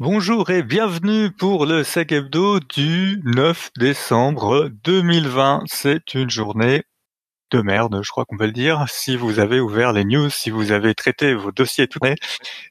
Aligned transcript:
Bonjour 0.00 0.50
et 0.50 0.62
bienvenue 0.62 1.32
pour 1.32 1.66
le 1.66 1.82
Sec 1.82 2.12
Hebdo 2.12 2.60
du 2.60 3.20
9 3.24 3.70
décembre 3.78 4.68
2020. 4.84 5.64
C'est 5.66 6.14
une 6.14 6.30
journée 6.30 6.84
de 7.50 7.62
merde, 7.62 8.00
je 8.04 8.08
crois 8.08 8.24
qu'on 8.24 8.36
peut 8.36 8.46
le 8.46 8.52
dire. 8.52 8.84
Si 8.88 9.16
vous 9.16 9.40
avez 9.40 9.58
ouvert 9.58 9.92
les 9.92 10.04
news, 10.04 10.30
si 10.30 10.50
vous 10.50 10.70
avez 10.70 10.94
traité 10.94 11.34
vos 11.34 11.50
dossiers 11.50 11.88
tout 11.88 11.98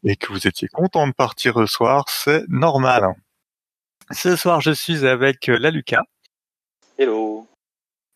et 0.05 0.15
que 0.15 0.31
vous 0.31 0.47
étiez 0.47 0.69
content 0.69 1.05
de 1.05 1.11
partir 1.11 1.59
le 1.59 1.67
soir, 1.67 2.05
c'est 2.07 2.47
normal. 2.47 3.13
Ce 4.11 4.37
soir, 4.37 4.61
je 4.61 4.71
suis 4.71 5.05
avec 5.05 5.47
la 5.47 5.69
Lucas. 5.69 6.03
Hello. 6.97 7.45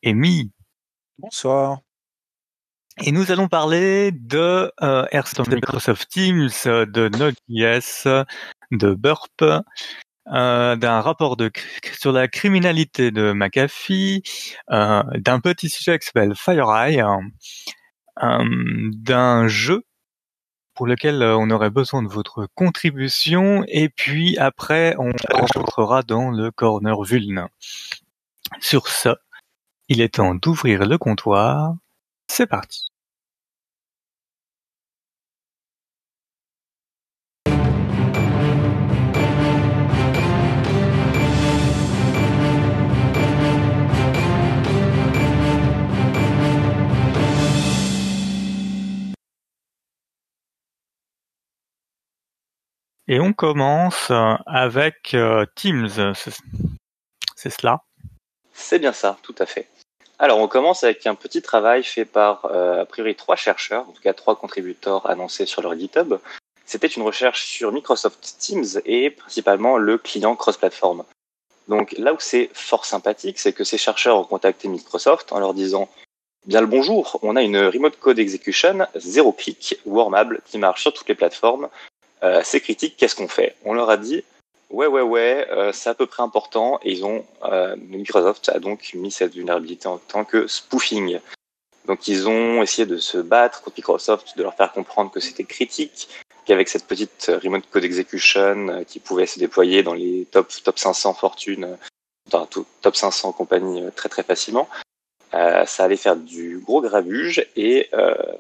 Et 0.04 0.14
Mi. 0.14 0.54
Bonsoir. 1.18 1.80
Et 3.04 3.12
nous 3.12 3.30
allons 3.30 3.50
parler 3.50 4.14
de 4.14 4.72
euh, 4.82 5.06
de 5.12 5.56
Microsoft 5.56 6.10
Teams, 6.10 6.50
de 6.66 7.10
Node.js, 7.10 8.08
de 8.72 8.94
Burp, 8.94 9.44
euh, 10.28 10.76
d'un 10.76 11.02
rapport 11.02 11.36
de, 11.36 11.52
sur 12.00 12.12
la 12.12 12.28
criminalité 12.28 13.12
de 13.12 13.34
McAfee, 13.34 14.24
euh, 14.72 15.04
d'un 15.16 15.40
petit 15.40 15.68
sujet 15.68 15.98
qui 16.00 16.06
s'appelle 16.06 16.36
FireEye, 16.36 17.02
euh, 18.22 18.44
d'un 18.94 19.48
jeu 19.48 19.84
pour 20.76 20.88
lequel 20.88 21.22
on 21.24 21.50
aurait 21.50 21.70
besoin 21.70 22.02
de 22.04 22.08
votre 22.08 22.48
contribution, 22.56 23.64
et 23.68 23.90
puis 23.90 24.38
après 24.38 24.96
on 25.00 25.12
rentrera 25.32 26.02
dans 26.04 26.30
le 26.30 26.50
corner 26.52 27.02
vuln. 27.04 27.48
Sur 28.60 28.88
ce, 28.88 29.10
il 29.90 30.02
est 30.02 30.16
temps 30.16 30.36
d'ouvrir 30.36 30.86
le 30.86 30.98
comptoir. 30.98 31.76
C'est 32.28 32.48
parti. 32.48 32.91
Et 53.12 53.20
on 53.20 53.34
commence 53.34 54.10
euh, 54.10 54.36
avec 54.46 55.16
euh, 55.16 55.46
Teams, 55.56 56.14
c'est 57.36 57.50
cela 57.50 57.82
C'est 58.54 58.80
bien 58.80 58.94
ça, 58.94 59.18
tout 59.22 59.36
à 59.38 59.46
fait. 59.46 59.68
Alors 60.18 60.40
on 60.40 60.48
commence 60.48 60.86
avec 60.86 61.06
un 61.06 61.16
petit 61.16 61.42
travail 61.42 61.84
fait 61.84 62.06
par 62.06 62.46
euh, 62.46 62.84
a 62.84 62.86
priori 62.86 63.16
trois 63.16 63.36
chercheurs, 63.36 63.90
en 63.90 63.92
tout 63.92 64.02
cas 64.02 64.14
trois 64.14 64.38
contributeurs 64.38 65.10
annoncés 65.10 65.46
sur 65.46 65.62
leur 65.62 65.78
GitHub. 65.78 66.20
C'était 66.66 66.88
une 66.88 67.04
recherche 67.04 67.44
sur 67.44 67.74
Microsoft 67.74 68.38
Teams 68.40 68.80
et 68.86 69.10
principalement 69.10 69.76
le 69.76 69.98
client 69.98 70.38
cross-platform. 70.38 71.04
Donc 71.68 71.94
là 71.98 72.14
où 72.14 72.18
c'est 72.20 72.50
fort 72.54 72.86
sympathique, 72.86 73.40
c'est 73.40 73.52
que 73.52 73.66
ces 73.66 73.78
chercheurs 73.78 74.20
ont 74.20 74.24
contacté 74.24 74.70
Microsoft 74.70 75.34
en 75.34 75.40
leur 75.40 75.54
disant 75.54 75.90
Bien 76.46 76.62
le 76.62 76.68
bonjour, 76.68 77.20
on 77.24 77.36
a 77.36 77.42
une 77.42 77.58
remote 77.58 78.00
code 78.00 78.20
execution 78.20 78.88
zéro 78.96 79.34
clic 79.34 79.78
warmable 79.86 80.40
qui 80.46 80.58
marche 80.58 80.84
sur 80.84 80.94
toutes 80.94 81.10
les 81.10 81.16
plateformes 81.16 81.68
euh, 82.24 82.42
ces 82.44 82.62
critiques, 82.62 82.98
qu'est-ce 82.98 83.16
qu'on 83.16 83.28
fait? 83.28 83.56
On 83.66 83.74
leur 83.74 83.90
a 83.90 83.98
dit 83.98 84.24
ouais 84.70 84.88
ouais 84.88 85.02
ouais, 85.02 85.48
euh, 85.52 85.72
c'est 85.74 85.90
à 85.90 85.94
peu 85.94 86.06
près 86.06 86.24
important 86.24 86.80
et 86.84 86.92
ils 86.92 87.04
ont 87.04 87.26
euh, 87.44 87.76
Microsoft 87.78 88.50
a 88.50 88.60
donc 88.60 88.94
mis 88.94 89.12
cette 89.12 89.34
vulnérabilité 89.34 89.88
en 89.88 89.98
tant 89.98 90.24
que 90.24 90.48
spoofing. 90.48 91.20
Donc 91.88 92.08
ils 92.08 92.28
ont 92.28 92.62
essayé 92.62 92.86
de 92.86 92.98
se 92.98 93.18
battre 93.18 93.64
contre 93.64 93.78
Microsoft, 93.78 94.38
de 94.38 94.44
leur 94.44 94.54
faire 94.54 94.72
comprendre 94.72 95.12
que 95.12 95.20
c'était 95.20 95.44
critique, 95.44 96.10
qu'avec 96.46 96.70
cette 96.70 96.86
petite 96.86 97.32
remote 97.44 97.64
code 97.72 97.84
execution 97.84 98.86
qui 98.88 99.00
pouvait 99.00 99.26
se 99.26 99.40
déployer 99.40 99.82
dans 99.82 99.96
les 99.96 100.28
top 100.32 100.52
top 100.64 100.78
500 100.78 101.16
fortunes, 101.16 101.78
dans 102.30 102.46
tout, 102.46 102.68
top 102.82 102.96
500 102.96 103.32
compagnies 103.32 103.84
très 103.96 104.10
très 104.10 104.24
facilement, 104.24 104.70
ça 105.32 105.84
allait 105.84 105.98
faire 105.98 106.16
du 106.16 106.60
gros 106.60 106.82
grabuge 106.82 107.48
et 107.56 107.90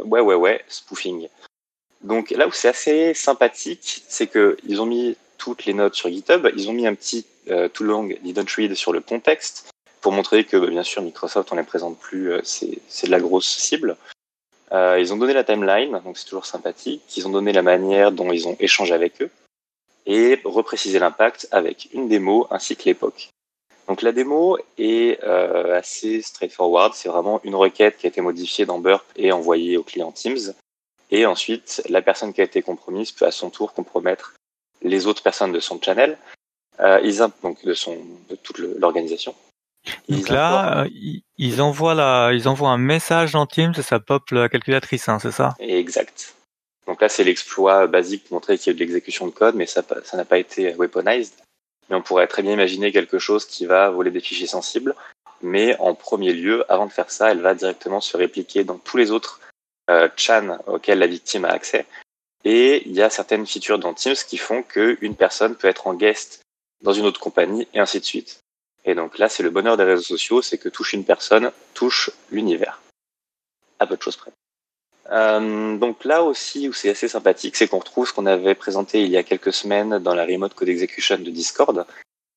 ouais 0.05 0.21
ouais 0.21 0.35
ouais 0.35 0.63
spoofing. 0.67 1.27
Donc 2.03 2.31
là 2.31 2.47
où 2.47 2.51
c'est 2.51 2.69
assez 2.69 3.13
sympathique, 3.13 4.03
c'est 4.07 4.27
qu'ils 4.27 4.81
ont 4.81 4.85
mis 4.85 5.15
toutes 5.37 5.65
les 5.65 5.73
notes 5.73 5.95
sur 5.95 6.09
GitHub, 6.09 6.47
ils 6.55 6.69
ont 6.69 6.73
mis 6.73 6.87
un 6.87 6.95
petit 6.95 7.25
euh, 7.49 7.67
too 7.69 7.83
long 7.83 8.09
didn't 8.23 8.49
read 8.55 8.73
sur 8.75 8.93
le 8.93 9.01
contexte 9.01 9.69
pour 10.01 10.11
montrer 10.11 10.43
que 10.43 10.57
bah, 10.57 10.67
bien 10.67 10.83
sûr 10.83 11.01
Microsoft 11.01 11.51
on 11.51 11.55
les 11.55 11.63
présente 11.63 11.97
plus, 11.99 12.31
euh, 12.31 12.41
c'est 12.43 13.07
de 13.07 13.11
la 13.11 13.19
grosse 13.19 13.47
cible. 13.47 13.97
Euh, 14.71 14.97
ils 14.99 15.13
ont 15.13 15.17
donné 15.17 15.33
la 15.33 15.43
timeline, 15.43 15.99
donc 16.03 16.17
c'est 16.17 16.25
toujours 16.25 16.45
sympathique. 16.45 17.01
Ils 17.17 17.27
ont 17.27 17.31
donné 17.31 17.51
la 17.51 17.61
manière 17.61 18.11
dont 18.11 18.31
ils 18.31 18.47
ont 18.47 18.55
échangé 18.59 18.93
avec 18.93 19.21
eux 19.21 19.29
et 20.05 20.39
reprécisé 20.43 20.97
l'impact 20.97 21.47
avec 21.51 21.89
une 21.93 22.07
démo 22.07 22.47
ainsi 22.49 22.75
que 22.75 22.85
l'époque. 22.85 23.29
Donc 23.87 24.01
la 24.01 24.11
démo 24.11 24.57
est 24.77 25.21
euh, 25.23 25.77
assez 25.77 26.21
straightforward, 26.21 26.93
c'est 26.93 27.09
vraiment 27.09 27.41
une 27.43 27.55
requête 27.55 27.97
qui 27.97 28.07
a 28.07 28.09
été 28.09 28.21
modifiée 28.21 28.65
dans 28.65 28.79
Burp 28.79 29.03
et 29.15 29.31
envoyée 29.31 29.77
au 29.77 29.83
client 29.83 30.11
Teams. 30.11 30.53
Et 31.11 31.25
ensuite, 31.25 31.83
la 31.89 32.01
personne 32.01 32.33
qui 32.33 32.41
a 32.41 32.45
été 32.45 32.61
compromise 32.61 33.11
peut 33.11 33.25
à 33.25 33.31
son 33.31 33.49
tour 33.49 33.73
compromettre 33.73 34.33
les 34.81 35.07
autres 35.07 35.21
personnes 35.21 35.51
de 35.51 35.59
son 35.59 35.79
channel, 35.79 36.17
euh, 36.79 36.99
ils, 37.03 37.17
donc 37.43 37.63
de 37.63 37.73
son 37.73 37.97
de 38.29 38.35
toute 38.35 38.57
l'organisation. 38.57 39.35
Donc 40.09 40.29
là, 40.29 40.83
euh, 40.83 40.89
ils 41.37 41.61
envoient 41.61 41.95
la, 41.95 42.31
ils 42.33 42.47
envoient 42.47 42.69
un 42.69 42.77
message 42.77 43.33
dans 43.33 43.45
Teams 43.45 43.73
et 43.77 43.81
ça 43.81 43.99
pop 43.99 44.29
la 44.31 44.47
calculatrice, 44.47 45.09
hein, 45.09 45.19
c'est 45.19 45.31
ça? 45.31 45.55
Exact. 45.59 46.35
Donc 46.87 47.01
là, 47.01 47.09
c'est 47.09 47.23
l'exploit 47.23 47.87
basique 47.87 48.25
pour 48.25 48.35
montrer 48.35 48.57
qu'il 48.57 48.67
y 48.67 48.69
a 48.69 48.73
eu 48.73 48.75
de 48.75 48.79
l'exécution 48.79 49.27
de 49.27 49.31
code, 49.31 49.55
mais 49.55 49.65
ça, 49.65 49.83
ça 50.03 50.17
n'a 50.17 50.25
pas 50.25 50.37
été 50.37 50.73
weaponized. 50.75 51.33
Mais 51.89 51.95
on 51.95 52.01
pourrait 52.01 52.27
très 52.27 52.41
bien 52.41 52.53
imaginer 52.53 52.91
quelque 52.91 53.19
chose 53.19 53.45
qui 53.45 53.65
va 53.65 53.89
voler 53.89 54.11
des 54.11 54.21
fichiers 54.21 54.47
sensibles. 54.47 54.95
Mais 55.41 55.75
en 55.79 55.95
premier 55.95 56.33
lieu, 56.33 56.63
avant 56.71 56.85
de 56.85 56.91
faire 56.91 57.11
ça, 57.11 57.31
elle 57.31 57.41
va 57.41 57.53
directement 57.53 58.01
se 58.01 58.15
répliquer 58.15 58.63
dans 58.63 58.77
tous 58.77 58.97
les 58.97 59.11
autres 59.11 59.39
euh, 59.41 59.50
Chan 60.15 60.57
auquel 60.67 60.99
la 60.99 61.07
victime 61.07 61.45
a 61.45 61.49
accès. 61.49 61.85
Et 62.43 62.83
il 62.87 62.93
y 62.93 63.01
a 63.01 63.09
certaines 63.09 63.45
features 63.45 63.79
dans 63.79 63.93
Teams 63.93 64.15
qui 64.15 64.37
font 64.37 64.63
qu'une 64.63 65.15
personne 65.15 65.55
peut 65.55 65.67
être 65.67 65.87
en 65.87 65.93
guest 65.93 66.41
dans 66.81 66.93
une 66.93 67.05
autre 67.05 67.19
compagnie 67.19 67.67
et 67.73 67.79
ainsi 67.79 67.99
de 67.99 68.05
suite. 68.05 68.39
Et 68.85 68.95
donc 68.95 69.19
là, 69.19 69.29
c'est 69.29 69.43
le 69.43 69.51
bonheur 69.51 69.77
des 69.77 69.83
réseaux 69.83 70.01
sociaux, 70.01 70.41
c'est 70.41 70.57
que 70.57 70.69
touche 70.69 70.93
une 70.93 71.05
personne, 71.05 71.51
touche 71.73 72.09
l'univers. 72.31 72.81
À 73.79 73.85
peu 73.85 73.95
de 73.95 74.01
choses 74.01 74.15
près. 74.15 74.31
Euh, 75.11 75.77
donc 75.77 76.05
là 76.05 76.23
aussi, 76.23 76.67
où 76.69 76.73
c'est 76.73 76.89
assez 76.89 77.07
sympathique, 77.07 77.55
c'est 77.55 77.67
qu'on 77.67 77.79
retrouve 77.79 78.07
ce 78.07 78.13
qu'on 78.13 78.25
avait 78.25 78.55
présenté 78.55 79.03
il 79.03 79.09
y 79.09 79.17
a 79.17 79.23
quelques 79.23 79.53
semaines 79.53 79.99
dans 79.99 80.15
la 80.15 80.25
remote 80.25 80.53
code 80.53 80.69
execution 80.69 81.17
de 81.17 81.29
Discord. 81.29 81.85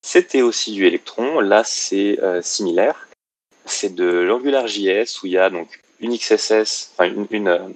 C'était 0.05 0.43
aussi 0.43 0.73
du 0.73 0.87
Electron. 0.87 1.41
Là, 1.41 1.65
c'est 1.65 2.19
euh, 2.21 2.43
similaire. 2.43 3.09
C'est 3.65 3.95
de 3.95 4.05
l'AngularJS 4.05 5.23
où 5.23 5.27
il 5.27 5.33
y 5.33 5.39
a 5.39 5.49
donc 5.49 5.81
une 6.01 6.17
XSS, 6.17 6.93
enfin 6.93 7.13
une, 7.31 7.49
euh, 7.49 7.69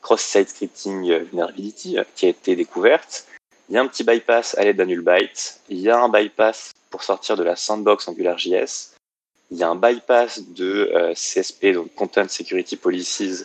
cross-site 0.00 0.48
scripting 0.48 1.10
euh, 1.10 1.18
vulnerability 1.20 1.98
euh, 1.98 2.04
qui 2.14 2.26
a 2.26 2.28
été 2.30 2.56
découverte. 2.56 3.26
Il 3.68 3.74
y 3.74 3.78
a 3.78 3.82
un 3.82 3.86
petit 3.86 4.04
bypass 4.04 4.56
à 4.58 4.64
l'aide 4.64 4.76
d'un 4.76 4.86
byte. 4.86 5.60
Il 5.68 5.78
y 5.80 5.88
a 5.88 5.98
un 5.98 6.08
bypass 6.08 6.72
pour 6.90 7.02
sortir 7.02 7.36
de 7.36 7.42
la 7.42 7.56
sandbox 7.56 8.08
AngularJS. 8.08 8.94
Il 9.50 9.58
y 9.58 9.62
a 9.62 9.68
un 9.68 9.76
bypass 9.76 10.40
de 10.48 11.12
CSP, 11.14 11.72
donc 11.74 11.94
Content 11.94 12.28
Security 12.28 12.76
Policies, 12.76 13.44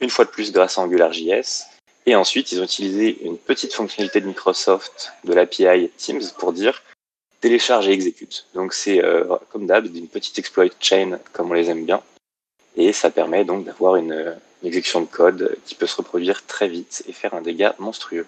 une 0.00 0.10
fois 0.10 0.24
de 0.24 0.30
plus 0.30 0.52
grâce 0.52 0.76
à 0.78 0.82
AngularJS. 0.82 1.66
Et 2.04 2.14
ensuite, 2.14 2.52
ils 2.52 2.60
ont 2.60 2.64
utilisé 2.64 3.24
une 3.24 3.38
petite 3.38 3.72
fonctionnalité 3.72 4.20
de 4.20 4.26
Microsoft 4.26 5.12
de 5.24 5.32
l'API 5.32 5.88
Teams 5.96 6.22
pour 6.38 6.52
dire 6.52 6.82
télécharge 7.40 7.88
et 7.88 7.92
exécute. 7.92 8.46
Donc 8.54 8.72
c'est 8.72 9.00
comme 9.50 9.66
d'hab 9.66 9.86
une 9.86 10.08
petite 10.08 10.38
exploit 10.38 10.66
chain 10.80 11.18
comme 11.32 11.50
on 11.50 11.54
les 11.54 11.70
aime 11.70 11.84
bien 11.84 12.02
et 12.76 12.92
ça 12.92 13.10
permet 13.10 13.44
donc 13.44 13.64
d'avoir 13.64 13.96
une, 13.96 14.36
exécution 14.62 15.00
de 15.00 15.06
code 15.06 15.56
qui 15.64 15.74
peut 15.74 15.86
se 15.86 15.96
reproduire 15.96 16.44
très 16.46 16.66
vite 16.66 17.04
et 17.06 17.12
faire 17.12 17.34
un 17.34 17.40
dégât 17.40 17.74
monstrueux. 17.78 18.26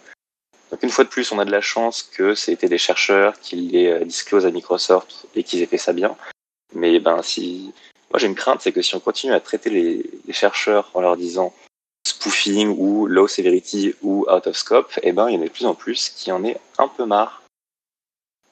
Donc 0.71 0.83
une 0.83 0.91
fois 0.91 1.05
de 1.05 1.09
plus, 1.09 1.33
on 1.33 1.39
a 1.39 1.45
de 1.45 1.51
la 1.51 1.63
chance 1.63 2.03
que 2.03 2.35
c'était 2.35 2.69
des 2.69 2.79
chercheurs 2.79 3.39
qui 3.41 3.57
les 3.57 3.87
euh, 3.87 4.05
disclosent 4.05 4.47
à 4.47 4.51
Microsoft 4.51 5.27
et 5.35 5.43
qu'ils 5.43 5.63
aient 5.63 5.67
fait 5.67 5.79
ça 5.79 5.93
bien. 5.93 6.17
Mais 6.75 7.01
ben 7.01 7.23
si, 7.23 7.73
moi 8.11 8.19
j'ai 8.19 8.27
une 8.27 8.35
crainte, 8.35 8.61
c'est 8.61 8.73
que 8.73 8.83
si 8.83 8.95
on 8.95 9.01
continue 9.01 9.33
à 9.33 9.41
traiter 9.41 9.71
les, 9.71 10.33
chercheurs 10.33 10.91
en 10.95 11.01
leur 11.01 11.17
disant 11.17 11.53
spoofing 12.07 12.77
ou 12.79 13.07
low 13.07 13.27
severity 13.27 13.95
ou 14.03 14.27
out 14.31 14.47
of 14.47 14.57
scope, 14.57 14.93
eh 15.03 15.13
ben 15.13 15.29
il 15.29 15.35
y 15.35 15.39
en 15.39 15.43
a 15.43 15.47
de 15.47 15.51
plus 15.51 15.67
en 15.67 15.75
plus 15.75 16.11
qui 16.11 16.31
en 16.31 16.45
est 16.45 16.61
un 16.77 16.89
peu 16.89 17.07
marre. 17.07 17.43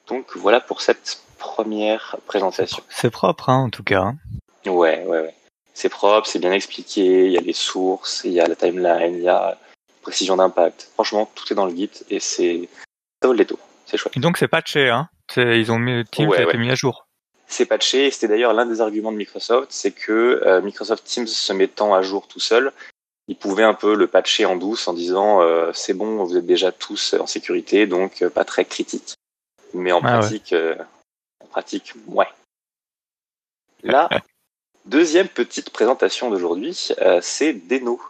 Donc 0.07 0.35
voilà 0.35 0.59
pour 0.59 0.81
cette 0.81 1.21
première 1.37 2.17
présentation. 2.25 2.83
C'est 2.89 3.11
propre, 3.11 3.49
hein, 3.49 3.65
en 3.65 3.69
tout 3.69 3.83
cas. 3.83 4.01
Hein. 4.01 4.17
Ouais, 4.65 5.05
ouais, 5.05 5.21
ouais 5.21 5.35
c'est 5.77 5.89
propre, 5.89 6.27
c'est 6.27 6.39
bien 6.39 6.53
expliqué, 6.53 7.27
il 7.27 7.31
y 7.33 7.37
a 7.37 7.41
les 7.41 7.53
sources, 7.53 8.23
il 8.25 8.31
y 8.31 8.41
a 8.41 8.47
la 8.47 8.55
timeline, 8.55 9.13
il 9.13 9.21
y 9.21 9.29
a 9.29 9.59
précision 10.01 10.35
d'impact. 10.35 10.89
Franchement, 10.95 11.29
tout 11.35 11.45
est 11.53 11.55
dans 11.55 11.67
le 11.67 11.75
Git 11.75 11.91
et 12.09 12.19
c'est 12.19 12.67
ça 13.21 13.27
vaut 13.27 13.33
le 13.33 13.37
détour. 13.37 13.59
C'est 13.85 13.95
chouette. 13.97 14.17
Et 14.17 14.19
donc 14.19 14.39
c'est 14.39 14.47
patché, 14.47 14.89
hein 14.89 15.07
Ils 15.35 15.71
ont 15.71 15.77
mis 15.77 16.03
Teams 16.05 16.33
a 16.33 16.41
été 16.41 16.57
mis 16.57 16.71
à 16.71 16.75
jour. 16.75 17.05
C'est 17.45 17.67
patché. 17.67 18.09
C'était 18.09 18.27
d'ailleurs 18.27 18.53
l'un 18.53 18.65
des 18.65 18.81
arguments 18.81 19.11
de 19.11 19.17
Microsoft, 19.17 19.67
c'est 19.69 19.91
que 19.91 20.41
euh, 20.43 20.61
Microsoft 20.61 21.03
Teams 21.05 21.27
se 21.27 21.53
mettant 21.53 21.93
à 21.93 22.01
jour 22.01 22.27
tout 22.27 22.39
seul, 22.39 22.73
ils 23.27 23.37
pouvaient 23.37 23.63
un 23.63 23.75
peu 23.75 23.93
le 23.93 24.07
patcher 24.07 24.45
en 24.45 24.55
douce 24.55 24.87
en 24.87 24.93
disant 24.93 25.41
euh, 25.43 25.71
c'est 25.73 25.93
bon, 25.93 26.23
vous 26.23 26.37
êtes 26.37 26.47
déjà 26.47 26.71
tous 26.71 27.13
en 27.13 27.27
sécurité, 27.27 27.85
donc 27.85 28.23
euh, 28.23 28.31
pas 28.31 28.45
très 28.45 28.65
critique. 28.65 29.13
Mais 29.75 29.91
en 29.91 30.01
Ah 30.03 30.13
ouais. 30.13 30.19
pratique, 30.21 30.53
euh, 30.53 30.75
en 31.43 31.45
pratique, 31.45 31.93
ouais. 32.07 32.29
La 33.83 34.09
deuxième 34.87 35.27
petite 35.27 35.69
présentation 35.69 36.29
d'aujourd'hui, 36.29 36.89
euh, 37.01 37.19
c'est 37.21 37.53
Deno. 37.53 38.01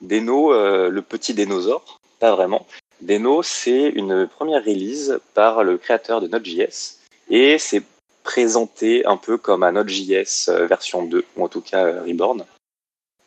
Deno, 0.00 0.52
euh, 0.52 0.88
le 0.88 1.02
petit 1.02 1.34
dinosaure, 1.34 2.00
pas 2.18 2.34
vraiment. 2.34 2.66
Deno, 3.00 3.42
c'est 3.42 3.88
une 3.88 4.26
première 4.26 4.64
release 4.64 5.20
par 5.34 5.62
le 5.62 5.78
créateur 5.78 6.20
de 6.20 6.28
Node.js 6.28 6.98
et 7.28 7.58
c'est 7.58 7.82
présenté 8.22 9.06
un 9.06 9.16
peu 9.16 9.36
comme 9.36 9.62
un 9.62 9.72
Node.js 9.72 10.48
euh, 10.48 10.66
version 10.66 11.04
2, 11.04 11.24
ou 11.36 11.44
en 11.44 11.48
tout 11.48 11.60
cas 11.60 12.02
Reborn. 12.02 12.44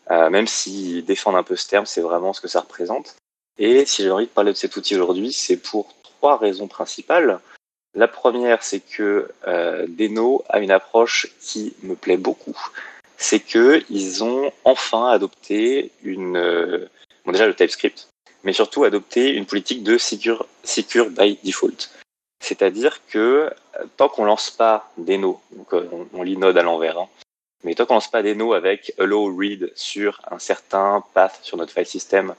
Même 0.10 0.48
s'ils 0.48 1.06
défendent 1.06 1.36
un 1.36 1.44
peu 1.44 1.56
ce 1.56 1.68
terme, 1.68 1.86
c'est 1.86 2.02
vraiment 2.02 2.34
ce 2.34 2.42
que 2.42 2.48
ça 2.48 2.62
représente. 2.62 3.16
Et 3.60 3.86
si 3.86 4.02
j'ai 4.02 4.10
envie 4.10 4.26
de 4.26 4.32
parler 4.32 4.54
de 4.54 4.58
cet 4.58 4.76
outil 4.76 4.96
aujourd'hui, 4.96 5.32
c'est 5.32 5.58
pour 5.58 5.94
trois 6.02 6.36
raisons 6.36 6.68
principales. 6.68 7.40
La 7.96 8.08
première, 8.08 8.64
c'est 8.64 8.82
que 8.82 9.32
euh, 9.48 9.86
Deno 9.88 10.44
a 10.50 10.60
une 10.60 10.72
approche 10.72 11.28
qui 11.42 11.74
me 11.84 11.96
plaît 11.96 12.18
beaucoup. 12.18 12.58
C'est 13.18 13.40
que 13.40 13.84
ils 13.90 14.24
ont 14.24 14.52
enfin 14.64 15.10
adopté 15.10 15.92
une, 16.04 16.38
euh, 16.38 16.88
bon 17.26 17.32
déjà 17.32 17.48
le 17.48 17.56
TypeScript, 17.56 18.08
mais 18.44 18.54
surtout 18.54 18.84
adopté 18.84 19.32
une 19.32 19.46
politique 19.46 19.84
de 19.84 19.98
secure, 19.98 20.46
by 21.10 21.38
default. 21.44 21.90
C'est-à-dire 22.42 23.06
que 23.08 23.18
euh, 23.80 23.86
tant 23.98 24.08
qu'on 24.08 24.24
lance 24.24 24.52
pas 24.52 24.92
Deno, 24.98 25.42
donc 25.52 25.74
euh, 25.74 25.90
on, 25.92 26.08
on 26.14 26.24
lit 26.24 26.38
Node 26.38 26.58
à 26.58 26.64
l'envers, 26.64 27.00
hein, 27.00 27.10
mais 27.64 27.76
tant 27.76 27.86
qu'on 27.86 27.96
lance 27.96 28.10
pas 28.10 28.24
Deno 28.24 28.54
avec 28.54 28.94
allow 29.00 29.36
read 29.36 29.72
sur 29.76 30.22
un 30.32 30.40
certain 30.40 31.04
path 31.14 31.40
sur 31.44 31.58
notre 31.58 31.74
file 31.74 31.86
system, 31.86 32.36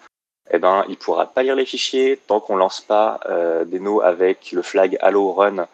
eh 0.50 0.58
ben, 0.58 0.84
il 0.88 0.96
pourra 0.96 1.26
pas 1.26 1.42
lire 1.42 1.56
les 1.56 1.66
fichiers 1.66 2.18
tant 2.26 2.40
qu'on 2.40 2.56
lance 2.56 2.80
pas 2.80 3.20
euh, 3.26 3.64
Deno 3.64 4.00
avec 4.00 4.52
le 4.52 4.62
flag 4.62 4.96
allow 5.00 5.32
run, 5.32 5.68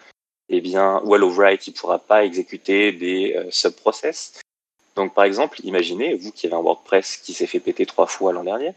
eh 0.48 0.60
bien, 0.60 1.00
ou 1.04 1.14
allow 1.14 1.30
write, 1.30 1.66
il 1.66 1.72
pourra 1.72 1.98
pas 1.98 2.24
exécuter 2.24 2.92
des 2.92 3.34
euh, 3.36 3.50
subprocess. 3.50 4.40
Donc, 4.94 5.14
par 5.14 5.24
exemple, 5.24 5.60
imaginez, 5.64 6.14
vous 6.14 6.32
qui 6.32 6.46
avez 6.46 6.56
un 6.56 6.60
WordPress 6.60 7.16
qui 7.18 7.34
s'est 7.34 7.46
fait 7.46 7.60
péter 7.60 7.86
trois 7.86 8.06
fois 8.06 8.32
l'an 8.32 8.44
dernier, 8.44 8.72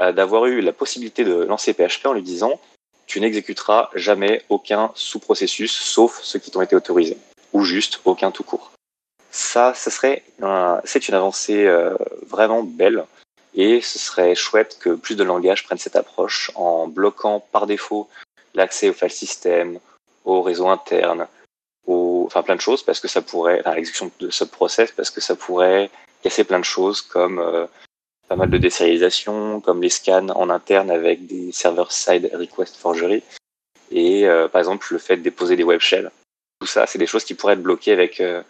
euh, 0.00 0.12
d'avoir 0.12 0.46
eu 0.46 0.60
la 0.60 0.72
possibilité 0.72 1.24
de 1.24 1.34
lancer 1.34 1.74
PHP 1.74 2.06
en 2.06 2.14
lui 2.14 2.22
disant 2.22 2.60
tu 3.06 3.20
n'exécuteras 3.20 3.90
jamais 3.94 4.42
aucun 4.48 4.90
sous-processus 4.94 5.72
sauf 5.72 6.20
ceux 6.22 6.38
qui 6.38 6.50
t'ont 6.50 6.62
été 6.62 6.74
autorisés, 6.74 7.18
ou 7.52 7.64
juste 7.64 8.00
aucun 8.04 8.30
tout 8.30 8.44
court. 8.44 8.72
Ça, 9.30 9.74
ce 9.74 9.90
serait 9.90 10.22
c'est 10.84 11.08
une 11.08 11.14
avancée 11.14 11.66
euh, 11.66 11.94
vraiment 12.26 12.62
belle 12.62 13.04
et 13.54 13.80
ce 13.80 13.98
serait 13.98 14.34
chouette 14.34 14.78
que 14.80 14.90
plus 14.90 15.16
de 15.16 15.24
langages 15.24 15.64
prennent 15.64 15.78
cette 15.78 15.96
approche 15.96 16.50
en 16.54 16.88
bloquant 16.88 17.40
par 17.52 17.66
défaut 17.66 18.08
l'accès 18.54 18.88
au 18.88 18.92
file 18.92 19.10
system, 19.10 19.78
au 20.24 20.42
réseau 20.42 20.68
interne, 20.68 21.26
au, 21.86 22.24
enfin 22.26 22.42
plein 22.42 22.56
de 22.56 22.60
choses 22.60 22.82
parce 22.82 23.00
que 23.00 23.08
ça 23.08 23.22
pourrait, 23.22 23.60
enfin, 23.60 23.74
l'exécution 23.74 24.10
de 24.20 24.30
subprocess 24.30 24.92
parce 24.92 25.10
que 25.10 25.20
ça 25.20 25.36
pourrait 25.36 25.90
casser 26.22 26.44
plein 26.44 26.60
de 26.60 26.64
choses 26.64 27.02
comme 27.02 27.38
euh, 27.38 27.66
pas 28.28 28.36
mal 28.36 28.50
de 28.50 28.58
désérialisation, 28.58 29.60
comme 29.60 29.82
les 29.82 29.90
scans 29.90 30.28
en 30.28 30.48
interne 30.48 30.90
avec 30.90 31.26
des 31.26 31.52
server-side 31.52 32.30
request 32.34 32.76
forgery 32.76 33.22
et 33.90 34.26
euh, 34.26 34.48
par 34.48 34.60
exemple 34.60 34.86
le 34.90 34.98
fait 34.98 35.16
de 35.16 35.22
déposer 35.22 35.56
des 35.56 35.64
web 35.64 35.80
shells. 35.80 36.10
Tout 36.60 36.66
ça, 36.66 36.86
c'est 36.86 36.98
des 36.98 37.06
choses 37.06 37.24
qui 37.24 37.34
pourraient 37.34 37.54
être 37.54 37.62
bloquées 37.62 37.92
avec 37.92 38.20
euh, 38.20 38.42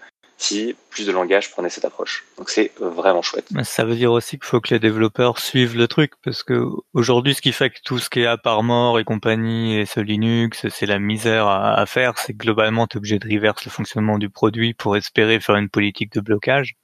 si 0.43 0.75
plus 0.91 1.07
de 1.07 1.13
langages 1.13 1.51
prenaient 1.51 1.71
cette 1.71 1.85
approche. 1.85 2.25
Donc 2.37 2.51
c'est 2.51 2.73
vraiment 2.79 3.23
chouette. 3.23 3.47
Mais 3.51 3.65
Ça 3.65 3.85
veut 3.85 3.95
dire 3.95 4.13
aussi 4.13 4.39
qu'il 4.39 4.47
faut 4.47 4.61
que 4.61 4.75
les 4.75 4.81
développeurs 4.81 5.39
suivent 5.39 5.77
le 5.77 5.89
truc, 5.89 6.13
parce 6.25 6.43
que 6.43 6.65
aujourd'hui, 6.93 7.35
ce 7.35 7.43
qui 7.43 7.53
fait 7.53 7.71
que 7.71 7.79
tout 7.85 7.99
ce 7.99 8.11
qui 8.11 8.21
est 8.21 8.27
à 8.27 8.37
part 8.37 8.63
mort 8.63 8.99
et 8.99 9.05
compagnie 9.05 9.79
et 9.79 9.87
ce 9.87 10.01
Linux, 10.01 10.67
c'est 10.69 10.87
la 10.87 10.99
misère 10.99 11.47
à, 11.47 11.75
à 11.75 11.87
faire, 11.87 12.19
c'est 12.19 12.33
que 12.33 12.39
globalement, 12.39 12.87
tu 12.87 12.97
es 12.97 12.99
obligé 12.99 13.19
de 13.19 13.29
reverse 13.33 13.65
le 13.65 13.71
fonctionnement 13.71 14.19
du 14.19 14.29
produit 14.29 14.75
pour 14.75 14.97
espérer 14.97 15.41
faire 15.41 15.57
une 15.57 15.69
politique 15.69 16.13
de 16.13 16.21
blocage. 16.21 16.75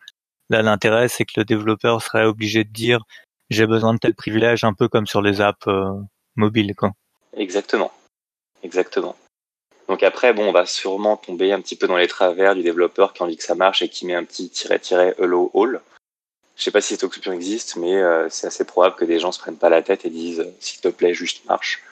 Là, 0.50 0.62
l'intérêt, 0.62 1.08
c'est 1.08 1.24
que 1.24 1.32
le 1.36 1.44
développeur 1.44 2.00
serait 2.02 2.24
obligé 2.24 2.64
de 2.64 2.70
dire 2.70 3.00
j'ai 3.50 3.66
besoin 3.66 3.94
de 3.94 3.98
tel 3.98 4.14
privilège, 4.14 4.64
un 4.64 4.74
peu 4.74 4.88
comme 4.88 5.06
sur 5.06 5.22
les 5.22 5.40
apps 5.40 5.66
euh, 5.68 5.92
mobiles, 6.36 6.74
quoi. 6.74 6.92
Exactement. 7.36 7.92
Exactement. 8.62 9.16
Donc 9.88 10.02
après, 10.02 10.34
bon, 10.34 10.48
on 10.48 10.52
va 10.52 10.66
sûrement 10.66 11.16
tomber 11.16 11.52
un 11.52 11.60
petit 11.60 11.76
peu 11.76 11.86
dans 11.86 11.96
les 11.96 12.08
travers 12.08 12.54
du 12.54 12.62
développeur 12.62 13.12
qui 13.14 13.22
a 13.22 13.24
envie 13.24 13.38
que 13.38 13.42
ça 13.42 13.54
marche 13.54 13.80
et 13.80 13.88
qui 13.88 14.04
met 14.04 14.14
un 14.14 14.24
petit 14.24 14.50
tiret-tiret 14.50 15.14
hello 15.18 15.50
all. 15.54 15.80
Je 16.56 16.62
sais 16.64 16.70
pas 16.70 16.80
si 16.80 16.88
cette 16.88 17.04
option 17.04 17.32
existe, 17.32 17.76
mais 17.76 17.96
euh, 17.96 18.28
c'est 18.28 18.46
assez 18.46 18.64
probable 18.64 18.96
que 18.96 19.04
des 19.04 19.18
gens 19.18 19.32
se 19.32 19.38
prennent 19.38 19.56
pas 19.56 19.70
la 19.70 19.80
tête 19.80 20.04
et 20.04 20.10
disent 20.10 20.40
euh, 20.40 20.52
s'il 20.60 20.80
te 20.80 20.88
plaît, 20.88 21.14
juste 21.14 21.44
marche. 21.46 21.82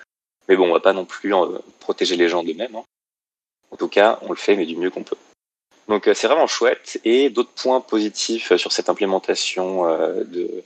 Mais 0.49 0.57
bon, 0.57 0.69
on 0.69 0.73
va 0.73 0.81
pas 0.81 0.93
non 0.93 1.05
plus 1.05 1.35
euh, 1.35 1.59
protéger 1.81 2.17
les 2.17 2.29
gens 2.29 2.43
d'eux-mêmes. 2.43 2.77
hein. 2.77 2.85
En 3.71 3.77
tout 3.77 3.89
cas, 3.89 4.19
on 4.23 4.31
le 4.31 4.37
fait, 4.37 4.57
mais 4.57 4.67
du 4.67 4.77
mieux 4.77 4.91
qu'on 4.91 5.05
peut. 5.05 5.17
Donc 5.89 6.07
euh, 6.07 6.15
c'est 6.15 6.27
vraiment 6.27 6.47
chouette. 6.49 7.01
Et 7.05 7.31
d'autres 7.31 7.55
points 7.55 7.81
positifs 7.81 8.55
sur 8.57 8.73
cette 8.73 8.89
implémentation 8.89 9.85
de, 10.25 10.63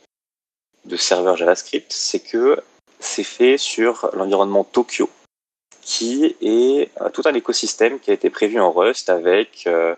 de 0.85 0.97
serveur 0.97 1.37
JavaScript, 1.37 1.93
c'est 1.93 2.21
que 2.21 2.59
c'est 2.99 3.25
fait 3.25 3.57
sur 3.59 4.11
l'environnement 4.15 4.65
Tokyo, 4.65 5.09
qui 5.83 6.37
est 6.41 6.91
euh, 7.01 7.09
tout 7.11 7.23
un 7.25 7.35
écosystème 7.35 7.99
qui 8.01 8.11
a 8.11 8.15
été 8.15 8.31
prévu 8.31 8.61
en 8.61 8.71
Rust 8.71 9.09
avec 9.09 9.65
euh, 9.67 9.95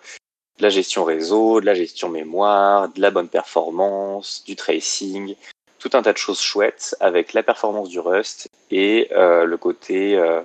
de 0.58 0.62
la 0.62 0.70
gestion 0.70 1.04
réseau, 1.04 1.60
de 1.60 1.66
la 1.66 1.74
gestion 1.74 2.08
mémoire, 2.08 2.88
de 2.88 3.00
la 3.00 3.10
bonne 3.10 3.28
performance, 3.28 4.44
du 4.44 4.56
tracing, 4.56 5.34
tout 5.82 5.90
un 5.94 6.02
tas 6.02 6.12
de 6.12 6.18
choses 6.18 6.40
chouettes 6.40 6.94
avec 7.00 7.32
la 7.32 7.42
performance 7.42 7.88
du 7.88 7.98
Rust 7.98 8.48
et 8.70 9.08
euh, 9.12 9.44
le 9.44 9.56
côté 9.56 10.16
euh, 10.16 10.42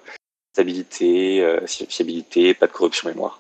stabilité, 0.54 1.42
euh, 1.44 1.66
fiabilité, 1.68 2.56
pas 2.56 2.66
de 2.66 2.72
corruption 2.72 3.08
mémoire. 3.08 3.40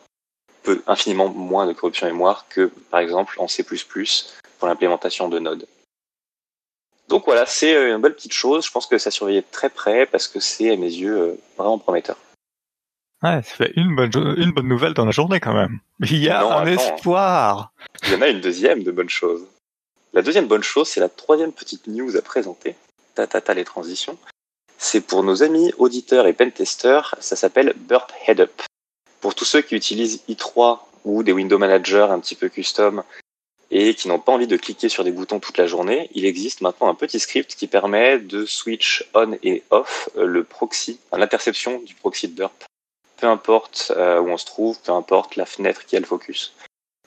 Peu, 0.61 0.83
infiniment 0.85 1.29
moins 1.29 1.65
de 1.65 1.73
corruption 1.73 2.05
mémoire 2.05 2.45
que 2.49 2.71
par 2.91 2.99
exemple 2.99 3.35
en 3.39 3.47
C++ 3.47 3.63
pour 3.63 4.67
l'implémentation 4.67 5.27
de 5.27 5.39
Node. 5.39 5.67
Donc 7.07 7.25
voilà, 7.25 7.45
c'est 7.45 7.75
euh, 7.75 7.95
une 7.95 8.01
belle 8.01 8.15
petite 8.15 8.33
chose. 8.33 8.65
Je 8.65 8.71
pense 8.71 8.85
que 8.85 8.97
ça 8.97 9.11
surveillait 9.11 9.41
de 9.41 9.45
très 9.51 9.69
près 9.69 10.05
parce 10.05 10.27
que 10.27 10.39
c'est 10.39 10.71
à 10.71 10.75
mes 10.75 10.91
yeux 10.91 11.17
euh, 11.17 11.39
vraiment 11.57 11.77
prometteur. 11.77 12.17
Ouais, 13.23 13.41
ça 13.41 13.55
fait 13.55 13.71
une 13.75 13.95
bonne, 13.95 14.11
une 14.37 14.51
bonne 14.51 14.67
nouvelle 14.67 14.93
dans 14.93 15.05
la 15.05 15.11
journée 15.11 15.39
quand 15.39 15.53
même. 15.53 15.79
Il 16.01 16.17
y 16.17 16.29
a 16.29 16.41
Non, 16.41 16.51
un 16.51 16.67
attends. 16.67 16.95
espoir. 16.95 17.71
Il 18.03 18.11
y 18.11 18.15
en 18.15 18.21
a 18.21 18.27
une 18.27 18.41
deuxième 18.41 18.83
de 18.83 18.91
bonne 18.91 19.09
chose. 19.09 19.45
La 20.13 20.21
deuxième 20.21 20.47
bonne 20.47 20.63
chose, 20.63 20.87
c'est 20.87 20.99
la 20.99 21.09
troisième 21.09 21.51
petite 21.51 21.87
news 21.87 22.15
à 22.15 22.21
présenter. 22.21 22.75
Ta 23.15 23.25
ta 23.25 23.41
ta 23.41 23.53
les 23.53 23.65
transitions. 23.65 24.17
C'est 24.77 25.01
pour 25.01 25.23
nos 25.23 25.41
amis 25.41 25.73
auditeurs 25.79 26.27
et 26.27 26.33
pentesters, 26.33 27.15
ça 27.19 27.35
s'appelle 27.35 27.73
Burp 27.75 28.11
Head 28.27 28.41
Up. 28.41 28.61
Pour 29.21 29.33
tous 29.33 29.45
ceux 29.45 29.61
qui 29.61 29.75
utilisent 29.75 30.21
i3 30.29 30.79
ou 31.03 31.23
des 31.23 31.31
window 31.31 31.57
managers 31.57 32.07
un 32.11 32.19
petit 32.19 32.35
peu 32.35 32.49
custom 32.49 33.03
et 33.69 33.93
qui 33.95 34.07
n'ont 34.07 34.19
pas 34.19 34.31
envie 34.31 34.47
de 34.47 34.57
cliquer 34.57 34.89
sur 34.89 35.03
des 35.03 35.11
boutons 35.11 35.39
toute 35.39 35.57
la 35.57 35.67
journée, 35.67 36.09
il 36.13 36.25
existe 36.25 36.61
maintenant 36.61 36.87
un 36.87 36.95
petit 36.95 37.19
script 37.19 37.55
qui 37.55 37.67
permet 37.67 38.19
de 38.19 38.45
switch 38.45 39.07
on 39.13 39.37
et 39.43 39.63
off 39.71 40.09
euh, 40.15 40.25
le 40.25 40.43
proxy, 40.43 40.99
l'interception 41.11 41.79
du 41.81 41.93
proxy 41.93 42.29
de 42.29 42.35
Burp. 42.35 42.63
Peu 43.17 43.27
importe 43.27 43.91
euh, 43.95 44.19
où 44.19 44.29
on 44.29 44.37
se 44.37 44.45
trouve, 44.45 44.79
peu 44.81 44.91
importe 44.91 45.35
la 45.35 45.45
fenêtre 45.45 45.85
qui 45.85 45.97
a 45.97 45.99
le 45.99 46.05
focus. 46.05 46.53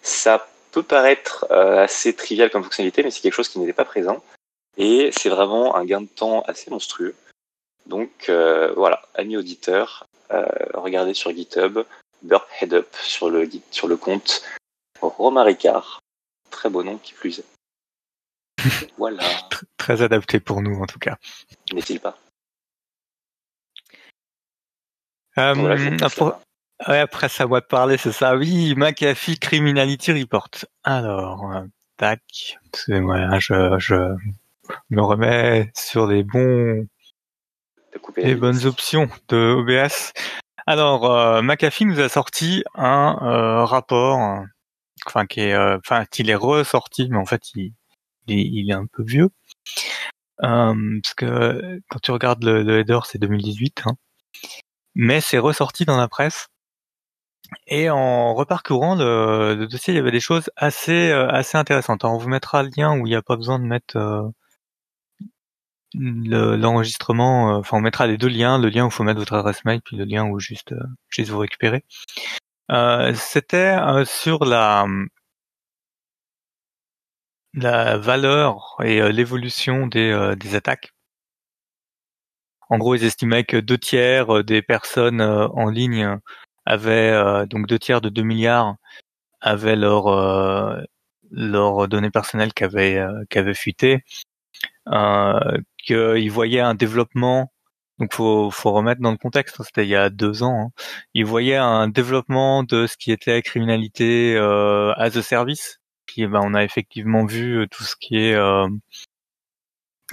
Ça 0.02 0.46
peut 0.72 0.82
paraître 0.82 1.46
euh, 1.50 1.84
assez 1.84 2.14
trivial 2.14 2.50
comme 2.50 2.62
fonctionnalité, 2.62 3.02
mais 3.02 3.10
c'est 3.10 3.20
quelque 3.20 3.34
chose 3.34 3.48
qui 3.48 3.58
n'était 3.58 3.72
pas 3.72 3.84
présent. 3.84 4.22
Et 4.76 5.10
c'est 5.16 5.28
vraiment 5.28 5.76
un 5.76 5.84
gain 5.84 6.02
de 6.02 6.06
temps 6.06 6.42
assez 6.42 6.70
monstrueux. 6.70 7.14
Donc 7.86 8.30
voilà, 8.76 9.02
amis 9.14 9.36
auditeurs, 9.36 10.06
regardez 10.74 11.12
sur 11.12 11.34
GitHub, 11.34 11.80
Burp 12.22 12.46
Head 12.60 12.74
Up 12.74 12.96
sur 13.02 13.30
le, 13.30 13.48
sur 13.72 13.88
le 13.88 13.96
compte 13.96 14.42
Romain 15.00 15.42
Ricard. 15.42 16.00
Très 16.50 16.68
beau 16.70 16.82
nom 16.82 16.98
qui 16.98 17.12
plus 17.14 17.38
est. 17.40 17.44
voilà, 18.98 19.22
Tr- 19.22 19.62
Très 19.76 20.02
adapté 20.02 20.40
pour 20.40 20.60
nous, 20.62 20.80
en 20.80 20.86
tout 20.86 20.98
cas. 20.98 21.16
n'est-il 21.72 22.00
pas? 22.00 22.18
Euh, 25.38 25.54
Voilà, 25.54 25.96
après, 26.02 26.24
ouais, 26.88 26.98
après, 26.98 27.28
ça 27.28 27.46
va 27.46 27.60
te 27.60 27.66
parler, 27.68 27.96
c'est 27.96 28.12
ça. 28.12 28.36
Oui, 28.36 28.74
McAfee 28.76 29.38
Criminality 29.38 30.12
Report. 30.12 30.50
Alors, 30.84 31.50
euh, 31.52 31.62
tac. 31.96 32.58
Voilà, 32.88 33.38
je, 33.38 33.78
je 33.78 33.94
me 34.90 35.00
remets 35.02 35.70
sur 35.74 36.06
les 36.06 36.24
bons, 36.24 36.86
les 38.16 38.34
bonnes 38.34 38.66
options 38.66 39.08
de 39.28 39.54
OBS. 39.54 40.12
Alors, 40.66 41.10
euh, 41.10 41.42
McAfee 41.42 41.86
nous 41.86 42.00
a 42.00 42.08
sorti 42.08 42.64
un 42.74 43.64
rapport, 43.64 44.44
enfin 45.06 45.26
qui 45.26 45.40
est, 45.40 45.54
euh, 45.54 45.78
enfin 45.78 46.04
il 46.18 46.30
est 46.30 46.34
ressorti, 46.34 47.08
mais 47.10 47.18
en 47.18 47.26
fait 47.26 47.42
il, 47.54 47.72
il, 48.28 48.70
est- 48.70 48.74
un 48.74 48.86
peu 48.86 49.02
vieux, 49.04 49.30
Euh, 50.42 51.00
parce 51.02 51.14
que 51.14 51.80
quand 51.88 51.98
tu 52.00 52.10
regardes 52.10 52.44
le, 52.44 52.62
le 52.62 52.80
header, 52.80 53.00
c'est 53.04 53.18
2018, 53.18 53.82
hein. 53.86 53.96
mais 54.94 55.20
c'est 55.20 55.38
ressorti 55.38 55.84
dans 55.86 55.98
la 55.98 56.08
presse. 56.08 56.48
Et 57.68 57.88
en 57.88 58.34
reparcourant 58.34 58.96
le, 58.96 59.54
le 59.54 59.66
dossier, 59.66 59.94
il 59.94 59.96
y 59.96 60.00
avait 60.00 60.10
des 60.10 60.20
choses 60.20 60.50
assez 60.56 61.10
euh, 61.10 61.26
assez 61.30 61.56
intéressantes. 61.56 62.04
Alors, 62.04 62.16
on 62.16 62.18
vous 62.18 62.28
mettra 62.28 62.62
le 62.62 62.70
lien 62.76 62.92
où 62.98 63.06
il 63.06 63.10
n'y 63.10 63.16
a 63.16 63.22
pas 63.22 63.36
besoin 63.36 63.58
de 63.58 63.64
mettre 63.64 63.96
euh, 63.96 64.28
l'enregistrement, 65.94 67.56
enfin 67.56 67.76
on 67.78 67.80
mettra 67.80 68.06
les 68.06 68.16
deux 68.16 68.28
liens, 68.28 68.58
le 68.58 68.68
lien 68.68 68.84
où 68.84 68.88
il 68.88 68.92
faut 68.92 69.02
mettre 69.02 69.18
votre 69.18 69.34
adresse 69.34 69.64
mail, 69.64 69.80
puis 69.84 69.96
le 69.96 70.04
lien 70.04 70.24
où 70.24 70.38
juste, 70.38 70.74
juste 71.08 71.30
vous 71.30 71.38
récupérer. 71.38 71.84
C'était 73.14 73.76
sur 74.06 74.44
la 74.44 74.86
la 77.54 77.96
valeur 77.98 78.76
et 78.82 79.00
l'évolution 79.12 79.86
des, 79.86 80.34
des 80.38 80.54
attaques. 80.54 80.92
En 82.68 82.78
gros, 82.78 82.94
ils 82.94 83.04
estimaient 83.04 83.44
que 83.44 83.56
deux 83.56 83.78
tiers 83.78 84.44
des 84.44 84.62
personnes 84.62 85.20
en 85.20 85.68
ligne 85.70 86.18
avaient 86.66 87.46
donc 87.46 87.66
deux 87.66 87.78
tiers 87.78 88.00
de 88.00 88.08
2 88.08 88.22
milliards 88.22 88.76
avaient 89.40 89.76
leur 89.76 90.08
leurs 91.30 91.88
données 91.88 92.10
personnelles 92.10 92.52
qui 92.54 92.64
avaient 92.64 93.02
qui 93.30 93.54
fuité, 93.54 94.04
euh, 94.88 95.58
qu'ils 95.78 96.30
voyaient 96.32 96.60
un 96.60 96.74
développement. 96.74 97.52
Donc 98.00 98.14
faut 98.14 98.50
faut 98.50 98.72
remettre 98.72 99.00
dans 99.00 99.12
le 99.12 99.18
contexte. 99.18 99.60
Hein, 99.60 99.64
c'était 99.66 99.84
il 99.84 99.90
y 99.90 99.96
a 99.96 100.10
deux 100.10 100.42
ans. 100.42 100.68
Hein. 100.68 100.82
Ils 101.14 101.26
voyaient 101.26 101.56
un 101.56 101.88
développement 101.88 102.64
de 102.64 102.86
ce 102.86 102.96
qui 102.96 103.12
était 103.12 103.42
criminalité 103.42 104.34
euh, 104.36 104.92
as 104.96 105.16
a 105.16 105.22
service. 105.22 105.80
Puis 106.06 106.26
ben, 106.26 106.40
on 106.42 106.54
a 106.54 106.64
effectivement 106.64 107.24
vu 107.26 107.66
tout 107.70 107.84
ce 107.84 107.94
qui 108.00 108.16
est 108.18 108.34
euh, 108.34 108.66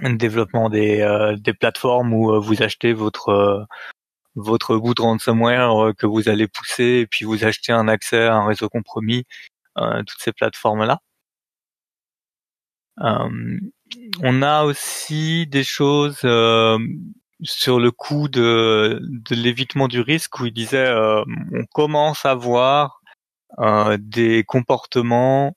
développement 0.04 0.70
des, 0.70 1.02
euh, 1.02 1.36
des 1.38 1.54
plateformes 1.54 2.14
où 2.14 2.32
euh, 2.34 2.40
vous 2.40 2.62
achetez 2.62 2.94
votre 2.94 3.30
euh, 3.30 3.64
votre 4.36 4.78
bout 4.78 4.94
de 4.94 5.02
ransomware 5.02 5.94
que 5.98 6.06
vous 6.06 6.30
allez 6.30 6.48
pousser 6.48 7.02
et 7.02 7.08
puis 7.08 7.26
vous 7.26 7.44
achetez 7.44 7.72
un 7.74 7.88
accès 7.88 8.26
à 8.28 8.36
un 8.36 8.46
réseau 8.46 8.70
compromis, 8.70 9.26
toutes 9.76 10.20
ces 10.20 10.32
plateformes 10.32 10.86
là. 10.86 11.00
on 13.00 14.42
a 14.44 14.64
aussi 14.64 15.48
des 15.48 15.64
choses 15.64 16.22
sur 17.44 17.80
le 17.80 17.92
coût 17.92 18.28
de, 18.28 19.00
de 19.02 19.36
l'évitement 19.36 19.88
du 19.88 20.02
risque 20.02 20.40
où 20.40 20.46
il 20.46 20.54
disait 20.54 20.92
on 20.92 21.66
commence 21.74 22.26
à 22.26 22.36
voir 22.36 23.02
des 24.00 24.44
comportements 24.44 25.56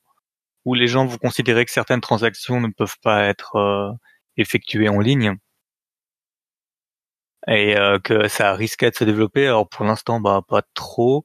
où 0.65 0.75
les 0.75 0.87
gens 0.87 1.05
vont 1.05 1.17
considérer 1.17 1.65
que 1.65 1.71
certaines 1.71 2.01
transactions 2.01 2.61
ne 2.61 2.67
peuvent 2.67 2.97
pas 3.01 3.23
être 3.25 3.97
effectué 4.37 4.89
en 4.89 4.99
ligne 4.99 5.35
et 7.47 7.77
euh, 7.77 7.99
que 7.99 8.27
ça 8.27 8.53
risquait 8.53 8.91
de 8.91 8.95
se 8.95 9.03
développer. 9.03 9.47
Alors 9.47 9.67
pour 9.67 9.85
l'instant, 9.85 10.19
bah 10.19 10.41
pas 10.47 10.61
trop. 10.73 11.23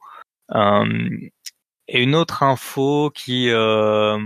Euh, 0.55 1.09
et 1.89 2.03
une 2.03 2.15
autre 2.15 2.43
info 2.43 3.11
qui 3.15 3.51
euh, 3.51 4.19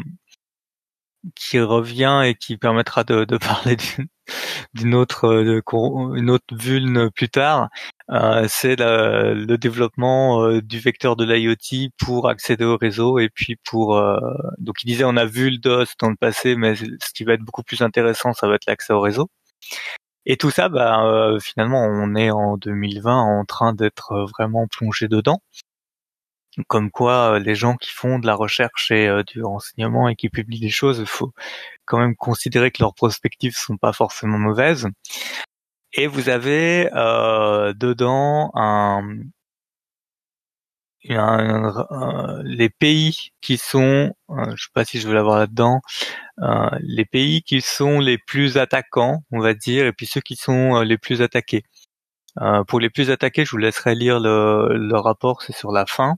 qui 1.35 1.61
revient 1.61 2.23
et 2.25 2.35
qui 2.35 2.57
permettra 2.57 3.05
de, 3.05 3.25
de 3.25 3.37
parler 3.39 3.77
d'une 4.75 4.95
autre 4.95 5.29
de, 5.29 5.63
une 6.17 6.31
autre 6.31 6.55
vulne 6.55 7.11
plus 7.11 7.29
tard, 7.29 7.69
euh, 8.11 8.47
c'est 8.49 8.77
le 8.79 9.57
développement 9.57 10.43
euh, 10.45 10.61
du 10.63 10.79
vecteur 10.79 11.17
de 11.17 11.25
l'IoT 11.25 11.91
pour 11.99 12.29
accéder 12.29 12.65
au 12.65 12.77
réseau 12.77 13.19
et 13.19 13.29
puis 13.29 13.57
pour 13.65 13.97
euh, 13.97 14.19
donc 14.59 14.77
il 14.85 14.87
disait 14.87 15.05
on 15.05 15.17
a 15.17 15.27
vu 15.27 15.51
le 15.51 15.59
DOS 15.59 15.87
dans 16.01 16.11
le 16.11 16.17
passé, 16.17 16.57
mais 16.57 16.75
ce 16.77 17.13
qui 17.15 17.25
va 17.25 17.35
être 17.35 17.43
beaucoup 17.43 17.63
plus 17.63 17.83
intéressant, 17.83 18.33
ça 18.33 18.49
va 18.49 18.55
être 18.57 18.67
l'accès 18.67 18.93
au 18.93 19.01
réseau. 19.01 19.29
Et 20.27 20.37
tout 20.37 20.51
ça, 20.51 20.69
bah, 20.69 21.37
finalement, 21.41 21.83
on 21.83 22.15
est 22.15 22.31
en 22.31 22.57
2020 22.59 23.17
en 23.17 23.45
train 23.47 23.73
d'être 23.73 24.27
vraiment 24.31 24.67
plongé 24.69 25.09
dedans 25.09 25.41
comme 26.69 26.91
quoi 26.91 27.39
les 27.39 27.55
gens 27.55 27.77
qui 27.77 27.91
font 27.91 28.19
de 28.19 28.27
la 28.27 28.35
recherche 28.35 28.91
et 28.91 29.11
du 29.27 29.43
renseignement 29.43 30.09
et 30.09 30.17
qui 30.17 30.29
publient 30.29 30.61
des 30.61 30.71
choses, 30.71 31.05
faut 31.05 31.33
quand 31.85 31.99
même 31.99 32.17
considérer 32.17 32.71
que 32.71 32.83
leurs 32.83 32.95
perspectives 32.95 33.57
sont 33.57 33.77
pas 33.77 33.93
forcément 33.93 34.39
mauvaises. 34.39 34.89
Et 35.93 36.07
vous 36.07 36.29
avez 36.29 36.89
euh, 36.95 37.73
dedans 37.75 38.53
les 42.45 42.69
pays 42.71 43.31
qui 43.41 43.57
sont, 43.59 44.13
euh, 44.31 44.57
je 44.57 44.65
sais 44.65 44.71
pas 44.75 44.85
si 44.85 45.01
je 45.01 45.09
veux 45.09 45.15
l'avoir 45.15 45.39
là-dedans, 45.39 45.81
euh, 46.43 46.71
les 46.81 47.05
pays 47.05 47.43
qui 47.43 47.61
sont 47.61 48.01
les 48.01 48.19
plus 48.19 48.59
attaquants, 48.59 49.23
on 49.33 49.41
va 49.41 49.55
dire, 49.55 49.87
et 49.87 49.93
puis 49.93 50.07
ceux 50.07 50.21
qui 50.21 50.37
sont 50.37 50.77
euh, 50.77 50.85
les 50.85 50.99
plus 50.99 51.23
attaqués. 51.23 51.65
pour 52.69 52.81
les 52.81 52.91
plus 52.91 53.11
attaqués, 53.11 53.45
je 53.45 53.51
vous 53.53 53.59
laisserai 53.59 53.95
lire 53.95 54.21
le 54.21 54.97
rapport, 54.99 55.43
c'est 55.43 55.55
sur 55.55 55.73
la 55.73 55.87
fin. 55.87 56.17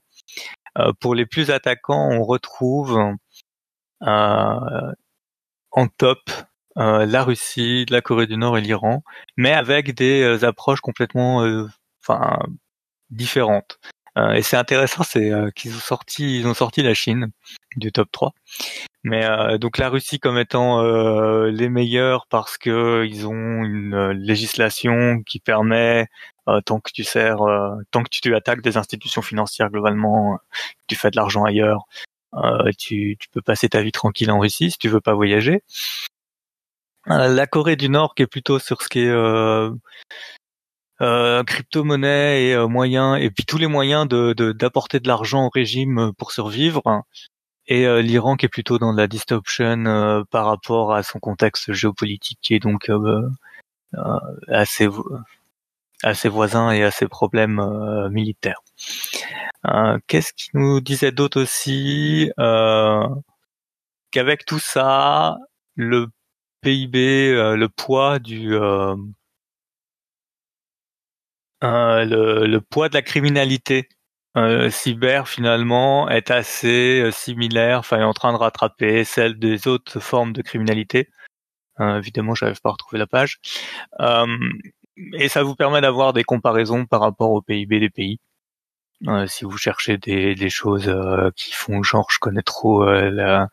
Pour 1.00 1.14
les 1.14 1.26
plus 1.26 1.50
attaquants, 1.50 2.08
on 2.10 2.24
retrouve 2.24 2.98
en 5.72 5.88
top 5.98 6.30
euh, 6.78 7.04
la 7.04 7.22
Russie, 7.22 7.84
la 7.90 8.00
Corée 8.00 8.26
du 8.26 8.36
Nord 8.36 8.56
et 8.56 8.62
l'Iran, 8.62 9.02
mais 9.36 9.52
avec 9.52 9.94
des 9.94 10.22
euh, 10.22 10.44
approches 10.44 10.80
complètement, 10.80 11.44
euh, 11.44 11.66
différentes. 13.10 13.78
Et 14.16 14.42
c'est 14.42 14.56
intéressant, 14.56 15.02
c'est 15.04 15.32
qu'ils 15.54 15.74
ont 15.74 15.80
sorti, 15.80 16.38
ils 16.38 16.46
ont 16.46 16.54
sorti 16.54 16.82
la 16.82 16.94
Chine 16.94 17.30
du 17.76 17.92
top 17.92 18.10
3. 18.12 18.32
Mais 19.04 19.26
donc 19.58 19.78
la 19.78 19.88
Russie 19.88 20.20
comme 20.20 20.38
étant 20.38 20.82
les 21.46 21.68
meilleurs 21.68 22.26
parce 22.28 22.58
que 22.58 23.04
ils 23.08 23.26
ont 23.26 23.64
une 23.64 24.10
législation 24.10 25.22
qui 25.22 25.40
permet 25.40 26.08
tant 26.66 26.80
que 26.80 26.90
tu 26.92 27.04
sers, 27.04 27.38
tant 27.90 28.02
que 28.02 28.10
tu 28.10 28.34
attaques 28.34 28.62
des 28.62 28.76
institutions 28.76 29.22
financières 29.22 29.70
globalement, 29.70 30.38
tu 30.88 30.94
fais 30.94 31.10
de 31.10 31.16
l'argent 31.16 31.44
ailleurs, 31.44 31.86
tu, 32.78 33.16
tu, 33.18 33.28
peux 33.30 33.42
passer 33.42 33.68
ta 33.70 33.82
vie 33.82 33.92
tranquille 33.92 34.30
en 34.30 34.40
Russie 34.40 34.72
si 34.72 34.78
tu 34.78 34.88
veux 34.88 35.00
pas 35.00 35.14
voyager. 35.14 35.62
Euh, 37.10 37.28
la 37.28 37.46
Corée 37.46 37.76
du 37.76 37.88
Nord 37.88 38.14
qui 38.14 38.22
est 38.22 38.26
plutôt 38.26 38.58
sur 38.58 38.82
ce 38.82 38.88
qui 38.88 39.00
est 39.00 39.10
euh, 41.00 41.40
euh, 41.40 41.44
crypto-monnaie 41.44 42.48
et 42.48 42.66
moyens, 42.68 43.18
et 43.20 43.30
puis 43.30 43.44
tous 43.44 43.58
les 43.58 43.66
moyens 43.66 44.06
de 44.08 44.32
d'apporter 44.52 45.00
de, 45.00 45.08
l'argent 45.08 45.46
au 45.46 45.50
régime 45.50 46.12
pour 46.18 46.32
survivre. 46.32 47.04
Et 47.68 47.86
l'Iran 48.02 48.36
qui 48.36 48.46
est 48.46 48.48
plutôt 48.48 48.78
dans 48.78 48.92
la 48.92 49.06
distortion 49.06 50.24
par 50.30 50.46
rapport 50.46 50.92
à 50.92 51.02
son 51.02 51.20
contexte 51.20 51.72
géopolitique 51.72 52.50
et 52.50 52.58
donc 52.58 52.90
à 54.48 54.64
ses, 54.64 54.88
à 56.02 56.14
ses 56.14 56.28
voisins 56.28 56.72
et 56.72 56.82
à 56.82 56.90
ses 56.90 57.06
problèmes 57.06 57.62
militaires. 58.10 58.62
Qu'est-ce 60.08 60.32
qui 60.34 60.50
nous 60.54 60.80
disait 60.80 61.12
d'autre 61.12 61.40
aussi 61.40 62.32
Qu'avec 64.10 64.44
tout 64.44 64.58
ça, 64.58 65.38
le 65.76 66.08
PIB, 66.62 67.32
euh, 67.32 67.56
le 67.56 67.68
poids 67.68 68.18
du 68.18 68.54
euh, 71.62 72.06
euh, 72.06 72.46
le, 72.46 72.60
poids 72.60 72.88
de 72.88 72.94
la 72.94 73.02
criminalité 73.02 73.88
cyber 74.70 75.28
finalement 75.28 76.08
est 76.08 76.30
assez 76.30 77.10
similaire, 77.12 77.80
enfin 77.80 78.02
en 78.02 78.14
train 78.14 78.32
de 78.32 78.38
rattraper 78.38 79.04
celle 79.04 79.38
des 79.38 79.68
autres 79.68 80.00
formes 80.00 80.32
de 80.32 80.40
criminalité. 80.40 81.10
évidemment, 81.78 82.34
j'arrive 82.34 82.60
pas 82.62 82.70
à 82.70 82.72
retrouver 82.72 82.98
la 82.98 83.06
page. 83.06 83.40
et 85.14 85.28
ça 85.28 85.42
vous 85.42 85.54
permet 85.54 85.82
d'avoir 85.82 86.14
des 86.14 86.24
comparaisons 86.24 86.86
par 86.86 87.00
rapport 87.02 87.30
au 87.30 87.42
PIB 87.42 87.80
des 87.80 87.90
pays. 87.90 88.18
Euh, 89.08 89.26
si 89.26 89.44
vous 89.44 89.56
cherchez 89.58 89.98
des, 89.98 90.36
des 90.36 90.50
choses 90.50 90.88
euh, 90.88 91.30
qui 91.34 91.50
font 91.52 91.82
genre 91.82 92.06
je 92.10 92.18
connais 92.20 92.42
trop 92.42 92.84
euh, 92.84 93.10
la, 93.10 93.48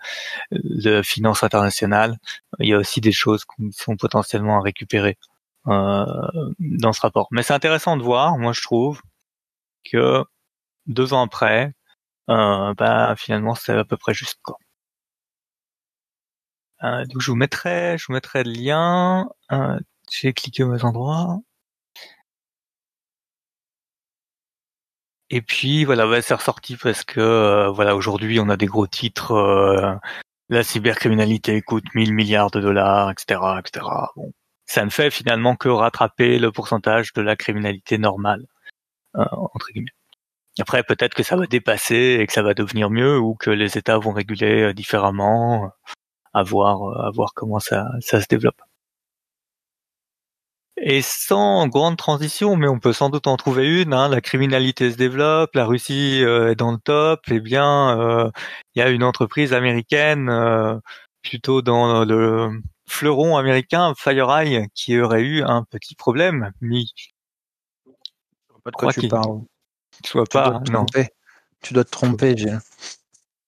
la, 0.52 1.02
finance 1.02 1.42
internationale, 1.44 2.18
il 2.60 2.70
y 2.70 2.74
a 2.74 2.78
aussi 2.78 3.02
des 3.02 3.12
choses 3.12 3.46
qui 3.46 3.72
sont 3.72 3.98
potentiellement 3.98 4.60
à 4.60 4.62
récupérer 4.62 5.18
dans 5.70 6.94
ce 6.94 7.02
rapport. 7.02 7.28
Mais 7.32 7.44
c'est 7.44 7.54
intéressant 7.54 7.98
de 7.98 8.04
voir, 8.04 8.38
moi 8.38 8.54
je 8.54 8.62
trouve, 8.62 9.02
que 9.92 10.24
deux 10.88 11.14
ans 11.14 11.24
après, 11.24 11.74
bah 12.28 13.16
finalement 13.18 13.56
c'est 13.56 13.74
à 13.74 13.86
peu 13.86 13.98
près 13.98 14.14
juste 14.14 14.40
quoi. 14.44 14.58
donc 16.82 17.22
je 17.22 17.32
vous 17.32 17.38
mettrai, 17.38 17.98
je 17.98 18.06
vous 18.08 18.14
mettrai 18.14 18.44
le 18.44 18.52
lien. 18.52 19.30
J'ai 20.12 20.34
cliqué 20.34 20.64
au 20.64 20.68
mauvais 20.68 20.86
endroit. 20.86 21.40
Et 25.32 25.42
puis 25.42 25.86
voilà, 25.86 26.22
c'est 26.22 26.34
ressorti 26.34 26.76
parce 26.76 27.04
que 27.04 27.20
euh, 27.20 27.70
voilà, 27.70 27.96
aujourd'hui 27.96 28.40
on 28.40 28.50
a 28.50 28.58
des 28.58 28.66
gros 28.66 28.88
titres. 28.88 29.34
Euh, 29.34 29.96
la 30.50 30.64
cybercriminalité 30.64 31.62
coûte 31.62 31.86
1000 31.94 32.14
milliards 32.14 32.52
de 32.52 32.60
dollars, 32.62 33.12
etc., 33.12 33.40
etc. 33.60 33.86
Bon, 34.16 34.32
ça 34.70 34.86
ne 34.86 34.90
fait 34.92 35.12
finalement 35.12 35.56
que 35.56 35.70
rattraper 35.70 36.40
le 36.40 36.52
pourcentage 36.52 37.14
de 37.14 37.22
la 37.22 37.36
criminalité 37.36 37.98
normale 37.98 38.46
euh, 39.18 39.26
entre 39.32 39.68
guillemets. 39.74 39.92
Après, 40.60 40.84
peut-être 40.84 41.16
que 41.16 41.24
ça 41.24 41.38
va 41.38 41.48
dépasser 41.48 42.18
et 42.20 42.28
que 42.28 42.34
ça 42.34 42.44
va 42.44 42.54
devenir 42.54 42.90
mieux, 42.90 43.18
ou 43.20 43.36
que 43.36 43.50
les 43.52 43.78
États 43.78 43.98
vont 43.98 44.12
réguler 44.14 44.74
différemment. 44.74 45.72
À 46.34 46.44
voir, 46.44 47.06
à 47.06 47.12
voir 47.12 47.34
comment 47.36 47.60
ça, 47.60 47.88
ça 48.02 48.22
se 48.22 48.28
développe. 48.30 48.62
Et 50.82 51.02
sans 51.02 51.68
grande 51.68 51.98
transition, 51.98 52.56
mais 52.56 52.68
on 52.68 52.80
peut 52.80 52.94
sans 52.94 53.10
doute 53.10 53.28
en 53.28 53.36
trouver 53.36 53.82
une, 53.82 53.94
hein, 53.94 54.08
la 54.08 54.22
criminalité 54.22 54.92
se 54.92 54.98
développe, 54.98 55.54
la 55.54 55.66
Russie 55.66 56.24
euh, 56.24 56.52
est 56.52 56.56
dans 56.56 56.72
le 56.72 56.78
top, 56.78 57.20
eh 57.30 57.42
bien, 57.42 58.00
euh, 58.00 58.32
il 58.76 58.80
y 58.80 58.82
a 58.82 58.90
une 58.90 59.04
entreprise 59.04 59.54
américaine, 59.54 60.30
euh, 60.30 60.78
plutôt 61.22 61.62
dans 61.62 62.06
le 62.06 62.50
fleuron 62.90 63.38
américain 63.38 63.94
FireEye 63.98 64.68
qui 64.74 65.00
aurait 65.00 65.22
eu 65.22 65.44
un 65.44 65.64
petit 65.64 65.96
problème, 65.96 66.52
mais 66.62 66.84
pas 68.64 68.72
de 68.72 68.76
quoi 68.76 68.94
tu 68.94 69.08
parles. 69.08 69.42
Pas, 70.32 70.62
non. 70.72 70.86
Tu 71.62 71.74
dois 71.74 71.84
te 71.84 71.90
tromper, 71.90 72.38
Gilles. 72.38 72.60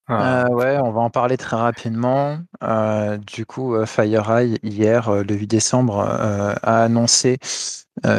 Ah. 0.07 0.45
Euh, 0.45 0.49
ouais, 0.49 0.77
on 0.79 0.91
va 0.91 1.01
en 1.01 1.09
parler 1.09 1.37
très 1.37 1.55
rapidement. 1.55 2.39
Euh, 2.63 3.17
du 3.17 3.45
coup, 3.45 3.75
euh, 3.75 3.85
FireEye, 3.85 4.57
hier, 4.63 5.23
le 5.23 5.35
8 5.35 5.47
décembre, 5.47 5.99
a 5.99 6.83
annoncé 6.83 7.37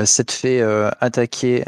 s'être 0.05 0.33
fait 0.33 0.63
attaquer 1.01 1.65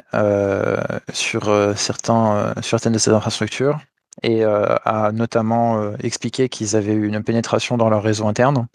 sur 1.13 1.75
certains, 1.77 2.55
certaines 2.63 2.93
de 2.93 2.99
ses 2.99 3.11
infrastructures 3.11 3.81
et 4.23 4.45
a 4.45 5.11
notamment 5.13 5.95
expliqué 5.99 6.49
qu'ils 6.49 6.77
avaient 6.77 6.93
eu 6.93 7.09
une 7.09 7.23
pénétration 7.25 7.77
dans 7.77 7.91
leur 7.91 8.03
réseau 8.03 8.29
interne. 8.29 8.69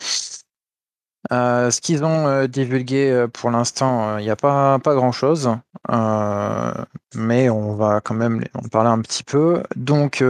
Ce 1.31 1.81
qu'ils 1.81 2.03
ont 2.03 2.45
divulgué 2.47 3.25
pour 3.33 3.51
l'instant, 3.51 4.17
il 4.17 4.23
n'y 4.23 4.29
a 4.29 4.35
pas, 4.35 4.79
pas 4.79 4.95
grand 4.95 5.11
chose, 5.11 5.51
mais 7.15 7.49
on 7.49 7.75
va 7.75 8.01
quand 8.01 8.15
même 8.15 8.43
en 8.53 8.67
parler 8.67 8.89
un 8.89 9.01
petit 9.01 9.23
peu. 9.23 9.63
Donc, 9.75 10.23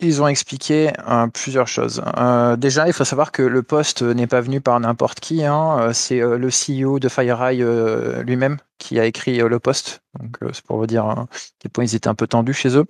ils 0.00 0.20
ont 0.20 0.28
expliqué 0.28 0.92
euh, 1.08 1.26
plusieurs 1.28 1.68
choses. 1.68 2.02
Euh, 2.18 2.56
déjà, 2.56 2.86
il 2.86 2.92
faut 2.92 3.04
savoir 3.04 3.32
que 3.32 3.42
le 3.42 3.62
poste 3.62 4.02
n'est 4.02 4.26
pas 4.26 4.42
venu 4.42 4.60
par 4.60 4.78
n'importe 4.78 5.20
qui. 5.20 5.44
Hein. 5.44 5.78
Euh, 5.80 5.92
c'est 5.94 6.20
le 6.20 6.48
CEO 6.48 6.98
de 6.98 7.08
FireEye 7.08 7.64
lui-même 8.22 8.58
qui 8.78 9.00
a 9.00 9.06
écrit 9.06 9.38
le 9.38 9.58
poste. 9.58 10.02
Donc, 10.20 10.36
c'est 10.52 10.64
pour 10.64 10.76
vous 10.76 10.86
dire 10.86 11.06
à 11.06 11.26
quel 11.58 11.70
point 11.70 11.84
ils 11.84 11.94
étaient 11.94 12.08
un 12.08 12.14
peu 12.14 12.26
tendus 12.26 12.52
chez 12.52 12.76
eux. 12.76 12.84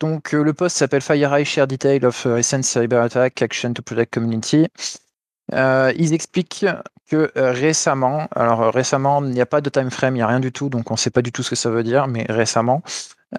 donc, 0.00 0.32
le 0.32 0.52
poste 0.54 0.78
s'appelle 0.78 1.02
FireEye 1.02 1.44
Share 1.44 1.66
Detail 1.66 2.04
of 2.06 2.24
Recent 2.24 2.62
Cyber 2.62 3.02
Attack 3.02 3.42
Action 3.42 3.74
to 3.74 3.82
Protect 3.82 4.12
Community. 4.12 4.68
ils 5.52 6.14
expliquent 6.14 6.64
que 7.10 7.30
récemment, 7.36 8.28
alors 8.34 8.72
récemment, 8.72 9.22
il 9.22 9.30
n'y 9.30 9.40
a 9.40 9.46
pas 9.46 9.60
de 9.60 9.68
time 9.68 9.90
frame, 9.90 10.14
il 10.14 10.18
n'y 10.18 10.22
a 10.22 10.26
rien 10.26 10.40
du 10.40 10.52
tout, 10.52 10.70
donc 10.70 10.90
on 10.90 10.94
ne 10.94 10.98
sait 10.98 11.10
pas 11.10 11.22
du 11.22 11.32
tout 11.32 11.42
ce 11.42 11.50
que 11.50 11.56
ça 11.56 11.68
veut 11.70 11.82
dire, 11.82 12.06
mais 12.06 12.24
récemment, 12.28 12.82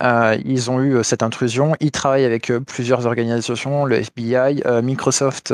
euh, 0.03 0.37
ils 0.45 0.69
ont 0.69 0.79
eu 0.81 0.95
euh, 0.95 1.03
cette 1.03 1.23
intrusion. 1.23 1.75
Ils 1.79 1.91
travaillent 1.91 2.25
avec 2.25 2.51
euh, 2.51 2.59
plusieurs 2.59 3.05
organisations, 3.05 3.85
le 3.85 3.97
FBI, 3.97 4.61
Microsoft 4.83 5.53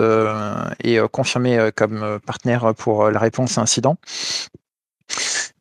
est 0.84 1.00
confirmé 1.10 1.70
comme 1.76 2.20
partenaire 2.26 2.74
pour 2.76 3.10
la 3.10 3.20
réponse 3.20 3.58
à 3.58 3.62
incident. 3.62 3.98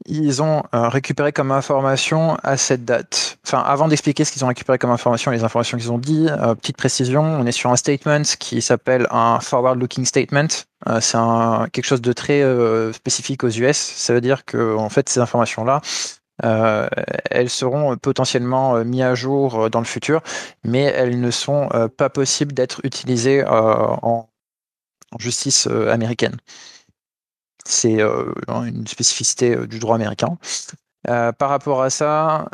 Ils 0.06 0.42
ont 0.42 0.62
récupéré 0.72 1.32
comme 1.32 1.50
information 1.50 2.36
à 2.42 2.56
cette 2.56 2.84
date. 2.84 3.38
Enfin, 3.46 3.60
avant 3.60 3.88
d'expliquer 3.88 4.24
ce 4.24 4.32
qu'ils 4.32 4.44
ont 4.44 4.48
récupéré 4.48 4.78
comme 4.78 4.90
information 4.90 5.32
et 5.32 5.36
les 5.36 5.44
informations 5.44 5.78
qu'ils 5.78 5.92
ont 5.92 5.98
dit, 5.98 6.26
petite 6.60 6.76
précision, 6.76 7.22
on 7.22 7.46
est 7.46 7.52
sur 7.52 7.70
un 7.70 7.76
statement 7.76 8.22
qui 8.38 8.60
s'appelle 8.60 9.06
un 9.10 9.40
forward-looking 9.40 10.04
statement. 10.04 10.48
c'est 11.00 11.18
quelque 11.72 11.86
chose 11.86 12.02
de 12.02 12.12
très 12.12 12.42
spécifique 12.92 13.44
aux 13.44 13.50
US. 13.50 13.76
Ça 13.76 14.12
veut 14.12 14.20
dire 14.20 14.44
que 14.44 14.76
en 14.76 14.88
fait 14.88 15.08
ces 15.08 15.20
informations-là 15.20 15.80
euh, 16.42 16.88
elles 17.30 17.50
seront 17.50 17.96
potentiellement 17.96 18.76
euh, 18.76 18.84
mises 18.84 19.02
à 19.02 19.14
jour 19.14 19.54
euh, 19.64 19.68
dans 19.70 19.78
le 19.78 19.84
futur, 19.84 20.20
mais 20.64 20.82
elles 20.82 21.20
ne 21.20 21.30
sont 21.30 21.68
pas 21.96 22.10
possibles 22.10 22.52
d'être 22.52 22.80
utilisées 22.84 23.44
en, 23.46 24.28
justice 25.20 25.68
américaine. 25.68 26.36
C'est 27.64 28.00
une 28.48 28.86
spécificité 28.86 29.56
du 29.68 29.78
droit 29.78 29.94
américain. 29.94 30.36
par 31.04 31.48
rapport 31.48 31.82
à 31.82 31.90
ça, 31.90 32.48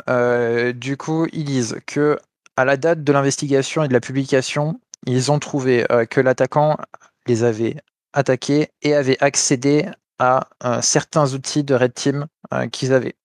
du 0.75 0.95
coup, 0.95 1.25
ils 1.33 1.45
disent 1.45 1.77
que 1.87 2.19
à 2.57 2.65
la 2.65 2.77
date 2.77 3.03
de 3.03 3.11
l'investigation 3.11 3.83
et 3.83 3.87
de 3.87 3.93
la 3.93 3.99
publication, 3.99 4.79
ils 5.07 5.31
ont 5.31 5.39
trouvé 5.39 5.85
que 6.11 6.21
l'attaquant 6.21 6.77
les 7.25 7.43
avait 7.43 7.77
attaqués 8.13 8.69
et 8.83 8.93
avait 8.93 9.21
accédé 9.23 9.89
à 10.19 10.47
certains 10.81 11.33
outils 11.33 11.63
de 11.63 11.73
Red 11.73 11.95
Team 11.95 12.27
qu'ils 12.71 12.93
avaient 12.93 13.15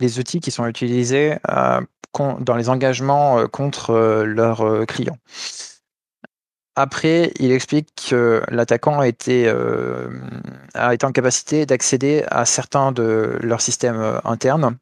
les 0.00 0.18
outils 0.18 0.40
qui 0.40 0.50
sont 0.50 0.66
utilisés 0.66 1.36
euh, 1.50 1.80
dans 2.40 2.56
les 2.56 2.68
engagements 2.68 3.38
euh, 3.38 3.46
contre 3.46 3.90
euh, 3.90 4.24
leurs 4.24 4.86
clients. 4.86 5.18
Après, 6.76 7.32
il 7.38 7.52
explique 7.52 8.08
que 8.10 8.42
l'attaquant 8.48 8.98
a 8.98 9.06
été, 9.06 9.48
a 10.74 10.92
été 10.92 11.06
en 11.06 11.12
capacité 11.12 11.66
d'accéder 11.66 12.24
à 12.28 12.44
certains 12.44 12.90
de 12.90 13.38
leurs 13.42 13.60
systèmes 13.60 14.20
internes 14.24 14.76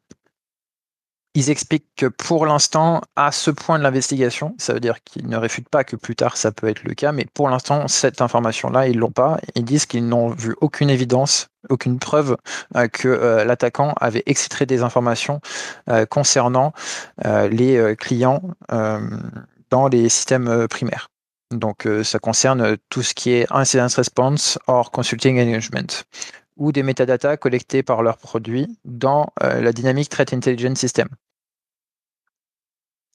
ils 1.35 1.49
expliquent 1.49 1.89
que 1.95 2.05
pour 2.05 2.45
l'instant, 2.45 3.01
à 3.15 3.31
ce 3.31 3.49
point 3.49 3.79
de 3.79 3.83
l'investigation, 3.83 4.55
ça 4.59 4.73
veut 4.73 4.79
dire 4.79 5.03
qu'ils 5.03 5.27
ne 5.27 5.37
réfutent 5.37 5.69
pas 5.69 5.83
que 5.83 5.95
plus 5.95 6.15
tard 6.15 6.37
ça 6.37 6.51
peut 6.51 6.67
être 6.67 6.83
le 6.83 6.93
cas, 6.93 7.11
mais 7.11 7.25
pour 7.33 7.49
l'instant, 7.49 7.87
cette 7.87 8.21
information-là, 8.21 8.87
ils 8.87 8.97
l'ont 8.97 9.11
pas. 9.11 9.39
Ils 9.55 9.65
disent 9.65 9.87
qu'ils 9.87 10.07
n'ont 10.07 10.29
vu 10.29 10.55
aucune 10.61 10.89
évidence, 10.89 11.47
aucune 11.69 11.97
preuve 11.97 12.37
euh, 12.75 12.87
que 12.87 13.07
euh, 13.07 13.45
l'attaquant 13.45 13.93
avait 13.99 14.23
extrait 14.27 14.65
des 14.65 14.83
informations 14.83 15.41
euh, 15.89 16.05
concernant 16.05 16.73
les 17.23 17.95
clients 17.97 18.41
dans 19.69 19.87
les 19.87 20.09
systèmes 20.09 20.67
primaires. 20.67 21.09
Donc, 21.51 21.87
ça 22.03 22.19
concerne 22.19 22.77
tout 22.89 23.01
ce 23.01 23.13
qui 23.13 23.31
est 23.31 23.45
incident 23.51 23.87
response 23.95 24.59
or 24.67 24.91
consulting 24.91 25.39
engagement 25.39 26.03
ou 26.57 26.71
des 26.71 26.83
métadatas 26.83 27.37
collectés 27.37 27.83
par 27.83 28.03
leurs 28.03 28.17
produits 28.17 28.77
dans 28.85 29.27
la 29.41 29.71
Dynamic 29.71 30.09
Threat 30.09 30.33
Intelligence 30.33 30.79
System. 30.79 31.07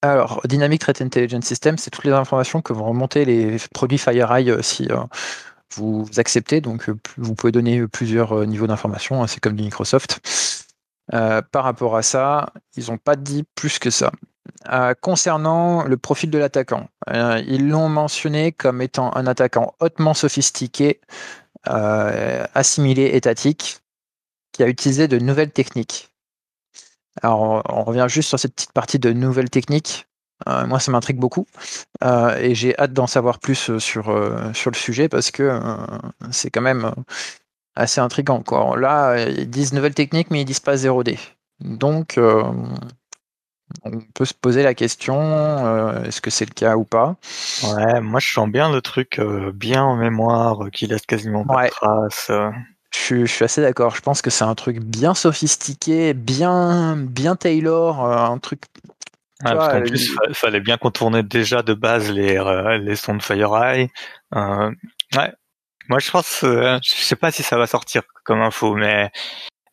Alors, 0.02 0.40
Dynamic 0.44 0.80
Threat 0.80 1.02
Intelligence 1.02 1.44
System, 1.44 1.76
c'est 1.76 1.90
toutes 1.90 2.04
les 2.04 2.12
informations 2.12 2.62
que 2.62 2.72
vont 2.72 2.84
remonter 2.84 3.24
les 3.24 3.56
produits 3.74 3.98
FireEye 3.98 4.50
euh, 4.50 4.62
si 4.62 4.86
euh, 4.90 4.98
vous 5.74 6.08
acceptez. 6.18 6.60
Donc, 6.60 6.88
euh, 6.88 6.96
vous 7.16 7.34
pouvez 7.34 7.50
donner 7.50 7.86
plusieurs 7.88 8.46
niveaux 8.46 8.68
d'informations. 8.68 9.22
Hein, 9.22 9.26
c'est 9.26 9.40
comme 9.40 9.56
du 9.56 9.64
Microsoft. 9.64 10.20
par 11.10 11.64
rapport 11.64 11.96
à 11.96 12.02
ça, 12.02 12.52
ils 12.76 12.90
n'ont 12.90 12.98
pas 12.98 13.16
dit 13.16 13.44
plus 13.56 13.78
que 13.80 13.90
ça. 13.90 14.12
concernant 15.00 15.82
le 15.82 15.96
profil 15.96 16.30
de 16.30 16.38
l'attaquant, 16.38 16.88
ils 17.08 17.68
l'ont 17.68 17.88
mentionné 17.88 18.52
comme 18.52 18.82
étant 18.82 19.16
un 19.16 19.26
attaquant 19.26 19.74
hautement 19.80 20.14
sophistiqué, 20.14 21.00
assimilé 21.68 23.10
étatique, 23.14 23.80
qui 24.52 24.62
a 24.62 24.68
utilisé 24.68 25.08
de 25.08 25.18
nouvelles 25.18 25.52
techniques. 25.52 26.10
Alors, 27.22 27.62
on 27.68 27.84
revient 27.84 28.06
juste 28.08 28.28
sur 28.28 28.38
cette 28.38 28.54
petite 28.54 28.72
partie 28.72 28.98
de 28.98 29.12
nouvelles 29.12 29.50
techniques. 29.50 30.06
Euh, 30.48 30.66
moi, 30.66 30.78
ça 30.78 30.92
m'intrigue 30.92 31.18
beaucoup 31.18 31.46
euh, 32.04 32.36
et 32.36 32.54
j'ai 32.54 32.78
hâte 32.78 32.92
d'en 32.92 33.08
savoir 33.08 33.40
plus 33.40 33.70
euh, 33.70 33.80
sur, 33.80 34.04
sur 34.54 34.70
le 34.70 34.76
sujet 34.76 35.08
parce 35.08 35.32
que 35.32 35.60
c'est 36.30 36.50
quand 36.50 36.60
même 36.60 36.92
assez 37.74 38.00
intriguant. 38.00 38.42
Là, 38.76 39.18
ils 39.28 39.50
disent 39.50 39.72
nouvelles 39.72 39.94
techniques, 39.94 40.30
mais 40.30 40.42
ils 40.42 40.44
disent 40.44 40.60
pas 40.60 40.76
0D. 40.76 41.18
Donc, 41.60 42.18
on 43.84 44.00
peut 44.14 44.24
se 44.24 44.34
poser 44.34 44.62
la 44.62 44.74
question 44.74 46.02
est-ce 46.04 46.20
que 46.20 46.30
c'est 46.30 46.48
le 46.48 46.54
cas 46.54 46.76
ou 46.76 46.84
pas? 46.84 47.16
Ouais, 47.62 48.00
moi 48.00 48.20
je 48.20 48.32
sens 48.32 48.48
bien 48.48 48.70
le 48.70 48.80
truc 48.80 49.20
bien 49.54 49.82
en 49.82 49.96
mémoire 49.96 50.70
qui 50.72 50.86
laisse 50.86 51.06
quasiment 51.06 51.44
pas 51.44 51.66
de 51.66 51.70
traces. 51.70 52.30
Je, 52.94 53.26
suis 53.26 53.44
assez 53.44 53.60
d'accord. 53.60 53.94
Je 53.94 54.00
pense 54.00 54.22
que 54.22 54.30
c'est 54.30 54.44
un 54.44 54.54
truc 54.54 54.80
bien 54.80 55.14
sophistiqué, 55.14 56.14
bien, 56.14 56.96
bien 56.96 57.36
Taylor, 57.36 58.04
euh, 58.04 58.16
un 58.16 58.38
truc. 58.38 58.62
Ah, 59.44 59.54
parce 59.54 59.72
qu'en 59.72 59.82
plus, 59.82 60.16
il 60.28 60.34
fallait 60.34 60.60
bien 60.60 60.78
contourner 60.78 61.22
déjà 61.22 61.62
de 61.62 61.74
base 61.74 62.10
les, 62.10 62.38
euh, 62.38 62.78
les 62.78 62.96
sons 62.96 63.14
de 63.14 63.22
FireEye. 63.22 63.88
Euh, 64.34 64.70
ouais. 65.16 65.32
Moi, 65.88 66.00
je 66.00 66.10
pense, 66.10 66.40
je 66.42 66.80
sais 66.82 67.16
pas 67.16 67.30
si 67.30 67.42
ça 67.42 67.56
va 67.56 67.66
sortir 67.66 68.02
comme 68.24 68.42
info, 68.42 68.74
mais 68.74 69.10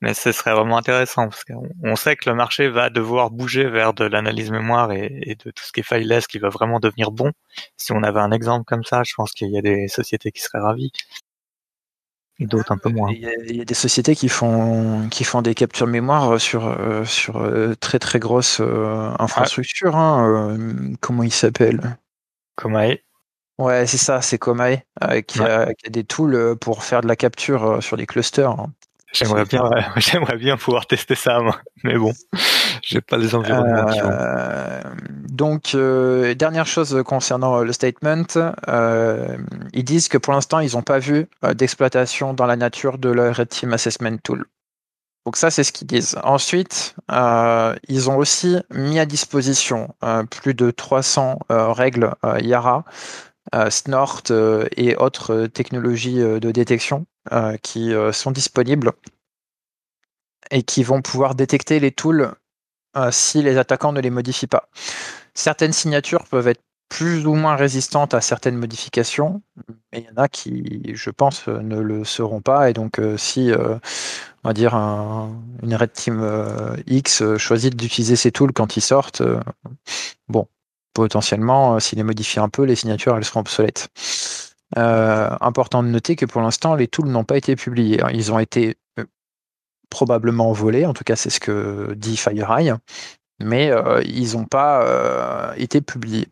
mais 0.06 0.13
ce 0.13 0.32
serait 0.32 0.54
vraiment 0.54 0.78
intéressant 0.78 1.30
parce 1.30 1.44
qu'on 1.44 1.96
sait 1.96 2.15
que 2.15 2.30
le 2.30 2.36
marché 2.36 2.70
va 2.70 2.91
devoir 2.91 3.32
bouger 3.32 3.68
vers 3.68 3.96
de 3.96 4.06
l'analyse 4.06 4.52
mémoire 4.52 4.91
et, 4.91 5.08
et, 5.24 5.34
de 5.34 5.50
tout 5.50 5.63
ce 5.63 5.72
qui 5.72 5.80
est 5.80 5.84
fileless 5.84 6.28
qui 6.28 6.38
va 6.38 6.50
vraiment 6.50 6.80
devenir 6.80 7.10
bon. 7.10 7.32
Si 7.76 7.91
on 7.91 8.04
avait 8.04 8.20
un 8.20 8.32
exemple 8.32 8.65
comme 8.65 8.84
ça, 8.84 9.02
je 9.04 9.15
pense 9.15 9.32
qu'il 9.32 9.50
y 9.50 9.58
a 9.58 9.63
des 9.63 9.88
sociétés 9.88 10.32
qui 10.32 10.41
seraient 10.41 10.60
ravies 10.60 10.91
et 12.38 12.46
d'autres 12.46 12.72
un 12.72 12.78
peu 12.78 12.89
moins. 12.89 13.12
Il 13.12 13.56
y, 13.56 13.62
a, 13.62 13.65
des 13.65 13.74
sociétés 13.74 14.15
qui 14.15 14.30
font 14.30 15.08
qui 15.10 15.24
font 15.24 15.41
des 15.41 15.56
captures 15.56 15.88
mémoire 15.88 16.39
sur 16.39 16.68
euh, 16.68 17.04
sur 17.06 17.38
euh, 17.38 17.74
très 17.80 17.98
très 17.98 18.20
grosses 18.20 18.60
euh, 18.62 19.12
infrastructures. 19.18 19.96
Hein, 19.96 20.58
comment 21.00 21.24
il 21.24 21.32
s'appelle 21.32 21.98
Komae. 22.56 22.98
Ouais, 23.58 23.88
c'est 23.88 23.98
ça, 23.98 24.22
c'est 24.22 24.38
Komae 24.38 24.84
qui, 25.28 25.41
a, 25.41 25.74
qui, 25.74 25.88
a, 25.88 25.89
des 25.89 26.04
tools 26.04 26.58
pour 26.60 26.84
faire 26.84 27.02
de 27.02 27.08
la 27.08 27.15
capture 27.15 27.82
sur 27.82 27.98
des 27.98 28.06
clusters. 28.06 28.52
Hein. 28.52 28.74
J'aimerais 29.15 29.45
bien, 29.45 29.63
j'aimerais 29.95 30.38
bien 30.38 30.58
pouvoir 30.58 30.88
tester 30.88 31.15
ça, 31.15 31.39
moi. 31.39 31.58
mais 31.84 31.97
bon, 31.97 32.13
j'ai 32.82 33.01
pas 33.01 33.17
les 33.17 33.34
environnements. 33.34 33.89
Euh, 33.89 34.82
donc, 35.30 35.73
euh, 35.73 36.34
dernière 36.34 36.67
chose 36.67 37.01
concernant 37.06 37.62
le 37.62 37.71
statement, 37.71 38.25
euh, 38.67 39.38
ils 39.73 39.84
disent 39.86 40.10
que 40.10 40.17
pour 40.17 40.34
l'instant, 40.34 40.60
ils 40.60 40.73
n'ont 40.73 40.82
pas 40.82 40.99
vu 40.99 41.28
d'exploitation 41.54 42.34
dans 42.34 42.45
la 42.45 42.58
nature 42.58 42.97
de 42.97 43.10
leur 43.10 43.38
Red 43.38 43.49
Team 43.49 43.73
Assessment 43.73 44.17
Tool. 44.17 44.45
Donc 45.25 45.38
ça, 45.38 45.49
c'est 45.49 45.63
ce 45.63 45.71
qu'ils 45.71 45.88
disent. 45.88 46.17
Ensuite, 46.23 46.95
ils 47.10 48.10
ont 48.10 48.17
aussi 48.17 48.58
mis 48.71 48.99
à 48.99 49.06
disposition 49.06 49.95
plus 50.30 50.54
de 50.54 50.69
300 50.69 51.39
règles 51.49 52.13
Yara 52.41 52.84
Snort 53.69 54.21
et 54.78 54.95
autres 54.97 55.47
technologies 55.47 56.19
de 56.19 56.51
détection 56.51 57.08
qui 57.61 57.93
sont 58.11 58.31
disponibles 58.31 58.91
et 60.51 60.63
qui 60.63 60.83
vont 60.83 61.01
pouvoir 61.01 61.35
détecter 61.35 61.79
les 61.79 61.91
tools 61.91 62.33
si 63.11 63.41
les 63.41 63.57
attaquants 63.57 63.91
ne 63.91 64.01
les 64.01 64.09
modifient 64.09 64.47
pas. 64.47 64.69
Certaines 65.33 65.73
signatures 65.73 66.25
peuvent 66.25 66.47
être 66.47 66.61
plus 66.88 67.25
ou 67.25 67.33
moins 67.33 67.55
résistantes 67.55 68.13
à 68.13 68.21
certaines 68.21 68.55
modifications, 68.55 69.41
mais 69.91 70.01
il 70.01 70.05
y 70.05 70.09
en 70.09 70.21
a 70.21 70.27
qui, 70.27 70.91
je 70.93 71.09
pense, 71.09 71.47
ne 71.47 71.79
le 71.79 72.05
seront 72.05 72.41
pas. 72.41 72.69
Et 72.69 72.73
donc, 72.73 73.01
si, 73.17 73.51
on 73.55 74.47
va 74.47 74.53
dire, 74.53 74.75
une 74.75 75.75
Red 75.75 75.91
Team 75.93 76.77
X 76.85 77.38
choisit 77.38 77.75
d'utiliser 77.75 78.15
ces 78.15 78.31
tools 78.31 78.53
quand 78.53 78.77
ils 78.77 78.81
sortent, 78.81 79.23
bon, 80.29 80.47
potentiellement, 80.93 81.79
s'ils 81.79 81.97
les 81.97 82.03
modifient 82.03 82.39
un 82.39 82.49
peu, 82.49 82.63
les 82.63 82.75
signatures, 82.75 83.17
elles 83.17 83.25
seront 83.25 83.41
obsolètes. 83.41 83.89
Important 84.75 85.83
de 85.83 85.89
noter 85.89 86.15
que 86.15 86.25
pour 86.25 86.41
l'instant, 86.41 86.75
les 86.75 86.88
tools 86.88 87.07
n'ont 87.07 87.23
pas 87.23 87.38
été 87.38 87.55
publiés. 87.55 88.01
Ils 88.13 88.31
ont 88.31 88.39
été 88.39 88.77
probablement 89.89 90.51
volés, 90.51 90.85
en 90.85 90.93
tout 90.93 91.03
cas 91.03 91.15
c'est 91.15 91.29
ce 91.29 91.39
que 91.39 91.93
dit 91.95 92.17
FireEye, 92.17 92.73
mais 93.39 93.71
ils 94.05 94.33
n'ont 94.33 94.45
pas 94.45 95.53
été 95.57 95.81
publiés. 95.81 96.27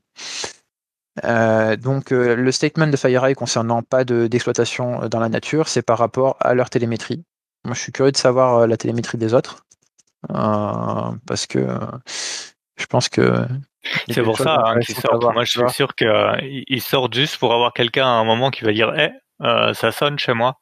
donc 1.24 2.10
le 2.12 2.52
statement 2.52 2.88
de 2.88 2.98
FireEye 2.98 3.36
concernant 3.36 3.84
pas 3.84 4.04
d'exploitation 4.04 5.08
dans 5.08 5.20
la 5.20 5.30
nature, 5.30 5.68
c'est 5.70 5.84
par 5.84 5.98
rapport 5.98 6.36
à 6.40 6.54
leur 6.54 6.70
télémétrie. 6.70 7.24
Moi 7.66 7.76
je 7.76 7.80
suis 7.80 7.92
curieux 7.92 8.12
de 8.12 8.18
savoir 8.18 8.68
la 8.68 8.76
télémétrie 8.76 9.18
des 9.18 9.34
autres, 9.34 9.66
parce 10.28 11.46
que 11.48 11.68
je 12.76 12.86
pense 12.88 13.08
que 13.08 13.46
c'est 14.10 14.24
pour 14.24 14.38
ça 14.38 14.62
hein, 14.66 14.80
qu'ils 14.80 14.96
sortent. 14.96 15.24
Moi, 15.24 15.44
je 15.44 15.52
suis 15.52 15.70
sûr 15.70 15.96
qu'ils 15.96 16.82
sortent 16.82 17.14
juste 17.14 17.38
pour 17.38 17.54
avoir 17.54 17.74
quelqu'un 17.74 18.06
à 18.06 18.10
un 18.10 18.24
moment 18.24 18.50
qui 18.50 18.64
va 18.64 18.72
dire 18.72 18.94
Eh, 18.98 19.12
ça 19.74 19.92
sonne 19.92 20.20
chez 20.20 20.34
moi. 20.34 20.60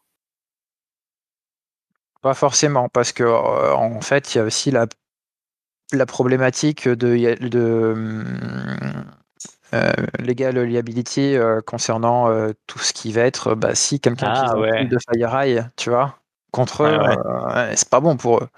Pas 2.22 2.34
forcément, 2.34 2.88
parce 2.90 3.12
que 3.12 3.24
en 3.24 4.02
fait, 4.02 4.34
il 4.34 4.38
y 4.38 4.42
a 4.42 4.44
aussi 4.44 4.70
la, 4.70 4.86
la 5.92 6.06
problématique 6.06 6.88
de, 6.88 7.48
de 7.48 8.24
euh, 9.74 9.92
legal 10.20 10.60
liability 10.60 11.36
concernant 11.66 12.30
tout 12.68 12.80
ce 12.80 12.94
qui 12.94 13.12
va 13.12 13.22
être 13.22 13.56
bah, 13.56 13.74
si 13.74 14.00
quelqu'un 14.00 14.34
ah, 14.36 14.54
utilise 14.56 14.90
de 14.90 14.98
FireEye, 15.12 15.64
tu 15.78 15.90
vois, 15.90 16.20
contre 16.52 16.84
eux, 16.84 17.00
c'est 17.76 17.90
pas 17.90 18.02
bon 18.02 18.18
pour 18.18 18.38
eux. 18.40 18.50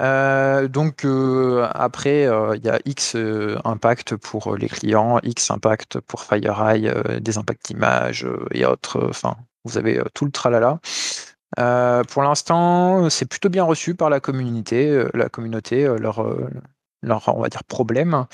Euh, 0.00 0.68
donc 0.68 1.04
euh, 1.04 1.68
après, 1.74 2.26
euh, 2.26 2.56
il 2.56 2.64
y 2.64 2.68
a 2.68 2.78
X 2.84 3.16
impact 3.64 4.16
pour 4.16 4.56
les 4.56 4.68
clients, 4.68 5.18
X 5.22 5.50
impact 5.50 6.00
pour 6.00 6.22
FireEye, 6.22 6.92
des 7.20 7.38
impacts 7.38 7.70
images 7.70 8.26
et 8.52 8.64
autres. 8.64 9.08
Enfin, 9.08 9.36
vous 9.64 9.78
avez 9.78 10.02
tout 10.14 10.24
le 10.24 10.30
tralala. 10.30 10.80
pour 11.56 12.22
l'instant, 12.22 13.10
c'est 13.10 13.26
plutôt 13.26 13.48
bien 13.48 13.64
reçu 13.64 13.94
par 13.94 14.10
la 14.10 14.20
communauté, 14.20 15.04
la 15.14 15.28
communauté, 15.28 15.84
leur, 15.98 16.24
leur 17.02 17.28
on 17.28 17.40
va 17.40 17.48
dire 17.48 17.64
problème. 17.64 18.26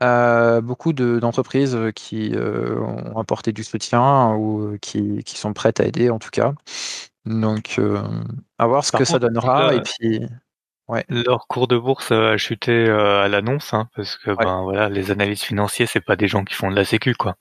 beaucoup 0.00 0.92
d'entreprises 0.92 1.78
qui 1.94 2.34
ont 2.36 3.18
apporté 3.18 3.52
du 3.52 3.64
soutien 3.64 4.34
ou 4.34 4.78
qui, 4.80 5.22
qui, 5.24 5.38
sont 5.38 5.52
prêtes 5.52 5.80
à 5.80 5.84
aider 5.84 6.10
en 6.10 6.18
tout 6.18 6.30
cas. 6.30 6.54
Donc, 7.26 7.80
à 8.58 8.66
voir 8.66 8.84
ce 8.84 8.92
que 8.92 9.04
ça 9.04 9.18
donnera. 9.18 9.74
et 9.74 9.82
puis, 9.82 10.26
Ouais. 10.88 11.04
Leur 11.08 11.46
cours 11.46 11.66
de 11.66 11.78
bourse 11.78 12.12
a 12.12 12.36
chuté 12.36 12.72
euh, 12.72 13.22
à 13.22 13.28
l'annonce, 13.28 13.72
hein, 13.72 13.88
parce 13.96 14.18
que 14.18 14.30
ben 14.32 14.62
voilà, 14.62 14.90
les 14.90 15.10
analystes 15.10 15.44
financiers, 15.44 15.86
c'est 15.86 16.00
pas 16.00 16.16
des 16.16 16.28
gens 16.28 16.44
qui 16.44 16.54
font 16.54 16.70
de 16.70 16.76
la 16.76 16.84
sécu, 16.84 17.14
quoi. 17.14 17.36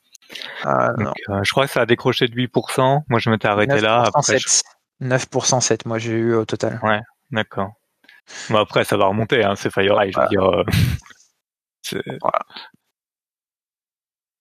Ah, 0.63 0.91
euh, 1.29 1.43
je 1.43 1.51
crois 1.51 1.65
que 1.65 1.71
ça 1.71 1.81
a 1.81 1.85
décroché 1.85 2.27
de 2.27 2.35
8%. 2.35 3.03
Moi, 3.09 3.19
je 3.19 3.29
m'étais 3.29 3.49
arrêté 3.49 3.81
là. 3.81 4.03
Après, 4.13 4.37
9% 5.01 5.59
7, 5.59 5.85
moi 5.85 5.97
j'ai 5.99 6.13
eu 6.13 6.33
au 6.35 6.45
total. 6.45 6.79
Ouais, 6.83 7.01
d'accord. 7.31 7.73
Bon, 8.49 8.57
après, 8.57 8.85
ça 8.85 8.95
va 8.95 9.07
remonter, 9.07 9.43
hein, 9.43 9.55
c'est 9.57 9.71
FireEye, 9.71 10.13
je 10.13 10.19
veux 10.19 10.27
dire. 10.29 10.49
Euh, 10.49 10.63
voilà. 12.21 12.39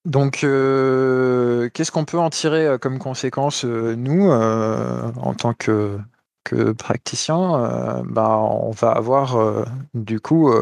Donc, 0.05 0.39
qu'est-ce 0.41 1.91
qu'on 1.91 2.05
peut 2.05 2.19
en 2.19 2.31
tirer 2.31 2.77
comme 2.81 3.01
conséquence, 3.01 3.65
nous, 3.65 4.31
en 4.31 5.35
tant 5.35 5.55
que 5.55 5.99
que 6.45 6.73
praticien, 6.73 7.65
euh, 7.65 8.03
bah, 8.05 8.39
on 8.39 8.71
va 8.71 8.93
avoir 8.93 9.37
euh, 9.37 9.65
du 9.95 10.21
coup 10.21 10.53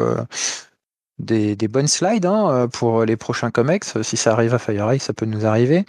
euh, 1.30 1.54
des, 1.54 1.68
bonnes 1.68 1.88
slides 1.88 2.26
hein, 2.26 2.68
pour 2.72 3.04
les 3.04 3.16
prochains 3.16 3.50
COMEX. 3.50 4.00
Si 4.02 4.16
ça 4.16 4.32
arrive 4.32 4.54
à 4.54 4.58
FireEye, 4.58 5.00
ça 5.00 5.12
peut 5.12 5.26
nous 5.26 5.46
arriver. 5.46 5.84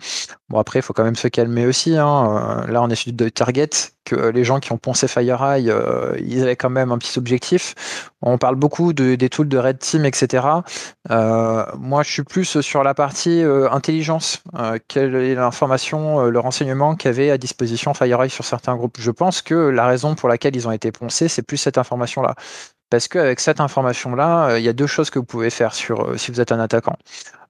Bon, 0.50 0.60
après, 0.60 0.80
il 0.80 0.82
faut 0.82 0.94
quand 0.94 1.04
même 1.04 1.16
se 1.16 1.28
calmer 1.28 1.66
aussi. 1.66 1.98
Hein. 1.98 2.66
Là, 2.68 2.82
on 2.82 2.90
est 2.90 2.96
sur 2.96 3.14
de 3.14 3.30
target 3.30 3.70
que 4.06 4.16
les 4.16 4.44
gens 4.44 4.60
qui 4.60 4.72
ont 4.72 4.78
poncé 4.78 5.08
FireEye, 5.08 5.70
euh, 5.70 6.16
ils 6.20 6.42
avaient 6.42 6.56
quand 6.56 6.70
même 6.70 6.92
un 6.92 6.98
petit 6.98 7.18
objectif. 7.18 8.12
On 8.22 8.38
parle 8.38 8.56
beaucoup 8.56 8.94
de, 8.94 9.16
des 9.16 9.30
tools 9.30 9.48
de 9.48 9.58
Red 9.58 9.80
Team, 9.80 10.06
etc. 10.06 10.48
Euh, 11.10 11.66
moi, 11.78 12.04
je 12.04 12.12
suis 12.12 12.24
plus 12.24 12.60
sur 12.62 12.84
la 12.84 12.94
partie 12.94 13.44
euh, 13.44 13.70
intelligence. 13.72 14.44
quelle 14.88 15.16
est 15.16 15.36
l'information, 15.36 16.26
le 16.26 16.40
renseignement 16.40 16.96
qu'avait 16.96 17.32
à 17.32 17.38
disposition 17.38 17.94
FireEye 17.94 18.30
sur 18.30 18.46
certains 18.46 18.76
groupes 18.76 18.98
Je 19.00 19.12
pense 19.12 19.42
que 19.42 19.56
la 19.56 19.86
raison 19.86 20.16
pour 20.16 20.30
laquelle 20.30 20.56
ils 20.56 20.68
ont 20.68 20.72
été 20.72 20.92
poncés, 20.92 21.28
c'est 21.28 21.42
plus 21.42 21.58
cette 21.58 21.78
information-là. 21.78 22.36
Parce 22.92 23.08
qu'avec 23.08 23.40
cette 23.40 23.62
information-là, 23.62 24.58
il 24.58 24.64
y 24.64 24.70
a 24.70 24.74
deux 24.74 24.86
choses 24.86 25.10
que 25.10 25.18
vous 25.18 25.26
pouvez 25.26 25.50
faire 25.50 25.74
sur, 25.74 26.20
si 26.20 26.30
vous 26.30 26.42
êtes 26.42 26.52
un 26.52 26.60
attaquant. 26.60 26.98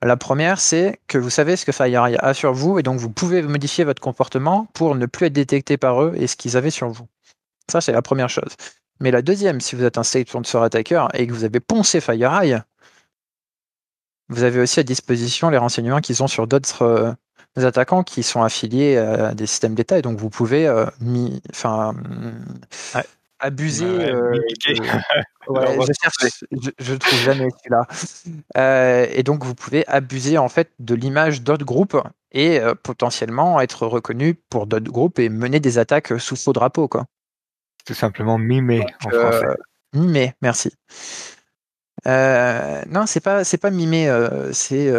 La 0.04 0.16
première, 0.16 0.60
c'est 0.60 1.00
que 1.08 1.18
vous 1.18 1.32
savez 1.32 1.56
ce 1.58 1.66
que 1.66 1.72
FireEye 1.72 2.16
a 2.18 2.34
sur 2.36 2.54
vous 2.54 2.78
et 2.78 2.84
donc 2.84 3.00
vous 3.00 3.10
pouvez 3.10 3.42
modifier 3.42 3.84
votre 3.84 4.02
comportement 4.02 4.68
pour 4.74 4.94
ne 4.94 5.06
plus 5.08 5.26
être 5.26 5.34
détecté 5.34 5.78
par 5.78 6.04
eux 6.04 6.14
et 6.16 6.28
ce 6.28 6.36
qu'ils 6.36 6.58
avaient 6.58 6.70
sur 6.70 6.90
vous. 6.90 7.08
Ça, 7.72 7.82
c'est 7.82 7.92
la 7.92 8.04
première 8.04 8.30
chose. 8.30 8.56
Mais 9.00 9.10
la 9.10 9.24
deuxième, 9.24 9.62
si 9.62 9.76
vous 9.76 9.84
êtes 9.84 9.98
un 9.98 10.04
state 10.04 10.30
sponsor 10.30 10.62
attacker 10.62 11.08
et 11.16 11.26
que 11.26 11.34
vous 11.34 11.44
avez 11.44 11.60
poncé 11.60 12.02
FireEye, 12.02 12.62
vous 14.30 14.44
avez 14.44 14.62
aussi 14.62 14.80
à 14.80 14.84
disposition 14.84 15.50
les 15.50 15.58
renseignements 15.58 16.02
qu'ils 16.02 16.22
ont 16.22 16.28
sur 16.28 16.46
d'autres 16.46 16.84
euh, 16.84 17.66
attaquants 17.66 18.04
qui 18.04 18.22
sont 18.22 18.44
affiliés 18.44 18.98
à 18.98 19.34
des 19.34 19.48
systèmes 19.48 19.74
d'État 19.74 19.98
et 19.98 20.04
donc 20.04 20.20
vous 20.20 20.30
pouvez 20.30 20.68
euh, 20.68 20.86
abuser. 23.42 23.86
Euh, 23.86 24.40
je, 26.80 26.94
trouve 26.96 27.20
jamais 27.20 27.50
celui-là. 27.50 27.88
Euh, 28.58 29.08
et 29.12 29.24
donc 29.24 29.44
vous 29.44 29.56
pouvez 29.56 29.86
abuser 29.88 30.38
en 30.38 30.48
fait 30.48 30.72
de 30.80 30.96
l'image 30.96 31.42
d'autres 31.42 31.66
groupes 31.66 31.98
et 32.32 32.60
euh, 32.60 32.76
potentiellement 32.76 33.60
être 33.60 33.88
reconnu 33.88 34.36
pour 34.36 34.68
d'autres 34.68 34.92
groupes 34.92 35.20
et 35.20 35.30
mener 35.30 35.60
des 35.60 35.78
attaques 35.78 36.14
sous 36.20 36.36
faux 36.36 36.54
drapeau 36.54 36.88
quoi. 36.88 37.06
Tout 37.86 37.96
simplement 37.96 38.38
mimer 38.38 38.86
en 39.06 39.10
français. 39.10 39.48
mimer, 39.94 40.34
merci. 40.42 40.72
non, 42.06 43.06
c'est 43.08 43.22
pas 43.22 43.44
c'est 43.44 43.58
pas 43.58 43.72
mimer, 43.72 44.10
c'est 44.54 44.94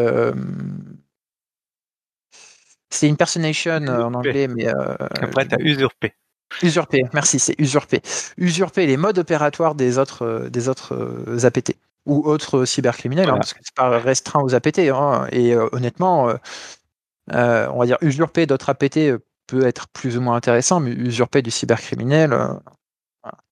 c'est 2.91 3.09
impersonation 3.09 3.77
en 3.87 4.15
anglais, 4.15 4.49
mais 4.49 4.67
après 4.67 5.47
t'as 5.47 5.59
usurpé. 5.61 6.15
Usurper, 6.63 7.05
merci, 7.13 7.39
c'est 7.39 7.55
usurper. 7.59 8.01
Usurper 8.37 8.87
les 8.87 8.97
modes 8.97 9.19
opératoires 9.19 9.75
des 9.75 9.99
autres, 9.99 10.25
euh, 10.25 10.51
des 10.51 10.69
autres 10.69 10.95
euh, 10.95 11.45
APT 11.45 11.77
ou 12.07 12.27
autres 12.29 12.65
cybercriminels, 12.65 13.31
hein, 13.31 13.37
parce 13.37 13.55
que 13.55 13.61
c'est 13.63 13.75
pas 13.75 13.99
restreint 13.99 14.43
aux 14.43 14.55
APT. 14.55 14.81
Hein, 14.81 15.27
et 15.31 15.55
euh, 15.55 15.69
honnêtement, 15.73 16.35
on 17.29 17.79
va 17.79 17.87
dire 17.87 17.99
usurper 18.01 18.47
d'autres 18.47 18.71
APT 18.71 19.17
peut 19.47 19.67
être 19.67 19.89
plus 19.89 20.17
ou 20.17 20.21
moins 20.21 20.37
intéressant, 20.37 20.81
mais 20.81 20.91
usurper 20.91 21.43
du 21.43 21.51
cybercriminel, 21.51 22.37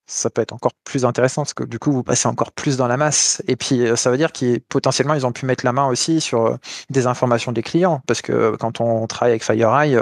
ça 0.07 0.29
peut 0.29 0.43
être 0.43 0.53
encore 0.53 0.73
plus 0.83 1.05
intéressant 1.05 1.43
parce 1.43 1.55
que 1.55 1.63
du 1.63 1.79
coup 1.79 1.93
vous 1.93 2.03
passez 2.03 2.27
encore 2.27 2.51
plus 2.51 2.77
dans 2.77 2.89
la 2.89 2.97
masse. 2.97 3.41
Et 3.47 3.55
puis 3.55 3.87
ça 3.95 4.11
veut 4.11 4.17
dire 4.17 4.33
qu'ils 4.33 4.61
potentiellement 4.63 5.15
ils 5.15 5.25
ont 5.25 5.33
pu 5.33 5.47
mettre 5.47 5.65
la 5.65 5.73
main 5.73 5.87
aussi 5.87 6.21
sur 6.21 6.59
des 6.91 7.07
informations 7.07 7.53
des 7.53 7.63
clients 7.63 8.03
parce 8.09 8.21
que 8.21 8.57
quand 8.57 8.81
on 8.81 9.07
travaille 9.07 9.33
avec 9.33 9.45
FireEye, 9.45 10.01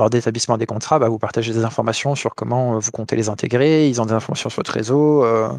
lors 0.00 0.10
d'établissement 0.10 0.56
des 0.56 0.66
contrats, 0.66 0.98
bah, 0.98 1.08
vous 1.08 1.18
partagez 1.18 1.52
des 1.52 1.64
informations 1.64 2.14
sur 2.14 2.34
comment 2.34 2.74
euh, 2.74 2.78
vous 2.78 2.90
comptez 2.90 3.16
les 3.16 3.28
intégrer, 3.28 3.88
ils 3.88 4.00
ont 4.00 4.06
des 4.06 4.14
informations 4.14 4.48
sur 4.48 4.56
votre 4.56 4.72
réseau. 4.72 5.24
Euh, 5.24 5.50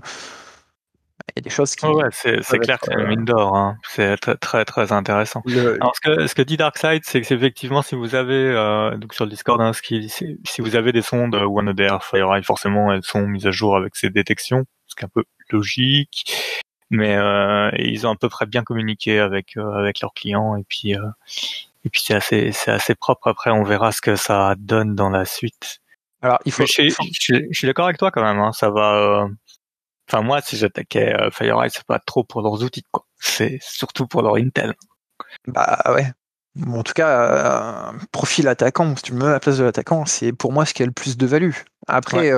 il 1.30 1.34
y 1.38 1.40
a 1.40 1.42
des 1.44 1.52
choses 1.52 1.76
qui. 1.76 1.86
c'est 2.12 2.58
clair 2.58 2.80
que 2.80 2.88
c'est 2.88 3.00
une 3.00 3.08
mine 3.08 3.24
d'or. 3.24 3.56
Hein. 3.56 3.78
C'est 3.88 4.18
très, 4.18 4.66
très, 4.66 4.92
intéressant. 4.92 5.44
Alors, 5.48 5.94
ce 5.96 6.02
que, 6.02 6.28
ce 6.28 6.34
que 6.34 6.42
dit 6.42 6.58
Darkseid, 6.58 7.04
c'est 7.06 7.22
que 7.22 7.34
effectivement, 7.34 7.84
si 7.84 7.94
vous 7.94 8.16
avez 8.16 8.34
euh, 8.34 8.98
donc 8.98 9.14
sur 9.14 9.26
le 9.26 9.30
Discord, 9.30 9.62
hein, 9.62 9.72
si 9.74 10.42
vous 10.60 10.76
avez 10.76 10.92
des 10.92 11.04
sondes 11.04 11.36
OneODR, 11.36 12.04
FireEye, 12.04 12.44
forcément, 12.44 12.92
elles 12.92 13.04
sont 13.04 13.28
mises 13.28 13.46
à 13.46 13.52
jour 13.52 13.78
avec 13.78 13.96
ces 13.96 14.10
détections, 14.10 14.66
ce 14.88 14.96
qui 14.96 15.04
est 15.04 15.06
un 15.06 15.12
peu 15.14 15.24
logique. 15.52 16.34
Mais 16.90 17.16
ils 17.78 18.08
ont 18.08 18.12
à 18.12 18.16
peu 18.16 18.28
près 18.28 18.48
bien 18.48 18.64
communiqué 18.64 19.20
avec 19.20 19.56
avec 19.56 20.02
leurs 20.02 20.14
clients 20.14 20.58
et 20.58 20.64
puis 20.68 20.96
et 21.84 21.90
puis 21.90 22.02
c'est 22.06 22.14
assez, 22.14 22.52
c'est 22.52 22.72
assez 22.72 22.96
propre. 22.96 23.28
Après, 23.28 23.52
on 23.52 23.64
verra 23.64 23.92
ce 23.92 24.02
que 24.02 24.16
ça 24.16 24.56
donne 24.58 24.96
dans 24.96 25.10
la 25.10 25.26
suite. 25.26 25.80
Alors, 26.22 26.40
il 26.46 26.52
faut. 26.52 26.66
Je, 26.66 27.48
suis 27.52 27.68
d'accord 27.68 27.86
avec 27.86 27.98
toi 27.98 28.12
quand 28.12 28.24
même. 28.24 28.40
Hein. 28.40 28.52
Ça 28.54 28.70
va. 28.70 28.96
Euh, 28.96 29.28
enfin, 30.08 30.22
moi, 30.22 30.42
si 30.42 30.58
j'attaquais 30.58 31.14
euh, 31.14 31.32
FireEye, 31.32 31.72
c'est 31.72 31.84
pas 31.86 32.00
trop 32.00 32.24
pour 32.24 32.42
leurs 32.42 32.64
outils, 32.64 32.84
quoi. 32.92 33.06
C'est 33.18 33.58
surtout 33.62 34.08
pour 34.08 34.22
leur 34.22 34.36
Intel. 34.36 34.76
Bah 35.48 35.82
ouais. 35.88 36.12
en 36.68 36.84
tout 36.84 36.94
cas, 36.94 37.94
profil 38.12 38.48
attaquant, 38.48 38.96
si 38.96 39.04
tu 39.04 39.14
me 39.14 39.20
mets 39.20 39.26
à 39.26 39.32
la 39.32 39.40
place 39.40 39.58
de 39.58 39.64
l'attaquant, 39.64 40.06
c'est 40.06 40.34
pour 40.34 40.52
moi 40.52 40.66
ce 40.66 40.74
qui 40.74 40.84
a 40.84 40.86
le 40.86 40.92
plus 40.92 41.18
de 41.18 41.26
value. 41.26 41.54
Après, 41.88 42.32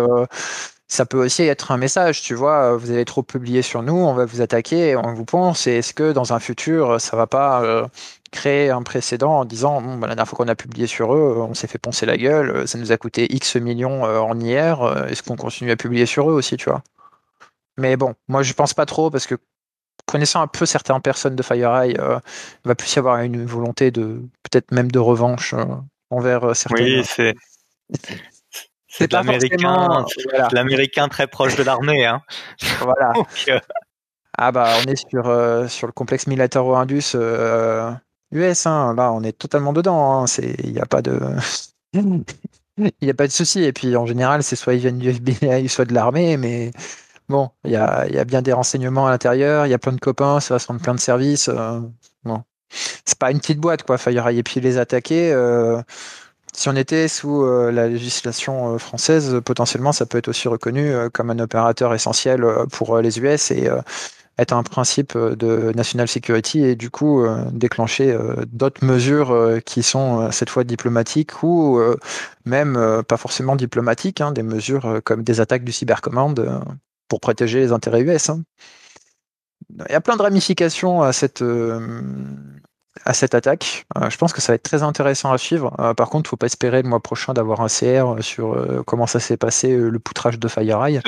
ça 0.88 1.06
peut 1.06 1.25
aussi 1.25 1.43
être 1.43 1.71
un 1.71 1.77
message, 1.77 2.21
tu 2.21 2.36
vois, 2.36 2.75
vous 2.75 2.91
avez 2.91 3.06
trop 3.06 3.23
publié 3.23 3.62
sur 3.62 3.82
nous, 3.82 3.95
on 3.95 4.13
va 4.13 4.25
vous 4.25 4.41
attaquer, 4.41 4.95
on 4.95 5.13
vous 5.13 5.25
pense, 5.25 5.65
et 5.65 5.77
est-ce 5.77 5.93
que 5.93 6.12
dans 6.12 6.34
un 6.34 6.39
futur, 6.39 6.99
ça 6.99 7.15
va 7.15 7.25
pas 7.25 7.89
créer 8.33 8.69
un 8.69 8.83
précédent 8.83 9.39
en 9.39 9.45
disant, 9.45 9.81
bon, 9.81 9.97
bah, 9.97 10.07
la 10.07 10.15
dernière 10.15 10.27
fois 10.27 10.37
qu'on 10.37 10.51
a 10.51 10.55
publié 10.55 10.87
sur 10.87 11.13
eux, 11.15 11.37
on 11.37 11.53
s'est 11.53 11.67
fait 11.67 11.77
poncer 11.77 12.05
la 12.05 12.17
gueule, 12.17 12.67
ça 12.67 12.77
nous 12.77 12.91
a 12.91 12.97
coûté 12.97 13.33
X 13.33 13.55
millions 13.55 14.03
en 14.03 14.39
IR, 14.39 15.07
est-ce 15.09 15.23
qu'on 15.23 15.35
continue 15.35 15.71
à 15.71 15.75
publier 15.75 16.05
sur 16.05 16.29
eux 16.29 16.33
aussi, 16.33 16.57
tu 16.57 16.69
vois? 16.69 16.83
Mais 17.77 17.97
bon, 17.97 18.13
moi 18.27 18.43
je 18.43 18.53
pense 18.53 18.73
pas 18.73 18.85
trop, 18.85 19.09
parce 19.09 19.25
que 19.25 19.35
connaissant 20.05 20.41
un 20.41 20.47
peu 20.47 20.65
certaines 20.65 21.01
personnes 21.01 21.35
de 21.35 21.43
FireEye, 21.43 21.95
euh, 21.99 22.19
il 22.65 22.67
va 22.67 22.75
plus 22.75 22.93
y 22.95 22.99
avoir 22.99 23.19
une 23.19 23.45
volonté 23.45 23.91
de 23.91 24.21
peut-être 24.43 24.71
même 24.71 24.91
de 24.91 24.99
revanche 24.99 25.53
euh, 25.53 25.65
envers 26.09 26.43
euh, 26.43 26.53
certains. 26.53 26.83
Oui, 26.83 27.03
c'est 27.05 27.35
c'est 28.87 29.11
l'américain, 29.11 30.05
l'américain 30.51 31.07
très 31.07 31.25
proche 31.27 31.55
de 31.55 31.63
l'armée, 31.63 32.05
hein. 32.05 32.21
Voilà. 32.79 33.13
ah 34.37 34.51
bah 34.51 34.75
on 34.79 34.91
est 34.91 35.09
sur 35.09 35.23
sur 35.69 35.87
le 35.87 35.93
complexe 35.93 36.27
militaro-indus 36.27 37.15
US, 38.33 38.65
hein. 38.65 38.93
là 38.95 39.11
on 39.13 39.23
est 39.23 39.37
totalement 39.37 39.73
dedans. 39.73 40.23
Hein. 40.23 40.25
Il 40.63 40.73
n'y 40.73 40.79
a 40.79 40.85
pas 40.85 41.01
de 41.01 41.19
il 41.93 42.91
n'y 43.01 43.09
a 43.09 43.13
pas 43.13 43.27
de 43.27 43.31
souci. 43.31 43.63
Et 43.63 43.73
puis 43.73 43.95
en 43.95 44.05
général, 44.05 44.43
c'est 44.43 44.55
soit 44.55 44.73
ils 44.73 44.79
viennent 44.79 44.99
du 44.99 45.09
FBI, 45.09 45.69
soit 45.69 45.85
de 45.85 45.93
l'armée, 45.93 46.37
mais 46.37 46.71
Bon, 47.29 47.49
il 47.63 47.71
y 47.71 47.75
a, 47.77 48.25
bien 48.25 48.41
des 48.41 48.53
renseignements 48.53 49.07
à 49.07 49.11
l'intérieur, 49.11 49.65
il 49.65 49.69
y 49.69 49.73
a 49.73 49.79
plein 49.79 49.93
de 49.93 49.99
copains, 49.99 50.39
ça 50.39 50.55
va 50.55 50.59
se 50.59 50.67
rendre 50.67 50.81
plein 50.81 50.93
de 50.93 50.99
services. 50.99 51.47
Euh, 51.47 51.79
bon, 52.23 52.43
c'est 52.69 53.17
pas 53.17 53.31
une 53.31 53.39
petite 53.39 53.59
boîte 53.59 53.83
quoi, 53.83 53.97
FireEye. 53.97 54.39
Et 54.39 54.43
puis 54.43 54.59
les 54.59 54.77
attaquer, 54.77 55.31
euh, 55.31 55.81
si 56.53 56.69
on 56.69 56.75
était 56.75 57.07
sous 57.07 57.43
euh, 57.43 57.71
la 57.71 57.87
législation 57.87 58.77
française, 58.77 59.39
potentiellement 59.45 59.93
ça 59.93 60.05
peut 60.05 60.17
être 60.17 60.27
aussi 60.27 60.47
reconnu 60.47 60.93
comme 61.13 61.29
un 61.29 61.39
opérateur 61.39 61.93
essentiel 61.93 62.45
pour 62.71 62.99
les 62.99 63.19
US 63.19 63.51
et 63.51 63.69
être 64.37 64.53
un 64.53 64.63
principe 64.63 65.17
de 65.17 65.71
national 65.75 66.07
security 66.07 66.63
et 66.63 66.75
du 66.75 66.89
coup 66.89 67.23
déclencher 67.51 68.17
d'autres 68.47 68.83
mesures 68.83 69.59
qui 69.65 69.83
sont 69.83 70.31
cette 70.31 70.49
fois 70.49 70.63
diplomatiques 70.63 71.43
ou 71.43 71.79
même 72.45 73.03
pas 73.07 73.17
forcément 73.17 73.55
diplomatiques, 73.55 74.21
hein, 74.21 74.31
des 74.31 74.41
mesures 74.41 75.01
comme 75.03 75.23
des 75.23 75.39
attaques 75.39 75.63
du 75.63 75.71
cybercommande 75.71 76.63
pour 77.07 77.19
protéger 77.19 77.59
les 77.59 77.71
intérêts 77.71 78.01
US. 78.01 78.29
Hein. 78.29 78.43
Il 79.69 79.91
y 79.91 79.95
a 79.95 80.01
plein 80.01 80.17
de 80.17 80.21
ramifications 80.21 81.01
à 81.01 81.13
cette, 81.13 81.41
euh, 81.41 81.79
à 83.06 83.13
cette 83.13 83.36
attaque. 83.36 83.86
Euh, 83.97 84.10
je 84.10 84.17
pense 84.17 84.34
que 84.34 84.41
ça 84.41 84.51
va 84.51 84.56
être 84.56 84.63
très 84.63 84.84
intéressant 84.84 85.32
à 85.32 85.38
suivre. 85.38 85.75
Euh, 85.79 85.93
par 85.93 86.10
contre, 86.10 86.27
il 86.27 86.27
ne 86.27 86.29
faut 86.29 86.38
pas 86.38 86.45
espérer 86.45 86.82
le 86.82 86.89
mois 86.89 86.99
prochain 86.99 87.34
d'avoir 87.34 87.62
un 87.62 87.67
CR 87.67 88.21
sur 88.21 88.84
comment 88.86 89.08
ça 89.08 89.19
s'est 89.19 89.38
passé 89.38 89.75
le 89.75 89.99
poutrage 89.99 90.39
de 90.39 90.47
FireEye, 90.47 91.01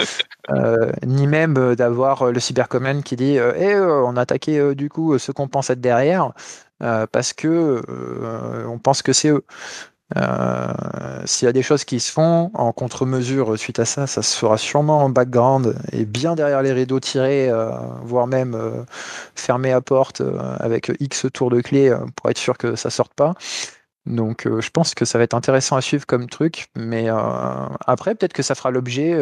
ni 1.06 1.28
même 1.28 1.76
d'avoir 1.76 2.32
le 2.32 2.40
cybercommand 2.40 3.04
qui 3.04 3.16
dit 3.16 3.38
eh, 3.38 3.78
on 3.78 4.16
a 4.18 4.22
attaqué 4.22 4.76
du 4.76 4.90
coup 4.90 5.18
ceux 5.20 5.34
qu'on 5.34 5.48
pense 5.48 5.70
être 5.70 5.82
derrière 5.82 6.32
parce 6.80 7.34
que 7.34 7.84
on 8.68 8.80
pense 8.80 9.02
que 9.02 9.14
c'est 9.14 9.30
eux. 9.30 9.46
Euh, 10.16 10.72
s'il 11.26 11.48
y 11.48 11.50
a 11.50 11.52
des 11.52 11.64
choses 11.64 11.84
qui 11.84 12.00
se 12.00 12.12
font 12.12 12.52
en 12.54 12.72
contre-mesure 12.72 13.58
suite 13.58 13.80
à 13.80 13.86
ça, 13.86 14.06
ça 14.06 14.22
se 14.22 14.38
fera 14.38 14.58
sûrement 14.58 15.00
en 15.00 15.10
background 15.10 15.76
et 15.92 16.06
bien 16.06 16.36
derrière 16.36 16.62
les 16.62 16.74
rideaux 16.74 17.00
tirés, 17.00 17.50
euh, 17.50 17.72
voire 18.04 18.28
même 18.28 18.54
euh, 18.54 18.84
fermé 19.36 19.72
à 19.72 19.82
porte 19.82 20.22
avec 20.60 20.92
X 21.00 21.26
tours 21.34 21.50
de 21.50 21.62
clé 21.62 21.96
pour 22.16 22.30
être 22.30 22.38
sûr 22.38 22.58
que 22.58 22.76
ça 22.76 22.90
sorte 22.90 23.14
pas. 23.16 23.34
Donc 24.06 24.48
je 24.48 24.70
pense 24.70 24.94
que 24.94 25.04
ça 25.04 25.18
va 25.18 25.24
être 25.24 25.34
intéressant 25.34 25.78
à 25.78 25.82
suivre 25.82 26.06
comme 26.06 26.28
truc, 26.28 26.68
mais 26.76 27.08
après 27.88 28.14
peut-être 28.14 28.34
que 28.34 28.44
ça 28.44 28.54
fera 28.54 28.70
l'objet 28.70 29.16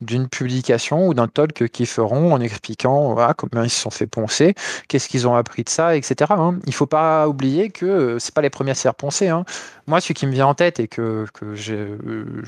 d'une 0.00 0.28
publication 0.28 1.08
ou 1.08 1.14
d'un 1.14 1.28
talk 1.28 1.68
qu'ils 1.68 1.86
feront 1.86 2.32
en 2.32 2.40
expliquant 2.40 3.16
comment 3.36 3.62
ils 3.62 3.70
se 3.70 3.80
sont 3.80 3.90
fait 3.90 4.06
poncer, 4.06 4.54
qu'est-ce 4.88 5.08
qu'ils 5.08 5.26
ont 5.26 5.34
appris 5.34 5.64
de 5.64 5.68
ça, 5.68 5.96
etc. 5.96 6.30
Hein. 6.30 6.58
Il 6.64 6.70
ne 6.70 6.74
faut 6.74 6.86
pas 6.86 7.28
oublier 7.28 7.70
que 7.70 7.86
euh, 7.86 8.18
c'est 8.18 8.34
pas 8.34 8.42
les 8.42 8.50
premiers 8.50 8.72
à 8.72 8.74
se 8.74 8.82
faire. 8.82 8.94
Hein. 9.36 9.44
Moi, 9.86 10.00
ce 10.00 10.12
qui 10.12 10.26
me 10.26 10.32
vient 10.32 10.46
en 10.46 10.54
tête 10.54 10.80
et 10.80 10.88
que, 10.88 11.26
que 11.34 11.54
je, 11.54 11.74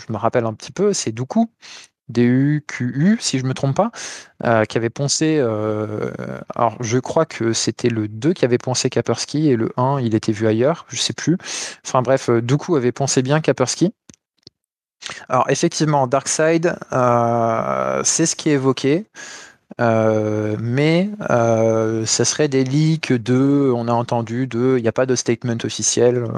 me 0.08 0.16
rappelle 0.16 0.46
un 0.46 0.54
petit 0.54 0.72
peu, 0.72 0.92
c'est 0.92 1.12
Doukou. 1.12 1.50
D-U-Q-U, 2.08 3.18
si 3.20 3.38
je 3.38 3.44
me 3.44 3.54
trompe 3.54 3.76
pas, 3.76 3.92
euh, 4.44 4.64
qui 4.64 4.76
avait 4.76 4.90
poncé. 4.90 5.36
Euh, 5.38 6.10
alors, 6.56 6.76
je 6.80 6.98
crois 6.98 7.24
que 7.24 7.52
c'était 7.52 7.88
le 7.88 8.08
2 8.08 8.32
qui 8.32 8.44
avait 8.44 8.58
poncé 8.58 8.90
Kaspersky 8.90 9.48
et 9.48 9.54
le 9.54 9.70
1, 9.76 10.00
il 10.00 10.16
était 10.16 10.32
vu 10.32 10.48
ailleurs, 10.48 10.86
je 10.88 10.96
sais 10.96 11.12
plus. 11.12 11.36
Enfin 11.86 12.02
bref, 12.02 12.28
Doukou 12.28 12.74
avait 12.74 12.90
poncé 12.90 13.22
bien 13.22 13.40
Kaspersky. 13.40 13.94
Alors 15.28 15.48
effectivement, 15.48 16.06
Darkseid, 16.06 16.78
euh, 16.92 18.00
c'est 18.04 18.26
ce 18.26 18.36
qui 18.36 18.50
est 18.50 18.54
évoqué. 18.54 19.06
Euh, 19.80 20.56
mais 20.60 21.10
euh, 21.30 22.04
ça 22.04 22.24
serait 22.24 22.48
des 22.48 22.64
leaks 22.64 23.12
de, 23.12 23.72
on 23.74 23.88
a 23.88 23.92
entendu 23.92 24.46
de, 24.46 24.76
il 24.78 24.82
n'y 24.82 24.88
a 24.88 24.92
pas 24.92 25.06
de 25.06 25.14
statement 25.14 25.56
officiel. 25.64 26.16
Euh, 26.16 26.28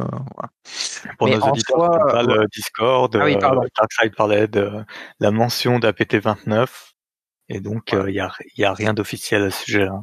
Pour 1.19 1.29
nos 1.29 1.41
auditeurs, 1.41 2.23
le 2.23 2.47
Discord, 2.53 3.17
ah 3.17 3.55
Darkseid 3.77 4.15
parlait 4.15 4.49
de 4.49 4.71
la 5.19 5.31
mention 5.31 5.79
d'APT29, 5.79 6.69
et 7.49 7.61
donc 7.61 7.93
il 7.93 8.13
n'y 8.13 8.21
a, 8.21 8.33
y 8.57 8.65
a 8.65 8.73
rien 8.75 8.95
d'officiel 8.95 9.43
à 9.43 9.51
ce 9.51 9.65
sujet-là. 9.65 10.01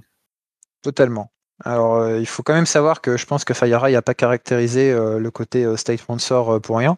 Totalement. 0.81 1.31
Alors, 1.65 2.09
il 2.15 2.25
faut 2.25 2.41
quand 2.41 2.53
même 2.53 2.65
savoir 2.65 3.01
que 3.01 3.17
je 3.17 3.25
pense 3.25 3.43
que 3.43 3.53
FireEye 3.53 3.93
n'a 3.93 4.01
pas 4.01 4.13
caractérisé 4.13 4.93
le 4.93 5.29
côté 5.29 5.65
state 5.75 5.99
sponsor 5.99 6.61
pour 6.61 6.77
rien. 6.77 6.95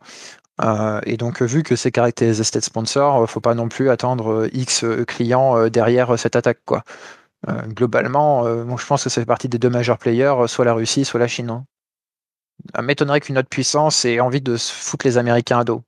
Euh, 0.61 1.01
et 1.05 1.17
donc, 1.17 1.41
vu 1.41 1.63
que 1.63 1.75
c'est 1.75 1.91
caractérisé 1.91 2.43
state 2.43 2.63
sponsor, 2.63 3.29
faut 3.29 3.39
pas 3.39 3.55
non 3.55 3.69
plus 3.69 3.89
attendre 3.89 4.31
euh, 4.31 4.49
X 4.53 4.83
euh, 4.83 5.05
clients 5.05 5.67
derrière 5.69 6.17
cette 6.19 6.35
attaque, 6.35 6.59
quoi. 6.65 6.83
globalement, 7.67 8.45
je 8.77 8.85
pense 8.85 9.03
que 9.03 9.09
ça 9.09 9.21
fait 9.21 9.25
partie 9.25 9.49
des 9.49 9.57
deux 9.57 9.69
majeurs 9.69 9.97
players, 9.97 10.47
soit 10.47 10.65
la 10.65 10.73
Russie, 10.73 11.05
soit 11.05 11.19
la 11.19 11.27
Chine. 11.27 11.49
Hein. 11.49 11.65
M'étonnerait 12.81 13.21
qu'une 13.21 13.37
autre 13.39 13.49
puissance 13.49 14.05
ait 14.05 14.19
envie 14.19 14.41
de 14.41 14.57
se 14.57 14.71
foutre 14.71 15.07
les 15.07 15.17
Américains 15.17 15.59
à 15.59 15.63
dos. 15.63 15.81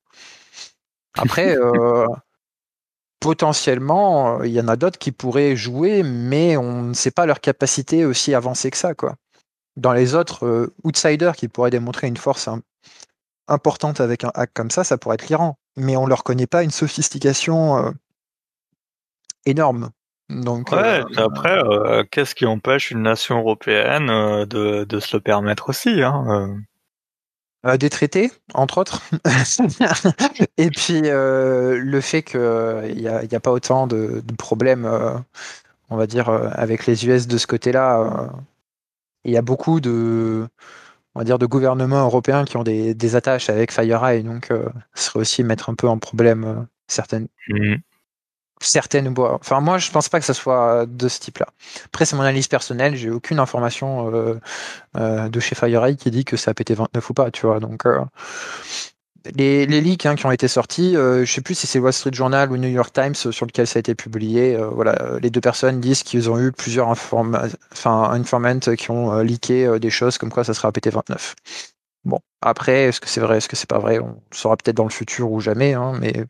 Après, 1.15 1.55
potentiellement, 3.19 4.41
il 4.41 4.51
y 4.51 4.59
en 4.59 4.67
a 4.67 4.75
d'autres 4.75 4.97
qui 4.97 5.11
pourraient 5.11 5.55
jouer, 5.55 6.01
mais 6.01 6.57
on 6.57 6.81
ne 6.81 6.93
sait 6.93 7.11
pas 7.11 7.27
leur 7.27 7.39
capacité 7.39 8.05
aussi 8.05 8.33
avancée 8.33 8.71
que 8.71 8.77
ça, 8.77 8.95
quoi. 8.95 9.15
Dans 9.77 9.93
les 9.93 10.15
autres 10.15 10.71
outsiders 10.83 11.35
qui 11.35 11.47
pourraient 11.47 11.71
démontrer 11.71 12.07
une 12.07 12.17
force 12.17 12.47
importante 13.47 14.01
avec 14.01 14.23
un 14.23 14.31
hack 14.33 14.51
comme 14.53 14.71
ça, 14.71 14.83
ça 14.83 14.97
pourrait 14.97 15.15
être 15.15 15.27
l'Iran. 15.27 15.57
Mais 15.75 15.97
on 15.97 16.05
leur 16.05 16.23
connaît 16.23 16.47
pas 16.47 16.63
une 16.63 16.71
sophistication 16.71 17.77
euh, 17.77 17.91
énorme. 19.45 19.89
Donc, 20.29 20.71
ouais, 20.71 21.01
euh, 21.01 21.25
après, 21.25 21.57
euh, 21.57 22.03
qu'est-ce 22.09 22.33
qui 22.35 22.45
empêche 22.45 22.91
une 22.91 23.01
nation 23.01 23.39
européenne 23.39 24.07
de, 24.45 24.83
de, 24.83 24.99
se 24.99 25.17
le 25.17 25.21
permettre 25.21 25.69
aussi 25.69 26.01
hein, 26.01 26.55
Des 27.77 27.89
traités, 27.89 28.31
entre 28.53 28.79
autres. 28.79 29.01
Et 30.57 30.69
puis 30.69 31.01
le 31.01 31.99
fait 32.01 32.23
qu'il 32.23 32.95
n'y 32.95 33.07
a, 33.07 33.21
a, 33.29 33.39
pas 33.39 33.51
autant 33.51 33.85
de, 33.85 34.21
de 34.23 34.35
problèmes, 34.35 34.89
on 35.89 35.97
va 35.97 36.07
dire, 36.07 36.29
avec 36.29 36.87
les 36.87 37.05
US 37.05 37.27
de 37.27 37.37
ce 37.37 37.45
côté-là. 37.45 38.31
Il 39.25 39.31
y 39.31 39.37
a 39.37 39.41
beaucoup 39.41 39.81
de 39.81 40.47
on 41.15 41.19
va 41.19 41.23
dire, 41.23 41.39
de 41.39 41.45
gouvernements 41.45 42.03
européens 42.03 42.45
qui 42.45 42.57
ont 42.57 42.63
des, 42.63 43.15
attaches 43.15 43.49
avec 43.49 43.71
FireEye, 43.71 44.23
donc 44.23 44.49
euh, 44.51 44.67
ce 44.93 45.05
serait 45.05 45.19
aussi 45.19 45.43
mettre 45.43 45.69
un 45.69 45.75
peu 45.75 45.87
en 45.87 45.99
problème 45.99 46.43
euh, 46.43 46.55
certaines. 46.87 47.27
Mmh. 47.49 47.75
Certaines 48.61 49.13
Enfin, 49.17 49.59
moi, 49.59 49.77
je 49.77 49.91
pense 49.91 50.07
pas 50.07 50.19
que 50.21 50.25
ce 50.25 50.31
soit 50.31 50.85
de 50.85 51.09
ce 51.09 51.19
type-là. 51.19 51.47
Après, 51.85 52.05
c'est 52.05 52.15
mon 52.15 52.21
analyse 52.21 52.47
personnelle. 52.47 52.95
J'ai 52.95 53.09
aucune 53.09 53.39
information 53.39 54.39
euh, 54.95 55.27
de 55.27 55.39
chez 55.41 55.53
FireEye 55.53 55.97
qui 55.97 56.11
dit 56.11 56.23
que 56.23 56.37
ça 56.37 56.51
a 56.51 56.53
pété 56.53 56.73
29 56.73 57.09
ou 57.09 57.13
pas, 57.13 57.29
tu 57.29 57.45
vois. 57.45 57.59
Donc, 57.59 57.85
les, 59.35 59.65
les 59.65 59.81
leaks 59.81 60.05
hein, 60.05 60.15
qui 60.15 60.25
ont 60.25 60.31
été 60.31 60.47
sortis, 60.47 60.95
euh, 60.97 61.25
je 61.25 61.31
sais 61.31 61.41
plus 61.41 61.55
si 61.55 61.65
c'est 61.65 61.79
Wall 61.79 61.93
Street 61.93 62.13
Journal 62.13 62.51
ou 62.51 62.57
New 62.57 62.69
York 62.69 62.93
Times 62.93 63.13
euh, 63.25 63.31
sur 63.31 63.45
lequel 63.45 63.67
ça 63.67 63.77
a 63.77 63.81
été 63.81 63.95
publié. 63.95 64.55
Euh, 64.55 64.67
voilà, 64.67 65.17
les 65.21 65.29
deux 65.29 65.41
personnes 65.41 65.79
disent 65.79 66.03
qu'ils 66.03 66.29
ont 66.29 66.39
eu 66.39 66.51
plusieurs 66.51 66.89
informa 66.89 67.45
enfin, 67.71 68.09
informants 68.11 68.59
qui 68.59 68.91
ont 68.91 69.17
leaké 69.19 69.79
des 69.79 69.89
choses 69.89 70.17
comme 70.17 70.29
quoi 70.29 70.43
ça 70.43 70.53
sera 70.53 70.71
pt 70.71 70.89
29. 70.89 71.35
Bon, 72.05 72.19
après, 72.41 72.83
est-ce 72.85 72.99
que 72.99 73.07
c'est 73.07 73.21
vrai, 73.21 73.37
est-ce 73.37 73.47
que 73.47 73.55
c'est 73.55 73.69
pas 73.69 73.79
vrai 73.79 73.99
On 73.99 74.07
le 74.07 74.35
saura 74.35 74.57
peut-être 74.57 74.75
dans 74.75 74.83
le 74.83 74.89
futur 74.89 75.31
ou 75.31 75.39
jamais, 75.39 75.73
hein, 75.73 75.93
mais. 76.01 76.25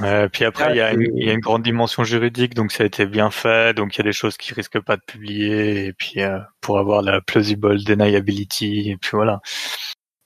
Ouais, 0.00 0.28
puis 0.30 0.44
après, 0.44 0.70
il 0.70 0.76
y, 0.76 0.80
a 0.80 0.92
une, 0.92 1.16
y, 1.16 1.30
a 1.30 1.34
une 1.34 1.40
grande 1.40 1.62
dimension 1.62 2.02
juridique, 2.02 2.54
donc 2.54 2.72
ça 2.72 2.82
a 2.82 2.86
été 2.86 3.06
bien 3.06 3.30
fait, 3.30 3.76
donc 3.76 3.94
il 3.94 3.98
y 3.98 4.00
a 4.00 4.04
des 4.04 4.12
choses 4.12 4.36
qui 4.36 4.52
risquent 4.52 4.80
pas 4.80 4.96
de 4.96 5.02
publier, 5.06 5.86
et 5.86 5.92
puis 5.92 6.20
pour 6.62 6.78
avoir 6.78 7.02
la 7.02 7.20
plausible 7.20 7.84
deniability, 7.84 8.90
et 8.90 8.96
puis 8.96 9.10
voilà. 9.12 9.40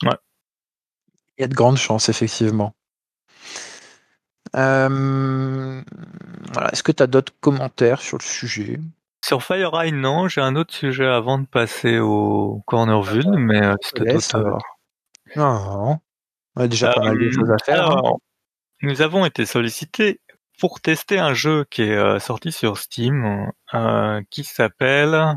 Ouais. 0.04 0.16
Il 1.38 1.42
y 1.42 1.44
a 1.44 1.48
de 1.48 1.54
grandes 1.54 1.76
chances, 1.78 2.08
effectivement. 2.08 2.74
Euh, 4.56 5.82
Est-ce 6.72 6.82
que 6.82 6.92
tu 6.92 7.02
as 7.02 7.06
d'autres 7.06 7.32
commentaires 7.40 8.00
sur 8.00 8.18
le 8.18 8.22
sujet? 8.24 8.80
Sur 9.24 9.42
FireEye, 9.42 9.92
non. 9.92 10.28
J'ai 10.28 10.40
un 10.40 10.56
autre 10.56 10.74
sujet 10.74 11.06
avant 11.06 11.38
de 11.38 11.46
passer 11.46 11.98
au 11.98 12.62
corner 12.66 13.02
view, 13.02 13.36
mais 13.36 13.62
euh, 13.62 13.74
c'était 13.82 14.16
alors. 14.34 14.62
Non, 15.36 15.98
on 16.56 16.60
a 16.62 16.68
déjà 16.68 16.92
pas 16.92 17.02
mal 17.02 17.18
de 17.18 17.24
Euh, 17.26 17.30
choses 17.32 17.50
à 17.50 17.58
faire. 17.64 17.90
hein. 17.90 18.02
nous 18.82 19.02
avons 19.02 19.24
été 19.26 19.44
sollicités 19.44 20.20
pour 20.58 20.80
tester 20.80 21.18
un 21.18 21.34
jeu 21.34 21.64
qui 21.70 21.82
est 21.82 21.94
euh, 21.96 22.18
sorti 22.18 22.50
sur 22.50 22.78
Steam, 22.78 23.50
qui 24.30 24.44
s'appelle 24.44 25.36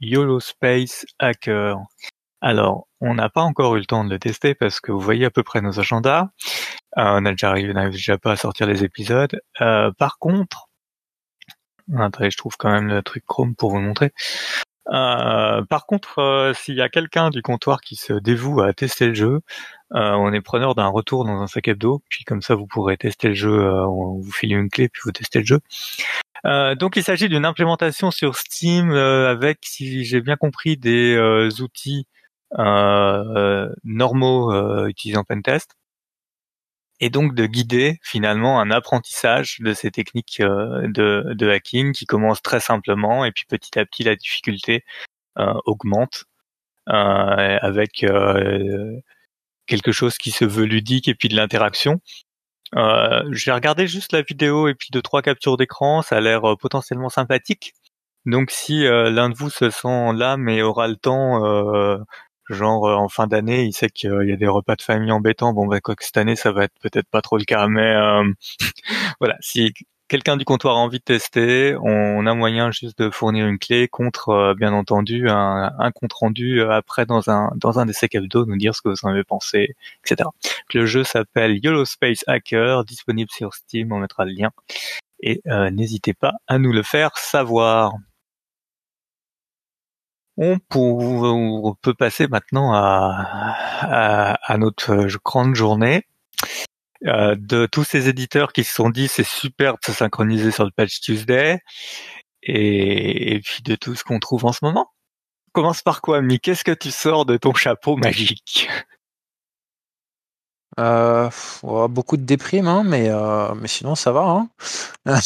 YOLO 0.00 0.40
Space 0.40 1.04
Hacker. 1.18 1.78
Alors, 2.46 2.88
on 3.00 3.14
n'a 3.14 3.30
pas 3.30 3.40
encore 3.40 3.74
eu 3.76 3.78
le 3.78 3.86
temps 3.86 4.04
de 4.04 4.10
le 4.10 4.18
tester 4.18 4.54
parce 4.54 4.78
que 4.78 4.92
vous 4.92 5.00
voyez 5.00 5.24
à 5.24 5.30
peu 5.30 5.42
près 5.42 5.62
nos 5.62 5.80
agendas. 5.80 6.28
Euh, 6.98 7.16
on 7.16 7.22
n'arrive 7.22 7.72
déjà 7.90 8.18
pas 8.18 8.32
à 8.32 8.36
sortir 8.36 8.66
les 8.66 8.84
épisodes. 8.84 9.40
Euh, 9.62 9.90
par 9.92 10.18
contre, 10.18 10.68
attendez, 11.98 12.30
je 12.30 12.36
trouve 12.36 12.58
quand 12.58 12.70
même 12.70 12.88
le 12.88 13.02
truc 13.02 13.24
Chrome 13.26 13.54
pour 13.56 13.70
vous 13.70 13.80
montrer. 13.80 14.12
Euh, 14.92 15.64
par 15.64 15.86
contre, 15.86 16.18
euh, 16.18 16.52
s'il 16.52 16.74
y 16.74 16.82
a 16.82 16.90
quelqu'un 16.90 17.30
du 17.30 17.40
comptoir 17.40 17.80
qui 17.80 17.96
se 17.96 18.12
dévoue 18.12 18.60
à 18.60 18.74
tester 18.74 19.06
le 19.06 19.14
jeu, 19.14 19.40
on 19.92 20.30
est 20.34 20.42
preneur 20.42 20.74
d'un 20.74 20.88
retour 20.88 21.24
dans 21.24 21.40
un 21.40 21.46
sac 21.46 21.68
hebdo, 21.68 22.02
puis 22.10 22.24
comme 22.24 22.42
ça 22.42 22.54
vous 22.54 22.66
pourrez 22.66 22.98
tester 22.98 23.28
le 23.28 23.34
jeu, 23.34 23.70
on 23.86 24.18
vous 24.18 24.32
file 24.32 24.52
une 24.52 24.68
clé 24.68 24.90
puis 24.90 25.00
vous 25.02 25.12
testez 25.12 25.38
le 25.38 25.46
jeu. 25.46 25.60
Donc 26.76 26.96
il 26.96 27.02
s'agit 27.02 27.30
d'une 27.30 27.46
implémentation 27.46 28.10
sur 28.10 28.36
Steam 28.36 28.90
avec, 28.90 29.60
si 29.62 30.04
j'ai 30.04 30.20
bien 30.20 30.36
compris, 30.36 30.76
des 30.76 31.16
outils 31.62 32.06
normaux 32.52 34.52
euh, 34.52 34.86
utilisant 34.86 35.24
Pentest, 35.24 35.74
et 37.00 37.10
donc 37.10 37.34
de 37.34 37.46
guider 37.46 37.98
finalement 38.02 38.60
un 38.60 38.70
apprentissage 38.70 39.58
de 39.60 39.74
ces 39.74 39.90
techniques 39.90 40.40
euh, 40.40 40.86
de, 40.88 41.34
de 41.34 41.50
hacking 41.50 41.92
qui 41.92 42.06
commence 42.06 42.40
très 42.40 42.60
simplement 42.60 43.24
et 43.24 43.32
puis 43.32 43.44
petit 43.48 43.78
à 43.78 43.84
petit 43.84 44.04
la 44.04 44.16
difficulté 44.16 44.84
euh, 45.38 45.54
augmente 45.66 46.24
euh, 46.88 47.58
avec 47.60 48.04
euh, 48.04 48.92
quelque 49.66 49.92
chose 49.92 50.18
qui 50.18 50.30
se 50.30 50.44
veut 50.44 50.66
ludique 50.66 51.08
et 51.08 51.14
puis 51.14 51.28
de 51.28 51.36
l'interaction. 51.36 52.00
Euh, 52.76 53.24
J'ai 53.32 53.52
regardé 53.52 53.86
juste 53.88 54.12
la 54.12 54.22
vidéo 54.22 54.68
et 54.68 54.74
puis 54.74 54.88
deux 54.92 55.02
trois 55.02 55.22
captures 55.22 55.56
d'écran, 55.56 56.02
ça 56.02 56.18
a 56.18 56.20
l'air 56.20 56.44
euh, 56.48 56.56
potentiellement 56.56 57.08
sympathique. 57.08 57.74
Donc 58.24 58.50
si 58.52 58.86
euh, 58.86 59.10
l'un 59.10 59.30
de 59.30 59.36
vous 59.36 59.50
se 59.50 59.70
sent 59.70 60.12
là 60.14 60.36
mais 60.36 60.62
aura 60.62 60.86
le 60.88 60.96
temps, 60.96 61.44
euh, 61.44 61.98
genre 62.50 62.86
euh, 62.86 62.94
en 62.94 63.08
fin 63.08 63.26
d'année, 63.26 63.64
il 63.64 63.72
sait 63.72 63.88
qu'il 63.88 64.10
y 64.28 64.32
a 64.32 64.36
des 64.36 64.48
repas 64.48 64.76
de 64.76 64.82
famille 64.82 65.12
embêtants. 65.12 65.52
Bon 65.52 65.66
bah 65.66 65.80
quoi 65.80 65.96
que 65.96 66.04
cette 66.04 66.16
année 66.16 66.36
ça 66.36 66.52
va 66.52 66.64
être 66.64 66.78
peut-être 66.80 67.08
pas 67.08 67.22
trop 67.22 67.38
le 67.38 67.44
cas, 67.44 67.66
mais 67.68 67.94
euh, 67.94 68.24
voilà, 69.20 69.36
si 69.40 69.72
quelqu'un 70.08 70.36
du 70.36 70.44
comptoir 70.44 70.76
a 70.76 70.80
envie 70.80 70.98
de 70.98 71.04
tester, 71.04 71.76
on 71.82 72.26
a 72.26 72.34
moyen 72.34 72.70
juste 72.70 72.98
de 72.98 73.10
fournir 73.10 73.46
une 73.46 73.58
clé 73.58 73.88
contre, 73.88 74.28
euh, 74.30 74.54
bien 74.54 74.72
entendu, 74.72 75.28
un, 75.28 75.72
un 75.78 75.90
compte 75.92 76.12
rendu 76.12 76.60
euh, 76.60 76.70
après 76.70 77.06
dans 77.06 77.30
un 77.30 77.50
dans 77.56 77.78
un 77.78 77.86
des 77.86 77.92
sacs 77.92 78.14
hebdo, 78.14 78.46
nous 78.46 78.56
dire 78.56 78.74
ce 78.74 78.82
que 78.82 78.90
vous 78.90 79.04
en 79.04 79.08
avez 79.08 79.24
pensé, 79.24 79.74
etc. 80.04 80.28
Le 80.72 80.86
jeu 80.86 81.04
s'appelle 81.04 81.58
YOLO 81.62 81.84
Space 81.84 82.24
Hacker, 82.26 82.84
disponible 82.84 83.30
sur 83.30 83.54
Steam, 83.54 83.92
on 83.92 83.98
mettra 83.98 84.24
le 84.24 84.32
lien. 84.32 84.50
Et 85.20 85.40
euh, 85.48 85.70
n'hésitez 85.70 86.14
pas 86.14 86.34
à 86.46 86.58
nous 86.58 86.72
le 86.72 86.82
faire 86.82 87.16
savoir. 87.16 87.94
On, 90.36 90.58
peut 91.80 91.94
passer 91.94 92.26
maintenant 92.26 92.72
à, 92.74 94.56
notre 94.58 94.92
euh, 94.92 95.18
grande 95.24 95.54
journée. 95.54 96.06
Euh, 97.06 97.34
de 97.38 97.66
tous 97.66 97.84
ces 97.84 98.08
éditeurs 98.08 98.54
qui 98.54 98.64
se 98.64 98.72
sont 98.72 98.88
dit 98.88 99.08
c'est 99.08 99.26
super 99.26 99.74
de 99.74 99.80
se 99.84 99.92
synchroniser 99.92 100.50
sur 100.50 100.64
le 100.64 100.70
Patch 100.70 101.00
Tuesday 101.00 101.58
et, 102.42 103.34
et 103.34 103.40
puis 103.40 103.62
de 103.62 103.74
tout 103.74 103.94
ce 103.94 104.04
qu'on 104.04 104.18
trouve 104.20 104.46
en 104.46 104.52
ce 104.52 104.60
moment. 104.62 104.90
Commence 105.52 105.82
par 105.82 106.00
quoi, 106.00 106.22
Mi 106.22 106.40
Qu'est-ce 106.40 106.64
que 106.64 106.72
tu 106.72 106.90
sors 106.90 107.26
de 107.26 107.36
ton 107.36 107.54
chapeau 107.54 107.96
magique? 107.96 108.68
Euh, 110.80 111.30
beaucoup 111.62 112.16
de 112.16 112.24
déprime, 112.24 112.66
hein, 112.66 112.82
mais, 112.84 113.08
euh, 113.08 113.54
mais 113.54 113.68
sinon 113.68 113.94
ça 113.94 114.12
va. 114.12 114.48
Hein. 115.06 115.20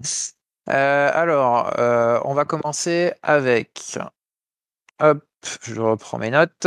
Euh, 0.70 1.10
alors, 1.14 1.72
euh, 1.78 2.20
on 2.24 2.34
va 2.34 2.44
commencer 2.44 3.12
avec. 3.22 3.98
Hop, 5.00 5.24
je 5.62 5.80
reprends 5.80 6.18
mes 6.18 6.30
notes. 6.30 6.66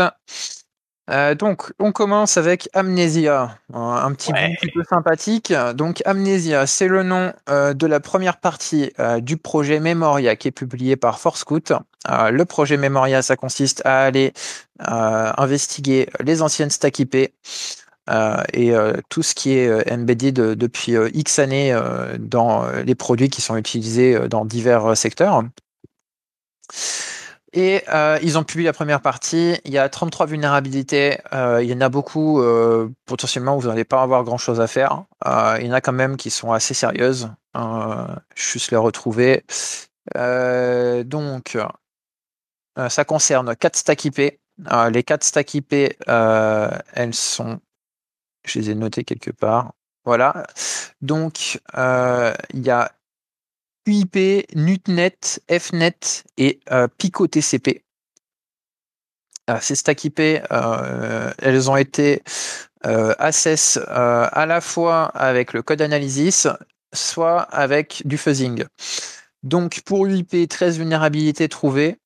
Euh, 1.10 1.36
donc, 1.36 1.74
on 1.80 1.92
commence 1.92 2.38
avec 2.38 2.70
Amnesia, 2.74 3.58
un, 3.74 3.80
un 3.80 4.14
petit 4.14 4.32
Ouais. 4.32 4.50
bout 4.50 4.56
plutôt 4.62 4.84
sympathique. 4.84 5.52
Donc, 5.76 6.02
Amnesia, 6.06 6.66
c'est 6.68 6.88
le 6.88 7.04
nom 7.04 7.34
euh, 7.50 7.74
de 7.74 7.86
la 7.86 8.00
première 8.00 8.38
partie 8.40 8.94
euh, 9.00 9.20
du 9.20 9.36
projet 9.36 9.80
Memoria 9.82 10.36
qui 10.38 10.48
est 10.48 10.52
publié 10.52 10.96
par 10.96 11.20
Forscout. 11.20 11.74
Le 12.08 12.44
projet 12.46 12.78
Memoria, 12.78 13.22
ça 13.22 13.36
consiste 13.36 13.82
à 13.86 14.04
aller 14.06 14.34
investiguer 14.80 16.10
les 16.20 16.42
anciennes 16.42 16.72
stacks 16.72 16.98
IP 16.98 17.32
et 18.54 18.74
euh, 18.74 18.94
tout 19.10 19.24
ce 19.24 19.34
qui 19.34 19.54
est 19.58 19.68
euh, 19.68 19.84
embedded 19.90 20.36
de- 20.36 20.54
depuis 20.54 20.96
euh, 20.96 21.10
X 21.14 21.40
années 21.40 21.72
euh, 21.74 22.18
dans 22.20 22.66
euh, 22.66 22.84
les 22.84 22.96
produits 22.96 23.30
qui 23.30 23.42
sont 23.42 23.56
utilisés 23.58 24.16
euh, 24.16 24.28
dans 24.28 24.46
divers 24.46 24.86
euh, 24.92 24.96
secteurs. 24.96 25.44
Et 27.54 27.84
euh, 27.94 28.18
ils 28.24 28.38
ont 28.38 28.44
publié 28.44 28.68
la 28.68 28.74
première 28.74 29.02
partie. 29.02 29.60
Il 29.66 29.72
y 29.74 29.78
a 29.78 29.90
33 29.90 30.26
vulnérabilités. 30.26 31.18
Euh, 31.34 31.62
il 31.62 31.70
y 31.70 31.74
en 31.74 31.82
a 31.82 31.90
beaucoup, 31.90 32.42
euh, 32.42 32.90
potentiellement, 33.06 33.58
vous 33.58 33.68
n'allez 33.68 33.84
pas 33.84 34.02
avoir 34.02 34.24
grand-chose 34.24 34.62
à 34.62 34.68
faire. 34.68 35.04
Euh, 35.28 35.58
il 35.60 35.68
y 35.68 35.70
en 35.70 35.74
a 35.74 35.82
quand 35.82 35.92
même 35.92 36.16
qui 36.16 36.30
sont 36.30 36.54
assez 36.54 36.74
sérieuses. 36.74 37.30
Euh, 37.58 38.06
juste 38.36 38.72
les 38.72 38.78
retrouver. 38.78 39.44
Euh, 40.16 41.04
donc, 41.04 41.58
euh, 42.78 42.88
ça 42.88 43.04
concerne 43.04 43.54
4 43.56 43.76
stacks 43.76 44.06
IP. 44.06 44.40
Euh, 44.72 44.90
les 44.90 45.04
4 45.04 45.24
stacks 45.24 45.54
IP, 45.54 45.74
euh, 46.08 46.70
elles 46.94 47.14
sont... 47.14 47.60
Je 48.46 48.60
les 48.60 48.72
ai 48.72 48.76
notées 48.76 49.04
quelque 49.04 49.32
part. 49.32 49.74
Voilà. 50.06 50.46
Donc, 51.02 51.60
euh, 51.78 52.34
il 52.54 52.66
y 52.66 52.70
a 52.70 52.92
UIP, 53.86 54.46
NUTNet, 54.56 55.42
FNet 55.50 56.24
et 56.38 56.60
euh, 56.72 56.88
Pico 56.98 57.28
TCP. 57.28 57.84
Euh, 59.50 59.58
ces 59.60 59.76
stacks 59.76 60.04
IP, 60.04 60.20
euh, 60.20 61.32
elles 61.40 61.70
ont 61.70 61.76
été 61.76 62.22
euh, 62.86 63.14
à 63.18 64.46
la 64.46 64.62
fois 64.62 65.06
avec 65.06 65.54
le 65.54 65.62
code 65.62 65.82
analysis, 65.82 66.48
soit 66.94 67.42
avec 67.42 68.02
du 68.06 68.18
fuzzing. 68.18 68.66
Donc 69.44 69.82
pour 69.86 70.06
UIP, 70.06 70.48
13 70.48 70.78
vulnérabilités 70.78 71.50
trouvées. 71.50 71.98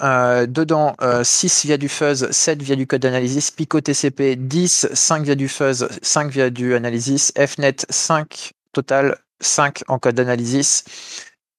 Euh, 0.00 0.46
dedans, 0.46 0.94
euh, 1.02 1.24
6 1.24 1.64
via 1.66 1.76
du 1.76 1.88
fuzz, 1.88 2.30
7 2.30 2.62
via 2.62 2.76
du 2.76 2.86
code 2.86 3.04
analysis, 3.04 3.50
Pico 3.50 3.80
TCP 3.80 4.36
10, 4.36 4.88
5 4.92 5.24
via 5.24 5.34
du 5.34 5.48
fuzz, 5.48 5.88
5 6.02 6.30
via 6.30 6.50
du 6.50 6.74
analysis, 6.74 7.32
FNet 7.36 7.84
5 7.90 8.52
total, 8.72 9.18
5 9.40 9.82
en 9.88 9.98
code 9.98 10.20
analysis 10.20 10.84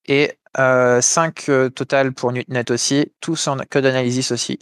et 0.08 0.38
euh, 0.58 1.02
5 1.02 1.49
euh, 1.49 1.69
total 1.69 2.13
pour 2.13 2.32
NutNet 2.32 2.71
aussi, 2.71 3.12
tous 3.19 3.47
en 3.47 3.58
code 3.69 3.86
analysis 3.86 4.32
aussi. 4.32 4.60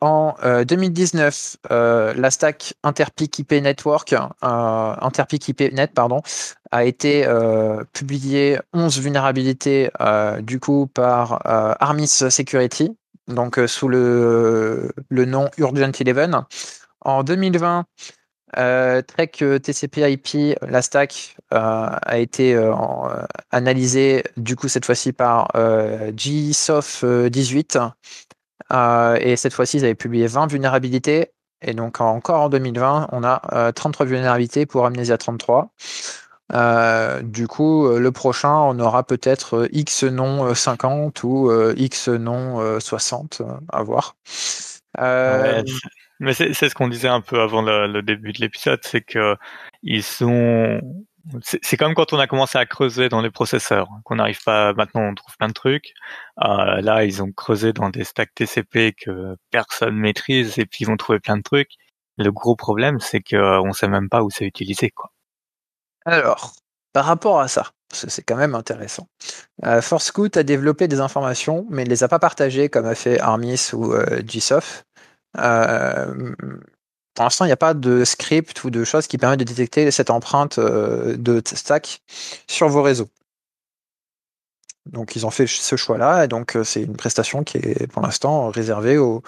en 0.00 0.34
2019, 0.66 1.56
euh, 1.70 1.74
euh, 1.74 2.14
la 2.14 2.30
stack 2.30 2.74
Interpeak 2.82 3.38
IP 3.38 3.52
Network, 3.52 4.12
euh, 4.12 4.18
Interpeak 4.42 5.48
IP 5.48 5.60
Net, 5.72 5.92
a 6.70 6.84
été 6.84 7.26
publié 7.92 8.58
11 8.72 8.98
vulnérabilités 9.00 9.90
du 10.40 10.60
coup 10.60 10.88
par 10.92 11.40
Armis 11.44 12.08
Security, 12.08 12.96
donc 13.28 13.58
sous 13.66 13.88
le, 13.88 14.92
nom 15.10 15.48
Urgent 15.58 15.92
Eleven. 16.00 16.44
En 17.00 17.22
2020, 17.22 17.84
Trek 18.52 19.32
TCP 19.62 20.12
IP, 20.12 20.58
la 20.62 20.82
stack 20.82 21.36
a 21.50 22.18
été 22.18 22.58
analysée 23.50 24.24
du 24.36 24.56
coup 24.56 24.68
cette 24.68 24.84
fois-ci 24.84 25.12
par 25.12 25.52
GSOF 26.12 27.04
18 27.04 27.76
euh, 27.76 27.88
et 28.70 29.36
cette 29.36 29.52
fois-ci, 29.52 29.78
ils 29.78 29.84
avaient 29.84 29.94
publié 29.94 30.26
20 30.26 30.46
vulnérabilités. 30.48 31.32
Et 31.62 31.72
donc, 31.72 32.00
encore 32.00 32.42
en 32.42 32.48
2020, 32.48 33.08
on 33.12 33.24
a 33.24 33.72
33 33.72 34.04
euh, 34.04 34.08
vulnérabilités 34.08 34.66
pour 34.66 34.86
Amnesia 34.86 35.16
33. 35.16 35.70
Euh, 36.52 37.22
du 37.22 37.48
coup, 37.48 37.88
le 37.88 38.12
prochain, 38.12 38.54
on 38.54 38.78
aura 38.78 39.04
peut-être 39.04 39.68
X 39.72 40.04
non 40.04 40.54
50 40.54 41.22
ou 41.24 41.50
X 41.76 42.08
non 42.08 42.78
60 42.78 43.42
à 43.72 43.82
voir. 43.82 44.16
mais 44.98 46.34
c'est 46.34 46.52
ce 46.52 46.74
qu'on 46.74 46.88
disait 46.88 47.08
un 47.08 47.20
peu 47.20 47.40
avant 47.40 47.62
le, 47.62 47.86
le 47.86 48.02
début 48.02 48.32
de 48.32 48.40
l'épisode, 48.40 48.80
c'est 48.82 49.00
que 49.00 49.36
ils 49.82 50.02
sont 50.02 50.80
c'est 51.42 51.76
comme 51.76 51.94
quand 51.94 52.12
on 52.12 52.18
a 52.18 52.26
commencé 52.26 52.58
à 52.58 52.66
creuser 52.66 53.08
dans 53.08 53.20
les 53.20 53.30
processeurs, 53.30 53.88
qu'on 54.04 54.16
n'arrive 54.16 54.42
pas, 54.44 54.72
maintenant 54.74 55.02
on 55.02 55.14
trouve 55.14 55.36
plein 55.36 55.48
de 55.48 55.52
trucs. 55.52 55.92
Euh, 56.44 56.80
là, 56.80 57.04
ils 57.04 57.22
ont 57.22 57.32
creusé 57.32 57.72
dans 57.72 57.90
des 57.90 58.04
stacks 58.04 58.34
TCP 58.34 58.92
que 58.92 59.36
personne 59.50 59.96
maîtrise 59.96 60.58
et 60.58 60.66
puis 60.66 60.78
ils 60.82 60.86
vont 60.86 60.96
trouver 60.96 61.20
plein 61.20 61.36
de 61.36 61.42
trucs. 61.42 61.72
Le 62.18 62.30
gros 62.32 62.56
problème, 62.56 63.00
c'est 63.00 63.20
qu'on 63.20 63.72
sait 63.72 63.88
même 63.88 64.08
pas 64.08 64.22
où 64.22 64.30
c'est 64.30 64.46
utilisé. 64.46 64.92
Alors, 66.04 66.52
par 66.92 67.04
rapport 67.04 67.40
à 67.40 67.48
ça, 67.48 67.72
c'est 67.92 68.22
quand 68.22 68.36
même 68.36 68.54
intéressant. 68.54 69.08
Euh, 69.64 69.80
a 69.80 70.42
développé 70.42 70.88
des 70.88 71.00
informations, 71.00 71.66
mais 71.70 71.82
il 71.82 71.88
les 71.88 72.04
a 72.04 72.08
pas 72.08 72.18
partagées 72.18 72.68
comme 72.68 72.86
a 72.86 72.94
fait 72.94 73.20
Armis 73.20 73.70
ou 73.72 73.92
euh. 73.92 74.22
Euh, 75.38 76.34
pour 77.16 77.24
l'instant, 77.24 77.46
il 77.46 77.48
n'y 77.48 77.52
a 77.52 77.56
pas 77.56 77.74
de 77.74 78.04
script 78.04 78.62
ou 78.64 78.70
de 78.70 78.84
choses 78.84 79.06
qui 79.06 79.16
permettent 79.16 79.40
de 79.40 79.44
détecter 79.44 79.90
cette 79.90 80.10
empreinte 80.10 80.58
euh, 80.58 81.16
de 81.16 81.42
stack 81.44 82.02
sur 82.46 82.68
vos 82.68 82.82
réseaux. 82.82 83.08
Donc 84.84 85.16
ils 85.16 85.26
ont 85.26 85.30
fait 85.30 85.46
ce 85.46 85.76
choix-là, 85.76 86.24
et 86.24 86.28
donc 86.28 86.56
euh, 86.56 86.62
c'est 86.62 86.82
une 86.82 86.96
prestation 86.96 87.42
qui 87.42 87.56
est 87.56 87.86
pour 87.88 88.02
l'instant 88.02 88.50
réservée 88.50 88.98
aux 88.98 89.22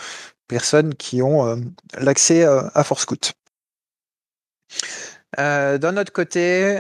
personnes 0.49 0.95
qui 0.95 1.23
ont 1.23 1.47
euh, 1.47 1.57
l'accès 1.99 2.45
à 2.45 2.85
ForceScout. 2.85 3.33
D'un 5.37 5.97
autre 5.97 6.13
côté, 6.13 6.79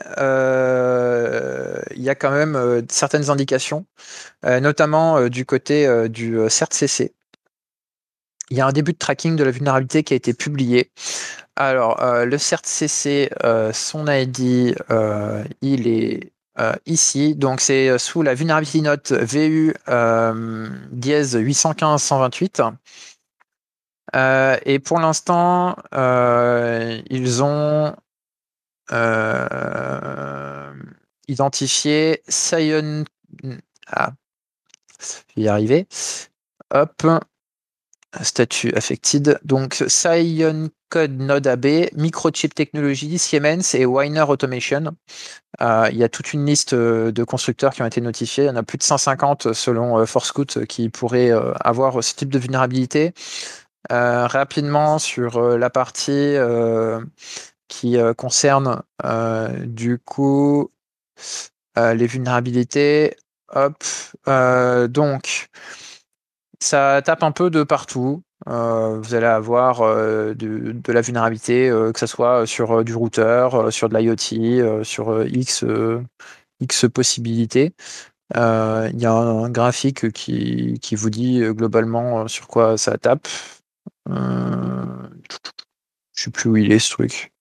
il 1.94 2.02
y 2.02 2.10
a 2.10 2.14
quand 2.14 2.30
même 2.30 2.86
certaines 2.90 3.30
indications, 3.30 3.86
notamment 4.42 5.28
du 5.28 5.44
côté 5.46 6.08
du 6.08 6.38
CERT-CC, 6.48 7.14
il 8.50 8.56
y 8.56 8.60
a 8.60 8.66
un 8.66 8.72
début 8.72 8.92
de 8.92 8.98
tracking 8.98 9.36
de 9.36 9.44
la 9.44 9.50
vulnérabilité 9.50 10.02
qui 10.02 10.14
a 10.14 10.16
été 10.16 10.34
publié. 10.34 10.90
Alors, 11.56 12.00
euh, 12.02 12.24
le 12.24 12.38
CERT-CC, 12.38 13.30
euh, 13.44 13.72
son 13.72 14.06
ID, 14.06 14.76
euh, 14.90 15.44
il 15.60 15.88
est 15.88 16.32
ici. 16.86 17.36
Donc, 17.36 17.60
c'est 17.60 17.98
sous 17.98 18.22
la 18.22 18.34
vulnerability 18.34 18.82
note 18.82 19.12
VU 19.12 19.74
dièse 20.90 21.34
815 21.34 22.12
et 24.64 24.78
pour 24.80 24.98
l'instant, 24.98 25.76
ils 27.10 27.42
ont 27.42 27.94
identifié 31.28 32.22
Sion. 32.28 33.04
Ah, 33.86 34.12
je 35.00 35.06
vais 35.36 35.42
y 35.42 35.48
arriver. 35.48 35.86
Hop 36.74 37.06
statut 38.22 38.72
affected. 38.74 39.38
Donc, 39.44 39.84
Cyan 39.86 40.68
Code 40.90 41.18
Node 41.18 41.46
AB, 41.46 41.90
Microchip 41.94 42.54
Technology, 42.54 43.18
Siemens 43.18 43.74
et 43.74 43.84
Weiner 43.84 44.24
Automation. 44.28 44.96
Euh, 45.60 45.88
il 45.90 45.98
y 45.98 46.04
a 46.04 46.08
toute 46.08 46.32
une 46.32 46.46
liste 46.46 46.72
euh, 46.72 47.12
de 47.12 47.24
constructeurs 47.24 47.74
qui 47.74 47.82
ont 47.82 47.86
été 47.86 48.00
notifiés. 48.00 48.44
Il 48.44 48.46
y 48.46 48.50
en 48.50 48.56
a 48.56 48.62
plus 48.62 48.78
de 48.78 48.82
150 48.82 49.52
selon 49.52 49.98
euh, 49.98 50.06
ForceScout 50.06 50.64
qui 50.66 50.88
pourraient 50.88 51.32
avoir 51.60 52.02
ce 52.02 52.14
type 52.14 52.30
de 52.30 52.38
vulnérabilité. 52.38 53.12
rapidement 53.90 54.98
sur 54.98 55.40
la 55.58 55.70
partie 55.70 56.36
qui 57.68 57.96
concerne 58.16 58.82
du 59.66 59.98
coup 59.98 60.70
les 61.76 62.06
vulnérabilités. 62.06 63.16
Hop. 63.54 63.82
donc, 64.88 65.48
ça 66.60 67.02
tape 67.04 67.22
un 67.22 67.32
peu 67.32 67.50
de 67.50 67.62
partout. 67.62 68.22
Euh, 68.48 68.98
vous 69.00 69.14
allez 69.14 69.26
avoir 69.26 69.82
euh, 69.82 70.34
de, 70.34 70.92
la 70.92 71.00
vulnérabilité, 71.00 71.68
euh, 71.68 71.92
que 71.92 71.98
ce 72.00 72.06
soit 72.06 72.46
sur 72.46 72.84
du 72.84 72.94
routeur, 72.94 73.72
sur 73.72 73.88
de 73.88 73.98
l'IoT, 73.98 74.84
sur 74.84 75.24
X, 75.26 75.64
X 76.60 76.86
possibilités. 76.92 77.72
Il 78.34 78.38
y 79.00 79.06
a 79.06 79.12
un, 79.12 79.50
graphique 79.50 80.12
qui, 80.12 80.78
qui, 80.80 80.94
vous 80.96 81.10
dit 81.10 81.40
globalement 81.42 82.28
sur 82.28 82.46
quoi 82.48 82.78
ça 82.78 82.98
tape. 82.98 83.28
je 84.06 84.14
sais 86.14 86.30
plus 86.30 86.50
où 86.50 86.56
il 86.56 86.72
est 86.72 86.78
ce 86.78 86.90
truc. 86.90 87.32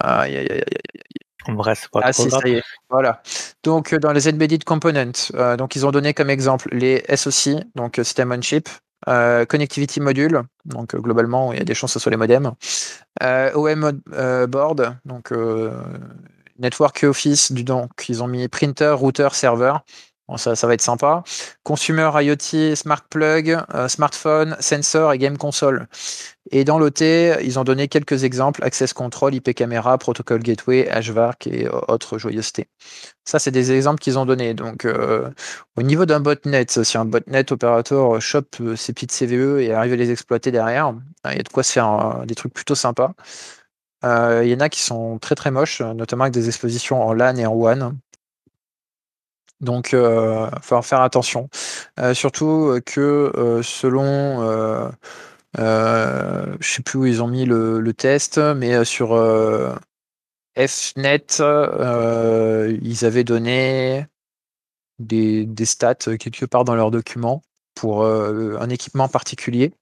Aïe, 0.00 0.36
aïe, 0.36 0.48
aïe, 0.50 0.62
aïe, 0.62 1.23
Bref, 1.48 1.88
pas 1.92 2.00
ah, 2.02 2.12
si, 2.12 2.30
ça 2.30 2.38
y 2.46 2.54
est. 2.54 2.62
Voilà. 2.88 3.22
Donc, 3.62 3.92
euh, 3.92 3.98
dans 3.98 4.12
les 4.12 4.28
embedded 4.28 4.64
components, 4.64 5.12
euh, 5.34 5.56
donc 5.56 5.76
ils 5.76 5.86
ont 5.86 5.90
donné 5.90 6.14
comme 6.14 6.30
exemple 6.30 6.68
les 6.72 7.04
SoC, 7.14 7.64
donc 7.74 7.98
euh, 7.98 8.04
System 8.04 8.32
on 8.32 8.40
Chip, 8.40 8.68
Connectivity 9.06 10.00
Module, 10.00 10.42
donc 10.64 10.96
globalement, 10.96 11.52
il 11.52 11.58
y 11.58 11.62
a 11.62 11.64
des 11.64 11.74
chances 11.74 11.92
que 11.92 11.98
ce 11.98 12.02
soit 12.02 12.10
les 12.10 12.16
modems, 12.16 12.52
OM 13.54 14.00
Board, 14.48 14.96
donc 15.04 15.30
Network 16.58 17.04
Office, 17.04 17.52
donc 17.52 17.90
ils 18.08 18.22
ont 18.22 18.28
mis 18.28 18.48
printer, 18.48 18.94
router, 18.96 19.28
serveur. 19.32 19.84
Ça, 20.36 20.54
va 20.66 20.74
être 20.74 20.80
sympa. 20.80 21.22
Consumer 21.64 22.10
IoT, 22.14 22.74
Smart 22.76 23.02
Plug, 23.10 23.58
smartphone, 23.88 24.56
sensor 24.58 25.12
et 25.12 25.18
game 25.18 25.36
console. 25.36 25.86
Et 26.50 26.64
dans 26.64 26.78
l'OT, 26.78 27.00
ils 27.00 27.58
ont 27.58 27.64
donné 27.64 27.88
quelques 27.88 28.24
exemples, 28.24 28.64
Access 28.64 28.92
Control, 28.92 29.34
IP 29.34 29.54
Camera, 29.54 29.96
Protocol 29.98 30.40
Gateway, 30.40 30.88
HVARC 30.90 31.46
et 31.46 31.68
autres 31.88 32.18
joyeusetés. 32.18 32.68
Ça, 33.24 33.38
c'est 33.38 33.50
des 33.50 33.72
exemples 33.72 34.00
qu'ils 34.00 34.18
ont 34.18 34.26
donnés. 34.26 34.52
Donc, 34.54 34.84
euh, 34.84 35.30
au 35.76 35.82
niveau 35.82 36.04
d'un 36.04 36.20
botnet, 36.20 36.66
si 36.68 36.98
un 36.98 37.06
botnet 37.06 37.50
opérateur 37.50 38.20
chope 38.20 38.56
ses 38.76 38.92
petites 38.92 39.12
CVE 39.12 39.60
et 39.60 39.72
arrive 39.72 39.94
à 39.94 39.96
les 39.96 40.10
exploiter 40.10 40.50
derrière, 40.50 40.94
il 41.24 41.36
y 41.36 41.40
a 41.40 41.42
de 41.42 41.48
quoi 41.48 41.62
se 41.62 41.72
faire 41.72 42.20
euh, 42.20 42.26
des 42.26 42.34
trucs 42.34 42.52
plutôt 42.52 42.74
sympas. 42.74 43.14
Euh, 44.04 44.42
il 44.44 44.50
y 44.50 44.54
en 44.54 44.60
a 44.60 44.68
qui 44.68 44.80
sont 44.82 45.18
très 45.18 45.34
très 45.34 45.50
moches, 45.50 45.80
notamment 45.80 46.24
avec 46.24 46.34
des 46.34 46.48
expositions 46.48 47.02
en 47.02 47.14
LAN 47.14 47.36
et 47.36 47.46
en 47.46 47.54
WAN. 47.54 47.94
Donc, 49.60 49.92
il 49.92 50.50
falloir 50.62 50.84
faire 50.84 51.00
attention. 51.00 51.48
surtout 52.12 52.80
que 52.84 53.60
selon 53.62 54.92
euh, 55.58 56.56
je 56.60 56.68
sais 56.68 56.82
plus 56.82 56.98
où 56.98 57.06
ils 57.06 57.22
ont 57.22 57.28
mis 57.28 57.44
le, 57.44 57.92
test, 57.92 58.38
mais 58.38 58.74
euh, 58.74 58.84
sur 58.84 59.12
euh, 59.14 59.74
Fnet, 60.56 61.26
euh, 61.40 62.76
ils 62.82 63.04
avaient 63.04 63.24
donné 63.24 64.06
des, 64.98 65.44
des, 65.46 65.64
stats 65.64 65.94
quelque 66.18 66.44
part 66.46 66.64
dans 66.64 66.74
leur 66.74 66.90
document 66.90 67.42
pour 67.74 68.06
un 68.06 68.68
équipement 68.68 69.08
particulier. 69.08 69.72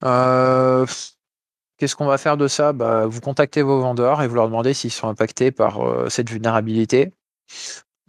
Qu'est-ce 0.00 1.96
qu'on 1.96 2.06
va 2.06 2.18
faire 2.18 2.36
de 2.36 2.48
ça? 2.48 2.72
Bah, 2.72 3.06
Vous 3.06 3.20
contactez 3.20 3.62
vos 3.62 3.80
vendeurs 3.80 4.22
et 4.22 4.28
vous 4.28 4.36
leur 4.36 4.46
demandez 4.46 4.72
s'ils 4.72 4.92
sont 4.92 5.08
impactés 5.08 5.50
par 5.52 5.80
cette 6.10 6.30
vulnérabilité. 6.30 7.12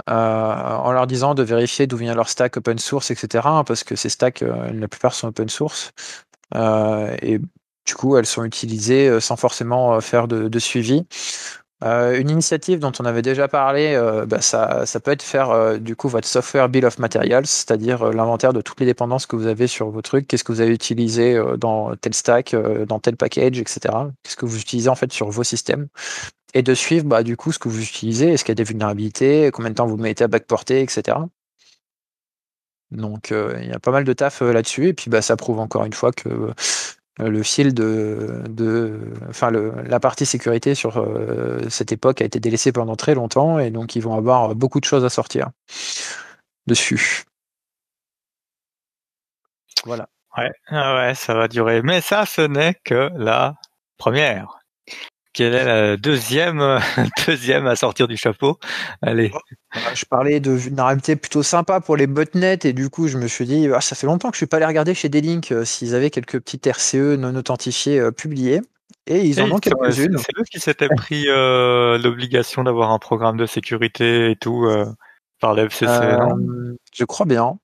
Euh, 0.09 0.13
en 0.13 0.91
leur 0.91 1.05
disant 1.07 1.35
de 1.35 1.43
vérifier 1.43 1.85
d'où 1.87 1.97
vient 1.97 2.15
leur 2.15 2.27
stack 2.27 2.57
open 2.57 2.79
source, 2.79 3.11
etc. 3.11 3.47
Hein, 3.47 3.63
parce 3.63 3.83
que 3.83 3.95
ces 3.95 4.09
stacks, 4.09 4.41
la 4.41 4.87
plupart 4.87 5.13
sont 5.13 5.27
open 5.27 5.49
source. 5.49 5.91
Euh, 6.55 7.15
et 7.21 7.39
du 7.85 7.95
coup, 7.95 8.17
elles 8.17 8.25
sont 8.25 8.43
utilisées 8.43 9.07
euh, 9.07 9.19
sans 9.19 9.35
forcément 9.35 9.95
euh, 9.95 9.99
faire 9.99 10.27
de, 10.27 10.59
suivi. 10.59 11.05
Euh, 11.83 12.17
une 12.17 12.29
initiative 12.29 12.79
dont 12.79 12.93
on 12.99 13.05
avait 13.05 13.21
déjà 13.21 13.49
parlé, 13.49 13.93
euh, 13.93 14.25
bah, 14.25 14.39
ça, 14.39 14.85
peut 15.03 15.11
être 15.11 15.21
faire 15.21 15.49
euh, 15.51 15.77
du 15.77 15.97
coup 15.97 16.07
votre 16.07 16.27
software 16.27 16.69
bill 16.69 16.85
of 16.85 16.97
materials, 16.97 17.45
c'est-à-dire 17.45 18.09
l'inventaire 18.11 18.53
de 18.53 18.61
toutes 18.61 18.79
les 18.79 18.85
dépendances 18.85 19.25
que 19.25 19.35
vous 19.35 19.47
avez 19.47 19.67
sur 19.67 19.89
vos 19.89 20.01
trucs, 20.01 20.27
qu'est-ce 20.27 20.45
que 20.45 20.53
vous 20.53 20.61
avez 20.61 20.73
utilisé 20.73 21.37
dans 21.57 21.93
tel 21.97 22.13
stack, 22.13 22.55
dans 22.87 22.99
tel 22.99 23.17
package, 23.17 23.59
etc. 23.59 23.79
Qu'est-ce 24.23 24.37
que 24.37 24.45
vous 24.45 24.59
utilisez 24.61 24.89
en 24.89 24.95
fait 24.95 25.11
sur 25.11 25.29
vos 25.29 25.43
systèmes 25.43 25.87
et 26.53 26.61
de 26.61 26.73
suivre 26.73 27.05
bah, 27.05 27.23
du 27.23 27.37
coup 27.37 27.51
ce 27.51 27.59
que 27.59 27.69
vous 27.69 27.81
utilisez, 27.81 28.33
est-ce 28.33 28.43
qu'il 28.43 28.51
y 28.51 28.53
a 28.53 28.55
des 28.55 28.63
vulnérabilités, 28.63 29.49
combien 29.51 29.71
de 29.71 29.75
temps 29.75 29.87
vous 29.87 29.97
mettez 29.97 30.23
à 30.23 30.27
backporter, 30.27 30.81
etc. 30.81 31.17
Donc 32.91 33.31
il 33.31 33.67
y 33.67 33.71
a 33.71 33.79
pas 33.79 33.91
mal 33.91 34.03
de 34.03 34.13
taf 34.13 34.41
là-dessus 34.41 34.87
et 34.89 34.93
puis 34.93 35.09
bah, 35.09 35.21
ça 35.21 35.35
prouve 35.35 35.59
encore 35.59 35.85
une 35.85 35.93
fois 35.93 36.11
que 36.11 36.53
euh, 37.19 37.29
le 37.29 37.43
fil 37.43 37.75
de, 37.75 38.43
enfin 39.29 39.51
la 39.51 39.99
partie 39.99 40.25
sécurité 40.25 40.73
sur 40.73 40.97
euh, 40.97 41.69
cette 41.69 41.91
époque 41.91 42.21
a 42.21 42.25
été 42.25 42.39
délaissée 42.39 42.71
pendant 42.71 42.95
très 42.95 43.13
longtemps 43.13 43.59
et 43.59 43.69
donc 43.69 43.95
ils 43.95 44.01
vont 44.01 44.15
avoir 44.17 44.55
beaucoup 44.55 44.79
de 44.79 44.85
choses 44.85 45.05
à 45.05 45.09
sortir 45.09 45.51
dessus. 46.65 47.23
Voilà. 49.85 50.09
Ouais, 50.37 50.49
ouais, 50.71 51.13
ça 51.13 51.35
va 51.35 51.47
durer. 51.47 51.81
Mais 51.83 52.01
ça, 52.01 52.25
ce 52.25 52.41
n'est 52.41 52.75
que 52.83 53.11
la 53.15 53.55
première. 53.97 54.59
Quelle 55.33 55.55
est 55.55 55.65
la 55.65 55.97
deuxième, 55.97 56.79
deuxième 57.27 57.65
à 57.65 57.75
sortir 57.75 58.07
du 58.07 58.17
chapeau? 58.17 58.59
Allez. 59.01 59.31
Oh, 59.33 59.39
je 59.95 60.05
parlais 60.05 60.39
de 60.39 60.51
vulnérabilité 60.51 61.15
plutôt 61.15 61.41
sympa 61.41 61.81
pour 61.81 61.97
les 61.97 62.05
botnets 62.05 62.59
et 62.63 62.73
du 62.73 62.89
coup 62.89 63.07
je 63.07 63.17
me 63.17 63.27
suis 63.27 63.45
dit 63.45 63.67
ah, 63.73 63.81
ça 63.81 63.95
fait 63.95 64.05
longtemps 64.05 64.29
que 64.29 64.35
je 64.35 64.39
suis 64.39 64.45
pas 64.45 64.57
allé 64.57 64.67
regarder 64.67 64.93
chez 64.93 65.09
D-Link 65.09 65.51
euh, 65.51 65.65
s'ils 65.65 65.95
avaient 65.95 66.11
quelques 66.11 66.39
petites 66.39 66.67
RCE 66.67 67.17
non 67.17 67.35
authentifiées 67.35 67.99
euh, 67.99 68.11
publiées 68.11 68.61
et 69.07 69.21
ils 69.21 69.41
en 69.41 69.49
ont 69.51 69.57
quelques-unes. 69.57 70.17
C'est 70.19 70.39
eux 70.39 70.43
qui 70.49 70.59
s'étaient 70.59 70.87
pris 70.95 71.25
euh, 71.27 71.97
l'obligation 71.97 72.63
d'avoir 72.63 72.91
un 72.91 72.99
programme 72.99 73.37
de 73.37 73.47
sécurité 73.47 74.29
et 74.29 74.35
tout 74.35 74.67
par 75.41 75.55
l'FCC, 75.55 75.87
non? 75.87 76.37
Je 76.93 77.03
crois 77.03 77.25
bien. 77.25 77.57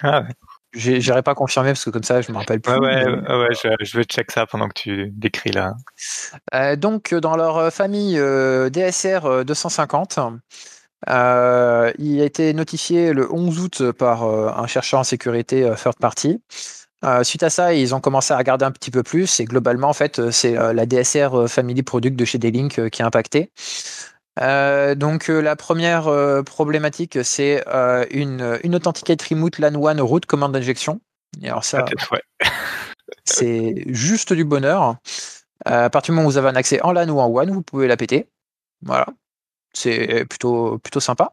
Ah 0.00 0.22
ouais. 0.22 0.28
J'irai 0.74 1.22
pas 1.22 1.34
confirmer 1.34 1.70
parce 1.70 1.84
que 1.84 1.90
comme 1.90 2.02
ça, 2.02 2.22
je 2.22 2.32
me 2.32 2.38
rappelle 2.38 2.60
plus. 2.60 2.72
Ouais, 2.72 3.04
ouais, 3.04 3.48
je, 3.80 3.96
vais 3.96 4.04
check 4.04 4.30
ça 4.30 4.46
pendant 4.46 4.68
que 4.68 4.74
tu 4.74 5.10
décris 5.12 5.52
là. 5.52 5.74
Euh, 6.54 6.76
donc, 6.76 7.14
dans 7.14 7.36
leur 7.36 7.70
famille 7.72 8.18
euh, 8.18 8.70
DSR 8.70 9.44
250, 9.44 10.18
euh, 11.10 11.92
il 11.98 12.20
a 12.22 12.24
été 12.24 12.54
notifié 12.54 13.12
le 13.12 13.30
11 13.30 13.60
août 13.60 13.92
par 13.92 14.24
un 14.24 14.66
chercheur 14.66 15.00
en 15.00 15.04
sécurité 15.04 15.70
third 15.76 15.96
party. 16.00 16.42
suite 17.22 17.42
à 17.42 17.50
ça, 17.50 17.74
ils 17.74 17.94
ont 17.94 18.00
commencé 18.00 18.32
à 18.32 18.38
regarder 18.38 18.64
un 18.64 18.70
petit 18.70 18.90
peu 18.90 19.02
plus 19.02 19.40
et 19.40 19.44
globalement, 19.44 19.88
en 19.88 19.94
fait, 19.94 20.30
c'est 20.30 20.52
la 20.54 20.86
DSR 20.86 21.48
Family 21.48 21.82
Product 21.82 22.16
de 22.16 22.24
chez 22.24 22.38
D-Link 22.38 22.88
qui 22.88 23.02
est 23.02 23.04
impactée. 23.04 23.50
Euh, 24.40 24.94
donc 24.94 25.28
euh, 25.28 25.40
la 25.40 25.56
première 25.56 26.08
euh, 26.08 26.42
problématique, 26.42 27.18
c'est 27.22 27.64
une, 28.10 28.58
une 28.62 28.74
Authenticate 28.74 29.22
Remote 29.22 29.58
LAN 29.58 29.74
1 29.74 30.02
route 30.02 30.26
commande 30.26 30.52
d'injection. 30.52 31.00
Et 31.42 31.48
alors 31.48 31.64
ça, 31.64 31.84
c'est 33.24 33.84
juste 33.86 34.32
du 34.32 34.44
bonheur. 34.44 34.96
à 35.64 35.90
partir 35.90 36.12
du 36.12 36.16
moment 36.16 36.28
où 36.28 36.30
vous 36.30 36.38
avez 36.38 36.48
un 36.48 36.56
accès 36.56 36.80
en 36.82 36.92
LAN 36.92 37.08
ou 37.08 37.20
en 37.20 37.28
WAN, 37.28 37.50
vous 37.50 37.62
pouvez 37.62 37.86
la 37.86 37.96
péter. 37.96 38.28
Voilà. 38.82 39.06
C'est 39.74 40.26
plutôt, 40.26 40.78
plutôt 40.78 41.00
sympa. 41.00 41.32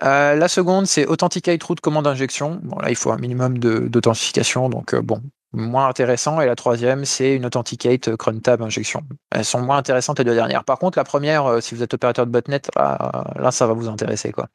la 0.00 0.48
seconde, 0.48 0.86
c'est 0.86 1.06
Authenticate 1.06 1.62
route 1.62 1.80
commande 1.80 2.04
d'injection. 2.04 2.60
Bon, 2.62 2.78
là, 2.78 2.90
il 2.90 2.96
faut 2.96 3.10
un 3.10 3.16
minimum 3.16 3.58
d'authentification. 3.58 4.68
Donc, 4.68 4.94
bon, 4.94 5.22
moins 5.54 5.88
intéressant. 5.88 6.40
Et 6.40 6.46
la 6.46 6.56
troisième, 6.56 7.04
c'est 7.04 7.34
une 7.34 7.46
Authenticate 7.46 8.16
Cron 8.16 8.38
Tab 8.40 8.62
injection. 8.62 9.02
Elles 9.30 9.44
sont 9.44 9.60
moins 9.60 9.78
intéressantes 9.78 10.18
les 10.18 10.24
deux 10.24 10.34
dernières. 10.34 10.64
Par 10.64 10.78
contre, 10.78 10.98
la 10.98 11.04
première, 11.04 11.46
euh, 11.46 11.60
si 11.60 11.74
vous 11.74 11.82
êtes 11.82 11.94
opérateur 11.94 12.26
de 12.26 12.30
botnet, 12.30 12.60
là, 12.76 13.50
ça 13.50 13.66
va 13.66 13.72
vous 13.72 13.88
intéresser. 13.88 14.32
quoi. 14.32 14.48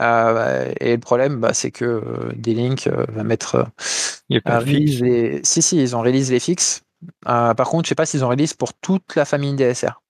Euh, 0.00 0.72
et 0.80 0.92
le 0.92 1.00
problème, 1.00 1.40
bah, 1.40 1.52
c'est 1.52 1.70
que 1.70 1.84
euh, 1.84 2.32
D-Link 2.34 2.88
va 2.88 3.22
mettre 3.24 3.66
release 4.30 5.00
les... 5.00 5.40
Si, 5.42 5.62
si, 5.62 5.80
ils 5.82 5.96
ont 5.96 6.00
release 6.00 6.30
les 6.30 6.40
fixes. 6.40 6.82
par 7.24 7.68
contre, 7.68 7.86
je 7.86 7.90
sais 7.90 7.94
pas 7.94 8.06
s'ils 8.06 8.24
ont 8.24 8.28
release 8.28 8.54
pour 8.54 8.74
toute 8.74 9.16
la 9.16 9.24
famille 9.24 9.54
DSR. 9.54 10.00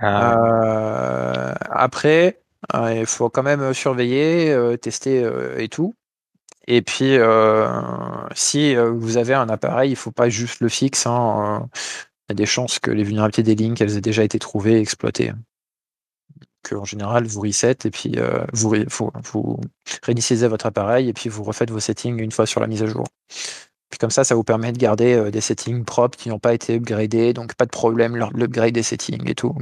Ah. 0.00 1.54
après, 1.70 2.40
il 2.74 3.06
faut 3.06 3.28
quand 3.28 3.42
même 3.42 3.72
surveiller, 3.74 4.76
tester 4.80 5.28
et 5.58 5.68
tout. 5.68 5.94
Et 6.68 6.82
puis, 6.82 7.16
euh, 7.16 7.68
si 8.34 8.76
euh, 8.76 8.90
vous 8.90 9.16
avez 9.16 9.34
un 9.34 9.48
appareil, 9.48 9.90
il 9.90 9.94
ne 9.94 9.98
faut 9.98 10.12
pas 10.12 10.28
juste 10.28 10.60
le 10.60 10.68
fixe. 10.68 11.06
Hein, 11.06 11.62
euh, 11.62 11.78
il 12.28 12.32
y 12.32 12.32
a 12.32 12.34
des 12.34 12.46
chances 12.46 12.78
que 12.78 12.90
les 12.90 13.02
vulnérabilités 13.02 13.42
des 13.42 13.56
links, 13.56 13.80
elles 13.80 13.96
aient 13.96 14.00
déjà 14.00 14.22
été 14.24 14.38
trouvées 14.38 14.74
et 14.74 14.80
exploitées. 14.80 15.32
Que 16.62 16.76
en 16.76 16.84
général, 16.84 17.26
vous 17.26 17.40
reset 17.40 17.76
et 17.84 17.90
puis 17.90 18.16
vous, 18.52 18.74
vous 19.24 19.60
réinitialisez 20.04 20.46
votre 20.46 20.66
appareil 20.66 21.08
et 21.08 21.12
puis 21.12 21.28
vous 21.28 21.42
refaites 21.42 21.70
vos 21.70 21.80
settings 21.80 22.20
une 22.20 22.30
fois 22.30 22.46
sur 22.46 22.60
la 22.60 22.68
mise 22.68 22.84
à 22.84 22.86
jour. 22.86 23.04
Puis 23.90 23.98
comme 23.98 24.10
ça, 24.10 24.22
ça 24.22 24.36
vous 24.36 24.44
permet 24.44 24.72
de 24.72 24.78
garder 24.78 25.30
des 25.32 25.40
settings 25.40 25.84
propres 25.84 26.16
qui 26.16 26.28
n'ont 26.28 26.38
pas 26.38 26.54
été 26.54 26.76
upgradés, 26.76 27.32
donc 27.32 27.54
pas 27.54 27.66
de 27.66 27.70
problème 27.70 28.16
lors 28.16 28.32
de 28.32 28.38
l'upgrade 28.38 28.72
des 28.72 28.84
settings 28.84 29.28
et 29.28 29.34
tout. 29.34 29.56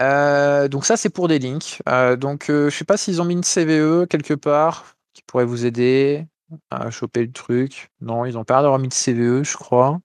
Euh, 0.00 0.68
donc 0.68 0.84
ça 0.84 0.96
c'est 0.96 1.08
pour 1.08 1.28
des 1.28 1.38
links. 1.38 1.82
Euh, 1.88 2.16
donc 2.16 2.50
euh, 2.50 2.70
je 2.70 2.76
sais 2.76 2.84
pas 2.84 2.96
s'ils 2.96 3.20
ont 3.20 3.24
mis 3.24 3.34
une 3.34 3.44
CVE 3.44 4.06
quelque 4.06 4.34
part 4.34 4.96
qui 5.14 5.22
pourrait 5.22 5.44
vous 5.44 5.66
aider 5.66 6.26
à 6.70 6.90
choper 6.90 7.24
le 7.24 7.32
truc. 7.32 7.90
Non, 8.00 8.24
ils 8.24 8.38
ont 8.38 8.44
pas 8.44 8.54
l'air 8.54 8.62
d'avoir 8.62 8.78
mis 8.78 8.88
de 8.88 8.94
CVE, 8.94 9.44
je 9.44 9.56
crois. 9.56 9.98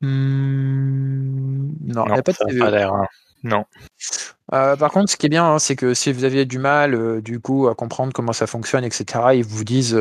Hmm, 0.00 1.72
non, 1.80 2.04
il 2.06 2.12
n'y 2.12 2.18
a 2.18 2.22
pas 2.22 2.32
de 2.32 2.36
CVE. 2.36 2.62
Hein. 2.74 3.06
Non. 3.42 3.64
par 4.50 4.90
contre, 4.90 5.10
ce 5.10 5.16
qui 5.16 5.26
est 5.26 5.30
bien, 5.30 5.44
hein, 5.44 5.58
c'est 5.58 5.76
que 5.76 5.94
si 5.94 6.12
vous 6.12 6.24
aviez 6.24 6.44
du 6.44 6.58
mal, 6.58 7.22
du 7.22 7.40
coup, 7.40 7.68
à 7.68 7.74
comprendre 7.74 8.12
comment 8.12 8.32
ça 8.32 8.46
fonctionne, 8.46 8.84
etc., 8.84 9.34
ils 9.34 9.44
vous 9.44 9.64
disent 9.64 9.98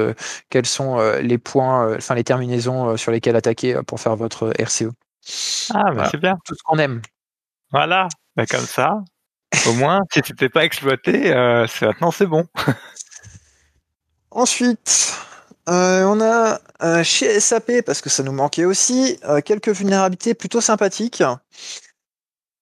quels 0.50 0.66
sont 0.66 1.00
les 1.22 1.38
points, 1.38 1.96
enfin 1.96 2.16
les 2.16 2.24
terminaisons 2.24 2.98
sur 2.98 3.12
lesquelles 3.12 3.36
attaquer 3.36 3.80
pour 3.88 4.00
faire 4.00 4.16
votre 4.16 4.54
RCE. 4.60 4.92
Ah, 5.74 5.92
bah 5.94 6.08
c'est 6.12 6.20
bien. 6.20 6.38
Tout 6.46 6.56
ce 6.56 6.64
qu'on 6.64 6.80
aime. 6.80 7.02
Voilà. 7.72 8.08
Bah, 8.40 8.46
comme 8.46 8.66
ça, 8.66 9.04
au 9.68 9.74
moins, 9.74 10.00
si 10.14 10.22
tu 10.22 10.34
t'es 10.34 10.48
pas 10.48 10.64
exploité, 10.64 11.34
euh, 11.34 11.68
maintenant 11.82 12.10
c'est 12.10 12.26
bon. 12.26 12.46
Ensuite, 14.32 15.14
euh, 15.68 16.06
on 16.06 16.22
a 16.22 16.62
euh, 16.82 17.04
chez 17.04 17.38
SAP, 17.42 17.82
parce 17.86 18.00
que 18.00 18.10
ça 18.10 18.24
nous 18.24 18.32
manquait 18.32 18.64
aussi, 18.64 19.20
quelques 19.44 19.68
vulnérabilités 19.68 20.36
plutôt 20.36 20.62
sympathiques. 20.62 21.22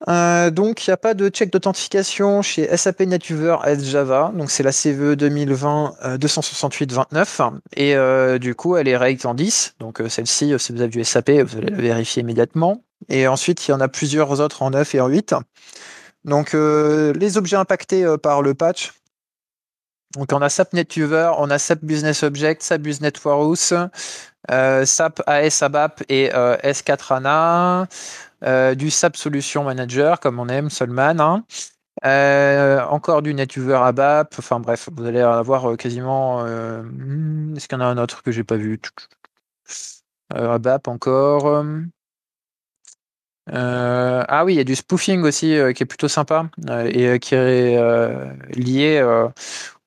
donc, 0.08 0.88
il 0.88 0.90
n'y 0.90 0.94
a 0.94 0.98
pas 0.98 1.14
de 1.14 1.30
check 1.30 1.52
d'authentification 1.52 2.42
chez 2.42 2.76
SAP 2.76 3.02
NetWeaver 3.02 3.58
S 3.66 3.84
Java. 3.84 4.32
Donc, 4.34 4.50
c'est 4.50 4.64
la 4.64 4.72
CVE 4.72 5.14
2020 5.16 6.18
268-29. 6.18 7.60
Et 7.76 8.40
du 8.40 8.56
coup, 8.56 8.78
elle 8.78 8.88
est 8.88 8.98
rate 8.98 9.28
en 9.28 9.36
10. 9.36 9.76
Donc, 9.78 10.02
celle-ci, 10.10 10.56
si 10.58 10.72
vous 10.72 10.82
avez 10.82 10.90
du 10.90 11.04
SAP, 11.04 11.30
vous 11.30 11.60
allez 11.60 11.70
la 11.70 11.78
vérifier 11.78 12.24
immédiatement. 12.24 12.82
Et 13.10 13.28
ensuite, 13.28 13.68
il 13.68 13.72
y 13.72 13.74
en 13.74 13.80
a 13.80 13.88
plusieurs 13.88 14.40
autres 14.42 14.62
en 14.62 14.72
9 14.72 14.96
et 14.96 15.02
en 15.02 15.08
8. 15.08 15.36
Donc, 16.26 16.54
euh, 16.54 17.14
les 17.14 17.38
objets 17.38 17.56
impactés 17.56 18.04
euh, 18.04 18.18
par 18.18 18.42
le 18.42 18.54
patch. 18.54 18.94
Donc, 20.16 20.32
on 20.34 20.42
a 20.42 20.50
SAP 20.50 20.74
NetWeaver, 20.74 21.34
on 21.38 21.50
a 21.50 21.58
SAP 21.58 21.84
Business 21.84 22.24
Object, 22.24 22.62
SAP 22.62 22.82
Business 22.82 23.14
Warehouse, 23.24 23.74
euh, 24.52 24.86
SAP 24.86 25.22
AS 25.28 25.62
ABAP 25.62 26.04
et 26.10 26.30
S4 26.30 27.14
HANA, 27.14 27.88
du 28.76 28.90
SAP 28.90 29.18
Solution 29.18 29.64
Manager, 29.64 30.20
comme 30.20 30.40
on 30.40 30.48
aime, 30.50 30.70
Solman. 30.70 31.20
Hein. 31.20 31.44
encore 32.90 33.22
du 33.22 33.34
NetWeaver 33.34 33.80
ABAP. 33.84 34.36
Enfin 34.40 34.60
bref, 34.60 34.90
vous 34.92 35.06
allez 35.06 35.22
avoir 35.22 35.76
quasiment. 35.78 36.44
Hmm, 36.44 37.56
est-ce 37.56 37.68
qu'il 37.68 37.78
y 37.78 37.82
en 37.82 37.86
a 37.86 37.88
un 37.88 37.98
autre 37.98 38.24
que 38.24 38.32
j'ai 38.32 38.44
pas 38.44 38.56
vu? 38.56 38.80
ABAP 40.34 40.88
encore. 40.88 41.64
Euh, 43.54 44.24
ah 44.28 44.44
oui, 44.46 44.56
il 44.56 44.58
y 44.58 44.60
a 44.60 44.64
du 44.64 44.76
spoofing 44.76 45.22
aussi 45.24 45.56
euh, 45.56 45.74
qui 45.74 45.84
est 45.84 45.86
plutôt 45.86 46.08
sympa 46.08 46.50
euh, 46.70 46.90
et 46.92 47.20
qui 47.20 47.36
est 47.36 47.78
lié 48.56 49.02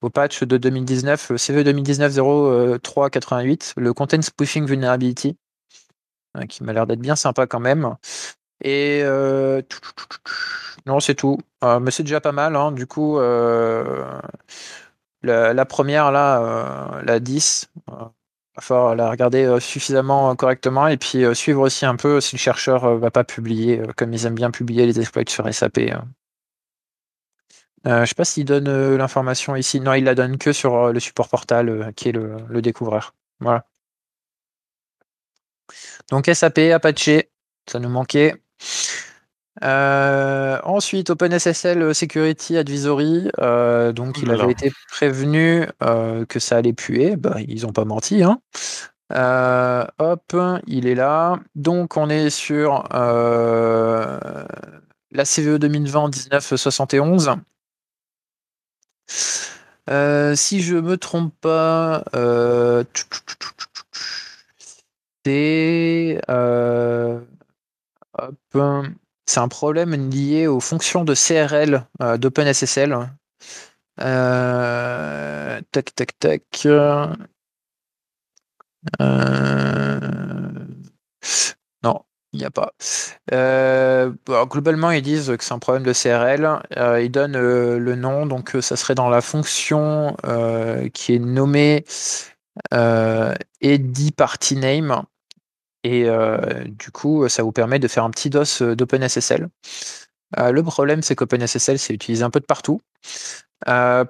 au 0.00 0.10
patch 0.10 0.44
de 0.44 0.56
2019, 0.56 1.36
CV 1.36 1.64
2019-0388, 1.64 3.72
le 3.76 3.92
Content 3.92 4.22
Spoofing 4.22 4.66
Vulnerability, 4.66 5.36
qui 6.48 6.64
m'a 6.64 6.72
l'air 6.72 6.86
d'être 6.86 7.00
bien 7.00 7.16
sympa 7.16 7.46
quand 7.46 7.60
même. 7.60 7.96
Et 8.62 9.02
non, 10.86 11.00
c'est 11.00 11.14
tout. 11.14 11.38
mais 11.62 11.90
c'est 11.90 12.02
déjà 12.02 12.20
pas 12.20 12.32
mal. 12.32 12.56
Hein. 12.56 12.72
Du 12.72 12.86
coup, 12.86 13.18
la, 15.22 15.52
la, 15.52 15.66
première 15.66 16.10
là, 16.12 17.02
la 17.04 17.20
10 17.20 17.68
va 18.56 18.62
falloir 18.62 18.96
la 18.96 19.10
regarder 19.10 19.44
euh, 19.44 19.60
suffisamment 19.60 20.30
euh, 20.30 20.34
correctement 20.34 20.88
et 20.88 20.96
puis 20.96 21.24
euh, 21.24 21.34
suivre 21.34 21.62
aussi 21.62 21.86
un 21.86 21.96
peu 21.96 22.20
si 22.20 22.36
le 22.36 22.40
chercheur 22.40 22.96
va 22.98 23.10
pas 23.10 23.24
publier, 23.24 23.82
comme 23.96 24.12
ils 24.12 24.26
aiment 24.26 24.34
bien 24.34 24.50
publier 24.50 24.86
les 24.86 25.00
exploits 25.00 25.24
sur 25.28 25.52
SAP. 25.52 25.78
Hein. 25.78 26.08
Je 27.84 28.04
sais 28.04 28.14
pas 28.14 28.24
s'il 28.26 28.44
donne 28.44 28.96
l'information 28.96 29.56
ici. 29.56 29.80
Non, 29.80 29.94
il 29.94 30.04
la 30.04 30.14
donne 30.14 30.36
que 30.36 30.52
sur 30.52 30.92
le 30.92 31.00
support 31.00 31.28
portal 31.28 31.92
qui 31.96 32.10
est 32.10 32.12
le, 32.12 32.36
le, 32.48 32.60
découvreur. 32.60 33.14
Voilà. 33.40 33.64
Donc 36.10 36.26
SAP, 36.26 36.58
Apache, 36.74 37.24
ça 37.66 37.78
nous 37.78 37.88
manquait. 37.88 38.34
Euh, 39.62 40.58
ensuite, 40.64 41.10
OpenSSL 41.10 41.94
Security 41.94 42.56
Advisory. 42.56 43.30
Euh, 43.40 43.92
donc, 43.92 44.18
il 44.22 44.30
avait 44.30 44.52
été 44.52 44.72
prévenu 44.88 45.66
euh, 45.82 46.24
que 46.24 46.38
ça 46.38 46.56
allait 46.56 46.72
puer. 46.72 47.16
Bah, 47.16 47.36
ils 47.46 47.62
n'ont 47.62 47.72
pas 47.72 47.84
menti. 47.84 48.22
Hein. 48.22 48.40
hop, 49.98 50.36
il 50.66 50.86
est 50.86 50.94
là. 50.94 51.38
Donc, 51.54 51.96
on 51.96 52.08
est 52.08 52.30
sur 52.30 52.84
la 55.12 55.24
CVE 55.24 55.58
2020 55.58 56.08
1971. 56.08 57.30
si 60.34 60.60
je 60.62 60.76
me 60.76 60.96
trompe 60.96 61.34
pas, 61.40 62.04
c'est 65.24 66.20
c'est 69.30 69.38
un 69.38 69.48
problème 69.48 70.10
lié 70.10 70.48
aux 70.48 70.58
fonctions 70.58 71.04
de 71.04 71.14
CRL 71.14 71.86
euh, 72.02 72.16
d'OpenSSL. 72.18 72.96
Euh, 74.00 75.60
tac, 75.70 75.94
tac, 75.94 76.18
tac. 76.18 76.66
Euh, 76.66 77.06
non, 81.84 82.00
il 82.32 82.40
n'y 82.40 82.44
a 82.44 82.50
pas. 82.50 82.72
globalement, 84.46 84.90
ils 84.90 85.02
disent 85.02 85.36
que 85.38 85.44
c'est 85.44 85.54
un 85.54 85.60
problème 85.60 85.84
de 85.84 85.92
CRL. 85.92 87.00
ils 87.00 87.10
donnent 87.10 87.38
le 87.38 87.94
nom, 87.94 88.26
donc 88.26 88.56
ça 88.60 88.74
serait 88.74 88.96
dans 88.96 89.10
la 89.10 89.20
fonction 89.20 90.16
qui 90.92 91.14
est 91.14 91.20
nommée 91.20 91.84
Eddy 92.72 94.10
Party 94.10 94.56
Name. 94.56 95.04
Et 95.84 96.04
euh, 96.08 96.64
du 96.66 96.90
coup, 96.90 97.28
ça 97.28 97.42
vous 97.42 97.52
permet 97.52 97.78
de 97.78 97.88
faire 97.88 98.04
un 98.04 98.10
petit 98.10 98.30
DOS 98.30 98.62
euh, 98.62 98.76
d'OpenSSL. 98.76 99.48
Euh, 100.38 100.52
le 100.52 100.62
problème, 100.62 101.02
c'est 101.02 101.16
qu'OpenSSL, 101.16 101.78
c'est 101.78 101.94
utilisé 101.94 102.22
un 102.22 102.30
peu 102.30 102.40
de 102.40 102.46
partout. 102.46 102.80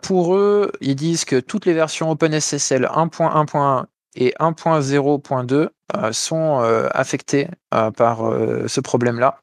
pour 0.03 0.35
eux, 0.35 0.73
ils 0.81 0.97
disent 0.97 1.25
que 1.25 1.41
toutes 1.41 1.67
les 1.67 1.75
versions 1.75 2.11
OpenSSL 2.11 2.85
1.1.1 2.85 3.87
et 4.17 4.35
1.0.2 4.41 5.69
sont 6.13 6.59
affectées 6.93 7.49
par 7.71 8.19
ce 8.67 8.81
problème-là. 8.81 9.41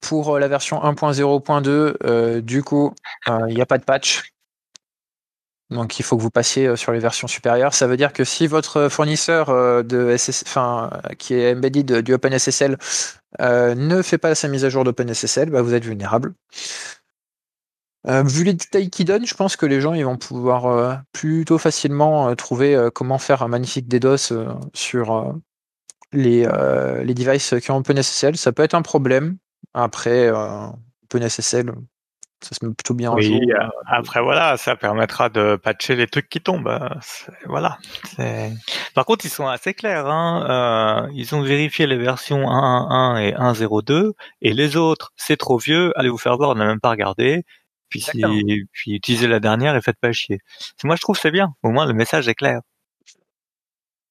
pour 0.00 0.38
la 0.38 0.48
version 0.48 0.82
1.0.2, 0.82 2.40
du 2.40 2.62
coup, 2.62 2.94
il 3.26 3.54
n'y 3.54 3.62
a 3.62 3.66
pas 3.66 3.78
de 3.78 3.84
patch. 3.84 4.33
Donc 5.70 5.98
il 5.98 6.02
faut 6.02 6.16
que 6.16 6.22
vous 6.22 6.30
passiez 6.30 6.66
euh, 6.66 6.76
sur 6.76 6.92
les 6.92 6.98
versions 6.98 7.26
supérieures. 7.28 7.74
Ça 7.74 7.86
veut 7.86 7.96
dire 7.96 8.12
que 8.12 8.24
si 8.24 8.46
votre 8.46 8.88
fournisseur 8.88 9.48
euh, 9.50 9.82
de 9.82 10.14
enfin, 10.46 10.90
qui 11.18 11.34
est 11.34 11.54
embedded 11.54 12.00
du 12.02 12.14
OpenSSL 12.14 12.76
euh, 13.40 13.74
ne 13.74 14.02
fait 14.02 14.18
pas 14.18 14.34
sa 14.34 14.48
mise 14.48 14.64
à 14.64 14.68
jour 14.68 14.84
d'OpenSSL, 14.84 15.50
bah, 15.50 15.62
vous 15.62 15.74
êtes 15.74 15.84
vulnérable. 15.84 16.34
vu 18.06 18.44
les 18.44 18.52
détails 18.52 18.90
qu'ils 18.90 19.06
donnent, 19.06 19.26
je 19.26 19.34
pense 19.34 19.56
que 19.56 19.66
les 19.66 19.80
gens 19.80 19.94
ils 19.94 20.04
vont 20.04 20.18
pouvoir 20.18 21.02
plutôt 21.12 21.58
facilement 21.58 22.34
trouver 22.36 22.90
comment 22.94 23.18
faire 23.18 23.42
un 23.42 23.48
magnifique 23.48 23.88
DDoS 23.88 24.32
sur 24.74 25.34
les, 26.12 26.46
les 27.02 27.14
devices 27.14 27.54
qui 27.62 27.70
ont 27.70 27.78
OpenSSL. 27.78 28.36
Ça 28.36 28.52
peut 28.52 28.62
être 28.62 28.74
un 28.74 28.82
problème. 28.82 29.38
Après, 29.72 30.30
OpenSSL, 31.04 31.72
ça 32.44 32.54
se 32.54 32.64
met 32.64 32.74
plutôt 32.74 32.94
bien 32.94 33.10
en 33.10 33.14
oui, 33.14 33.40
euh, 33.52 33.68
après 33.86 34.20
voilà, 34.20 34.56
ça 34.58 34.76
permettra 34.76 35.30
de 35.30 35.56
patcher 35.56 35.96
les 35.96 36.06
trucs 36.06 36.28
qui 36.28 36.40
tombent. 36.40 36.68
Euh, 36.68 36.88
voilà. 37.46 37.78
Par 38.94 39.06
contre, 39.06 39.24
ils 39.24 39.30
sont 39.30 39.46
assez 39.46 39.72
clairs. 39.72 40.06
Hein. 40.06 41.06
Euh, 41.06 41.10
ils 41.14 41.34
ont 41.34 41.40
vérifié 41.40 41.86
les 41.86 41.96
versions 41.96 42.46
1.1 42.46 43.18
et 43.18 43.32
1.02 43.32 44.12
et 44.42 44.52
les 44.52 44.76
autres, 44.76 45.12
c'est 45.16 45.38
trop 45.38 45.56
vieux. 45.56 45.92
Allez 45.98 46.10
vous 46.10 46.18
faire 46.18 46.36
voir, 46.36 46.50
on 46.50 46.54
n'a 46.54 46.66
même 46.66 46.80
pas 46.80 46.90
regardé. 46.90 47.44
Puis, 47.88 48.00
si, 48.00 48.22
puis 48.72 48.92
utilisez 48.92 49.26
la 49.26 49.40
dernière 49.40 49.74
et 49.76 49.80
faites 49.80 49.98
pas 50.00 50.12
chier. 50.12 50.40
Moi, 50.82 50.96
je 50.96 51.00
trouve 51.00 51.16
c'est 51.18 51.30
bien. 51.30 51.54
Au 51.62 51.70
moins, 51.70 51.86
le 51.86 51.94
message 51.94 52.28
est 52.28 52.34
clair. 52.34 52.60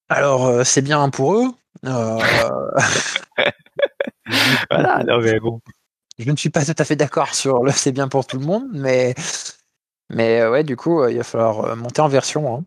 Alors, 0.08 0.66
c'est 0.66 0.82
bien 0.82 1.08
pour 1.10 1.34
eux. 1.34 1.48
voilà, 4.70 5.04
non, 5.04 5.20
mais 5.20 5.38
bon. 5.38 5.60
Je 6.18 6.30
ne 6.30 6.36
suis 6.36 6.50
pas 6.50 6.64
tout 6.64 6.74
à 6.78 6.84
fait 6.84 6.96
d'accord 6.96 7.34
sur 7.34 7.64
le 7.64 7.72
c'est 7.72 7.92
bien 7.92 8.08
pour 8.08 8.26
tout 8.26 8.38
le 8.38 8.46
monde, 8.46 8.68
mais, 8.72 9.14
mais 10.10 10.40
euh, 10.40 10.50
ouais, 10.50 10.64
du 10.64 10.76
coup, 10.76 11.02
euh, 11.02 11.10
il 11.10 11.18
va 11.18 11.24
falloir 11.24 11.60
euh, 11.64 11.76
monter 11.76 12.00
en 12.02 12.08
version. 12.08 12.56
Hein. 12.56 12.64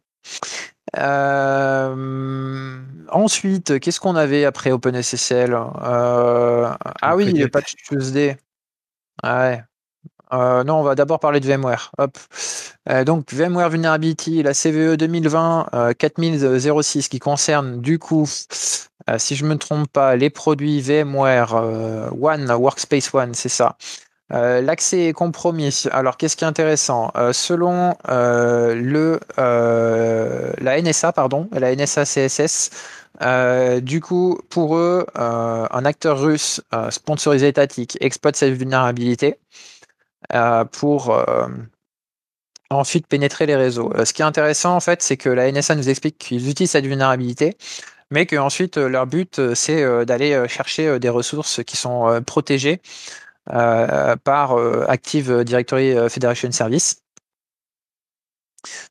ensuite, 3.09 3.79
qu'est-ce 3.79 3.99
qu'on 3.99 4.15
avait 4.15 4.45
après 4.45 4.71
OpenSSL 4.71 5.57
Ah 5.81 7.15
oui, 7.15 7.41
a 7.41 7.47
patch 7.47 7.75
Tuesday. 7.75 8.37
Ouais. 9.23 9.63
Non, 10.31 10.75
on 10.75 10.83
va 10.83 10.95
d'abord 10.95 11.19
parler 11.19 11.39
de 11.39 11.47
VMware. 11.47 11.91
Hop. 11.97 12.17
donc, 13.05 13.31
VMware 13.33 13.69
Vulnerability, 13.69 14.43
la 14.43 14.53
CVE 14.53 14.97
2020 14.97 15.93
4006 15.97 17.07
qui 17.09 17.19
concerne 17.19 17.81
du 17.81 17.99
coup 17.99 18.27
euh, 19.09 19.17
si 19.17 19.35
je 19.35 19.45
me 19.45 19.57
trompe 19.57 19.87
pas, 19.91 20.15
les 20.15 20.29
produits 20.29 20.81
VMware 20.81 21.55
euh, 21.55 22.09
One, 22.21 22.51
Workspace 22.51 23.13
One, 23.13 23.33
c'est 23.33 23.49
ça. 23.49 23.77
Euh, 24.33 24.61
l'accès 24.61 25.05
est 25.05 25.13
compromis. 25.13 25.83
Alors, 25.91 26.17
qu'est-ce 26.17 26.35
qui 26.35 26.43
est 26.43 26.47
intéressant? 26.47 27.11
Selon 27.31 27.95
le, 28.07 29.19
la 29.37 30.81
NSA, 30.81 31.13
pardon, 31.13 31.47
la 31.53 31.73
NSA 31.73 32.03
CSS, 32.03 32.71
du 33.81 34.01
coup, 34.01 34.37
pour 34.49 34.75
eux, 34.75 35.05
un 35.15 35.85
acteur 35.85 36.19
russe 36.19 36.61
sponsorisé 36.89 37.47
étatique 37.47 37.97
exploite 38.01 38.35
cette 38.35 38.53
vulnérabilité 38.53 39.39
pour 40.71 41.25
ensuite 42.69 43.07
pénétrer 43.07 43.45
les 43.45 43.55
réseaux. 43.55 43.91
ce 44.03 44.13
qui 44.13 44.21
est 44.21 44.25
intéressant, 44.25 44.75
en 44.75 44.79
fait, 44.81 45.01
c'est 45.01 45.17
que 45.17 45.29
la 45.29 45.51
NSA 45.51 45.75
nous 45.75 45.89
explique 45.89 46.17
qu'ils 46.17 46.49
utilisent 46.49 46.71
cette 46.71 46.85
vulnérabilité 46.85 47.57
mais 48.11 48.25
que 48.25 48.35
ensuite 48.35 48.77
euh, 48.77 48.87
leur 48.87 49.07
but 49.07 49.39
euh, 49.39 49.55
c'est 49.55 49.83
euh, 49.83 50.05
d'aller 50.05 50.47
chercher 50.47 50.99
des 50.99 51.09
ressources 51.09 51.63
qui 51.63 51.77
sont 51.77 52.21
protégées 52.25 52.81
par 53.45 54.57
Active 54.89 55.45
Directory 55.45 55.95
Federation 56.09 56.51
Service. 56.51 57.01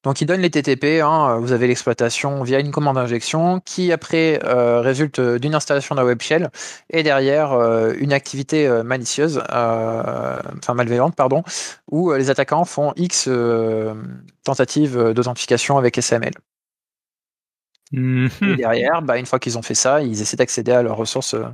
Donc, 0.03 0.21
ils 0.21 0.27
donnent 0.27 0.41
les 0.41 0.51
TTP. 0.51 1.03
Hein, 1.03 1.39
vous 1.41 1.53
avez 1.53 1.67
l'exploitation 1.67 2.43
via 2.43 2.61
une 2.61 2.71
commande 2.71 2.97
d'injection 2.97 3.61
qui, 3.61 3.93
après, 3.93 4.39
résulte 4.43 5.21
d'une 5.21 5.55
installation 5.55 5.95
d'un 5.95 6.05
web 6.05 6.21
shell 6.21 6.51
et 6.91 7.03
derrière 7.03 7.53
une 7.99 8.13
activité 8.13 8.69
malicieuse, 8.85 9.43
enfin 9.49 10.75
malveillante, 10.75 11.17
pardon, 11.17 11.43
où 11.91 12.13
les 12.13 12.31
attaquants 12.31 12.65
font 12.65 12.93
X 12.97 13.29
tentatives 14.45 15.13
d'authentification 15.13 15.79
avec 15.79 15.99
SML. 15.99 16.33
Mhm. 17.93 18.29
Et 18.43 18.57
derrière, 18.57 19.03
bah, 19.03 19.19
une 19.19 19.27
fois 19.27 19.39
qu'ils 19.39 19.59
ont 19.59 19.63
fait 19.63 19.75
ça, 19.75 20.03
ils 20.03 20.21
essaient 20.21 20.37
d'accéder 20.37 20.73
à 20.73 20.83
leurs 20.83 20.97
ressources 20.97 21.35
euh, 21.35 21.45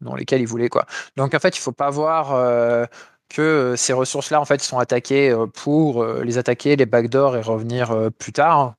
dans 0.00 0.14
lesquelles 0.14 0.40
ils 0.40 0.46
voulaient. 0.46 0.68
Quoi. 0.68 0.86
Donc 1.16 1.34
en 1.34 1.38
fait, 1.38 1.56
il 1.56 1.60
ne 1.60 1.62
faut 1.62 1.72
pas 1.72 1.90
voir 1.90 2.34
euh, 2.34 2.86
que 3.28 3.74
ces 3.76 3.92
ressources-là 3.92 4.40
en 4.40 4.44
fait, 4.44 4.60
sont 4.62 4.78
attaquées 4.78 5.30
euh, 5.30 5.46
pour 5.46 6.04
les 6.04 6.38
attaquer, 6.38 6.76
les 6.76 6.86
backdoors 6.86 7.36
et 7.36 7.40
revenir 7.40 8.10
plus 8.18 8.32
tard. 8.32 8.74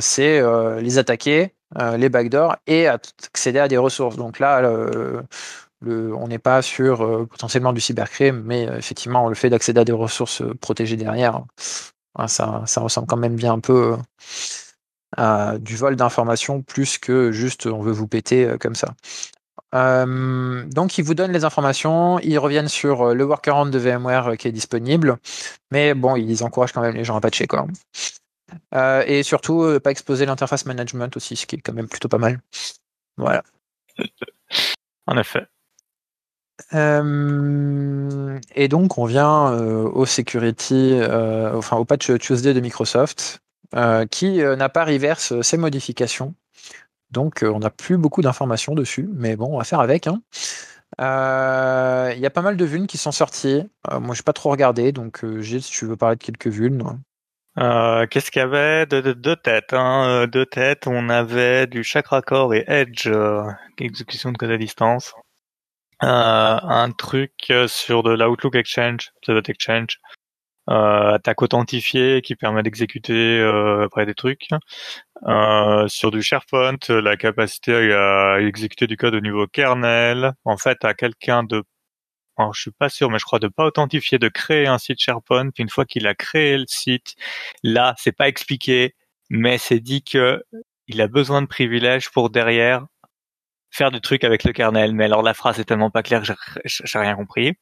c'est 0.00 0.42
les 0.80 0.98
attaquer, 0.98 1.54
les 1.96 2.08
backdoors 2.08 2.56
et 2.66 2.88
accéder 2.88 3.58
à 3.58 3.68
des 3.68 3.76
ressources. 3.76 4.16
Donc 4.16 4.38
là, 4.38 4.60
le, 5.82 6.14
on 6.14 6.28
n'est 6.28 6.38
pas 6.38 6.62
sur 6.62 7.26
potentiellement 7.28 7.72
du 7.72 7.80
cybercrime, 7.80 8.42
mais 8.44 8.64
effectivement, 8.78 9.28
le 9.28 9.34
fait 9.34 9.50
d'accéder 9.50 9.80
à 9.80 9.84
des 9.84 9.92
ressources 9.92 10.42
protégées 10.60 10.96
derrière, 10.96 11.42
hein, 12.16 12.28
ça, 12.28 12.62
ça 12.66 12.80
ressemble 12.80 13.06
quand 13.06 13.16
même 13.16 13.36
bien 13.36 13.54
un 13.54 13.60
peu 13.60 13.96
du 15.60 15.76
vol 15.76 15.96
d'informations 15.96 16.62
plus 16.62 16.98
que 16.98 17.32
juste 17.32 17.66
on 17.66 17.80
veut 17.80 17.92
vous 17.92 18.06
péter 18.06 18.44
euh, 18.44 18.58
comme 18.58 18.74
ça. 18.74 18.94
Donc 19.72 20.98
ils 20.98 21.04
vous 21.04 21.14
donnent 21.14 21.32
les 21.32 21.44
informations, 21.44 22.18
ils 22.20 22.38
reviennent 22.38 22.68
sur 22.68 23.08
euh, 23.08 23.14
le 23.14 23.24
workaround 23.24 23.72
de 23.72 23.78
VMware 23.78 24.28
euh, 24.28 24.36
qui 24.36 24.48
est 24.48 24.52
disponible, 24.52 25.18
mais 25.70 25.94
bon, 25.94 26.16
ils 26.16 26.42
encouragent 26.42 26.72
quand 26.72 26.80
même 26.80 26.96
les 26.96 27.04
gens 27.04 27.16
à 27.16 27.20
patcher 27.20 27.46
quoi. 27.46 27.66
et 29.06 29.22
surtout, 29.22 29.78
pas 29.80 29.90
exposer 29.90 30.26
l'interface 30.26 30.66
management 30.66 31.16
aussi, 31.16 31.36
ce 31.36 31.46
qui 31.46 31.56
est 31.56 31.60
quand 31.60 31.72
même 31.72 31.88
plutôt 31.88 32.08
pas 32.08 32.18
mal. 32.18 32.40
Voilà. 33.16 33.42
en 35.06 35.16
effet. 35.18 35.46
et 36.72 38.68
donc 38.68 38.98
on 38.98 39.04
vient 39.04 39.52
au 39.52 40.06
security, 40.06 40.98
enfin 41.54 41.76
au 41.76 41.84
patch 41.84 42.10
Tuesday 42.18 42.54
de 42.54 42.60
Microsoft. 42.60 43.40
Euh, 43.76 44.04
qui 44.04 44.42
euh, 44.42 44.56
n'a 44.56 44.68
pas 44.68 44.84
reverse 44.84 45.30
euh, 45.30 45.42
ses 45.42 45.56
modifications. 45.56 46.34
Donc 47.10 47.42
on 47.42 47.58
n'a 47.58 47.70
plus 47.70 47.96
beaucoup 47.96 48.22
d'informations 48.22 48.74
dessus, 48.74 49.08
mais 49.12 49.36
bon, 49.36 49.54
on 49.54 49.58
va 49.58 49.64
faire 49.64 49.80
avec. 49.80 50.06
Hein. 50.06 50.22
Il 50.98 52.20
y 52.20 52.26
a 52.26 52.30
pas 52.30 52.42
mal 52.42 52.56
de 52.56 52.64
vulnes 52.64 52.86
qui 52.86 52.98
sont 52.98 53.12
sorties. 53.12 53.68
moi, 53.90 54.14
j'ai 54.14 54.22
pas 54.22 54.32
trop 54.32 54.50
regardé, 54.50 54.92
donc 54.92 55.24
Gilles, 55.40 55.62
si 55.62 55.72
tu 55.72 55.86
veux 55.86 55.96
parler 55.96 56.16
de 56.16 56.22
quelques 56.22 56.48
vulnes. 56.48 56.82
Qu'est-ce 57.56 58.30
qu'il 58.30 58.40
y 58.40 58.44
avait 58.44 58.86
de 58.86 59.12
deux 59.12 59.36
têtes 59.36 59.72
hein, 59.72 60.26
Deux 60.26 60.46
têtes, 60.46 60.86
on 60.86 61.08
avait 61.08 61.66
du 61.66 61.84
Chakra 61.84 62.22
Core 62.22 62.54
et 62.54 62.64
Edge, 62.66 63.08
exécution 63.78 64.32
de 64.32 64.38
code 64.38 64.50
à 64.50 64.58
distance. 64.58 65.14
un 66.00 66.90
truc 66.96 67.52
sur 67.66 68.02
de 68.02 68.10
l'Outlook 68.10 68.54
Exchange, 68.54 69.12
Exchange, 69.28 69.98
euh, 70.70 71.14
attaque 71.14 71.42
authentifiée 71.42 72.22
qui 72.22 72.36
permet 72.36 72.62
d'exécuter 72.62 73.40
euh, 73.40 73.84
après 73.86 74.06
des 74.06 74.14
trucs. 74.14 74.48
Euh, 75.26 75.88
sur 75.88 76.10
du 76.10 76.22
SharePoint, 76.22 76.78
la 76.88 77.16
capacité 77.16 77.92
à 77.92 78.40
exécuter 78.40 78.86
du 78.86 78.96
code 78.96 79.14
au 79.14 79.20
niveau 79.20 79.46
kernel. 79.46 80.32
En 80.44 80.56
fait, 80.56 80.84
à 80.84 80.94
quelqu'un 80.94 81.42
de 81.42 81.64
alors, 82.36 82.54
je 82.54 82.62
suis 82.62 82.70
pas 82.70 82.88
sûr, 82.88 83.10
mais 83.10 83.18
je 83.18 83.24
crois 83.24 83.38
de 83.38 83.48
pas 83.48 83.66
authentifier, 83.66 84.18
de 84.18 84.28
créer 84.28 84.66
un 84.66 84.78
site 84.78 84.98
SharePoint. 84.98 85.50
Puis 85.50 85.62
une 85.62 85.68
fois 85.68 85.84
qu'il 85.84 86.06
a 86.06 86.14
créé 86.14 86.56
le 86.56 86.64
site, 86.66 87.14
là, 87.62 87.94
c'est 87.98 88.16
pas 88.16 88.28
expliqué, 88.28 88.94
mais 89.28 89.58
c'est 89.58 89.80
dit 89.80 90.02
que 90.02 90.42
il 90.86 91.00
a 91.02 91.08
besoin 91.08 91.42
de 91.42 91.46
privilèges 91.46 92.10
pour 92.10 92.30
derrière 92.30 92.86
faire 93.70 93.90
du 93.90 94.00
truc 94.00 94.24
avec 94.24 94.44
le 94.44 94.52
kernel. 94.52 94.94
Mais 94.94 95.04
alors 95.04 95.22
la 95.22 95.34
phrase 95.34 95.60
est 95.60 95.64
tellement 95.64 95.90
pas 95.90 96.02
claire, 96.02 96.24
j'ai 96.24 96.98
rien 96.98 97.14
compris. 97.14 97.54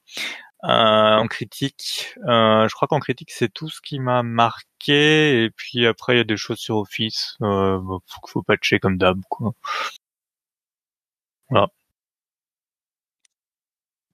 Euh, 0.64 0.68
en 1.16 1.28
critique, 1.28 2.14
euh, 2.26 2.66
je 2.68 2.74
crois 2.74 2.88
qu'en 2.88 2.98
critique 2.98 3.30
c'est 3.30 3.48
tout 3.48 3.68
ce 3.68 3.80
qui 3.80 4.00
m'a 4.00 4.24
marqué 4.24 5.44
et 5.44 5.50
puis 5.50 5.86
après 5.86 6.14
il 6.14 6.16
y 6.18 6.20
a 6.20 6.24
des 6.24 6.36
choses 6.36 6.59
sur 6.59 6.78
Office, 6.78 7.36
euh, 7.42 7.78
faut, 8.06 8.26
faut 8.26 8.42
patcher 8.42 8.80
comme 8.80 8.98
d'hab 8.98 9.20
quoi. 9.28 9.52
Voilà. 11.50 11.68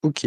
Ok. 0.02 0.26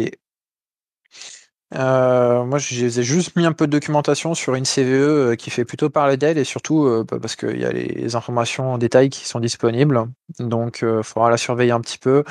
Euh, 1.74 2.44
moi, 2.44 2.58
j'ai 2.58 2.90
juste 3.02 3.36
mis 3.36 3.44
un 3.44 3.52
peu 3.52 3.66
de 3.66 3.72
documentation 3.72 4.34
sur 4.34 4.54
une 4.54 4.64
CVE 4.64 4.92
euh, 4.92 5.34
qui 5.36 5.50
fait 5.50 5.66
plutôt 5.66 5.90
parler 5.90 6.16
d'elle 6.16 6.38
et 6.38 6.44
surtout 6.44 6.86
euh, 6.86 7.04
parce 7.04 7.36
qu'il 7.36 7.60
y 7.60 7.64
a 7.64 7.72
les 7.72 8.16
informations 8.16 8.72
en 8.72 8.78
détail 8.78 9.10
qui 9.10 9.26
sont 9.26 9.40
disponibles. 9.40 10.06
Donc, 10.38 10.80
il 10.82 11.02
faudra 11.02 11.30
la 11.30 11.36
surveiller 11.36 11.72
un 11.72 11.80
petit 11.80 11.98
peu. 11.98 12.24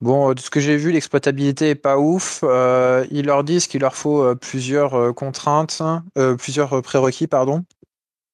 Bon, 0.00 0.32
de 0.32 0.40
ce 0.40 0.48
que 0.48 0.60
j'ai 0.60 0.76
vu, 0.76 0.92
l'exploitabilité 0.92 1.70
est 1.70 1.74
pas 1.74 1.98
ouf. 1.98 2.44
ils 3.10 3.26
leur 3.26 3.44
disent 3.44 3.66
qu'il 3.66 3.80
leur 3.80 3.96
faut 3.96 4.34
plusieurs 4.36 5.14
contraintes, 5.14 5.82
plusieurs 6.38 6.82
prérequis, 6.82 7.26
pardon. 7.26 7.64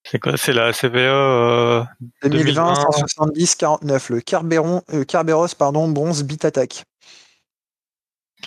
C'est 0.06 0.18
quoi? 0.18 0.36
C'est 0.36 0.52
la 0.52 0.74
CVE 0.74 1.86
2020, 2.22 2.74
170 2.74 3.54
49, 3.54 4.10
le 4.10 4.20
Carberon, 4.20 4.82
Carberos 5.08 5.54
pardon, 5.58 5.88
bronze 5.88 6.22
bit 6.22 6.44
attack. 6.44 6.84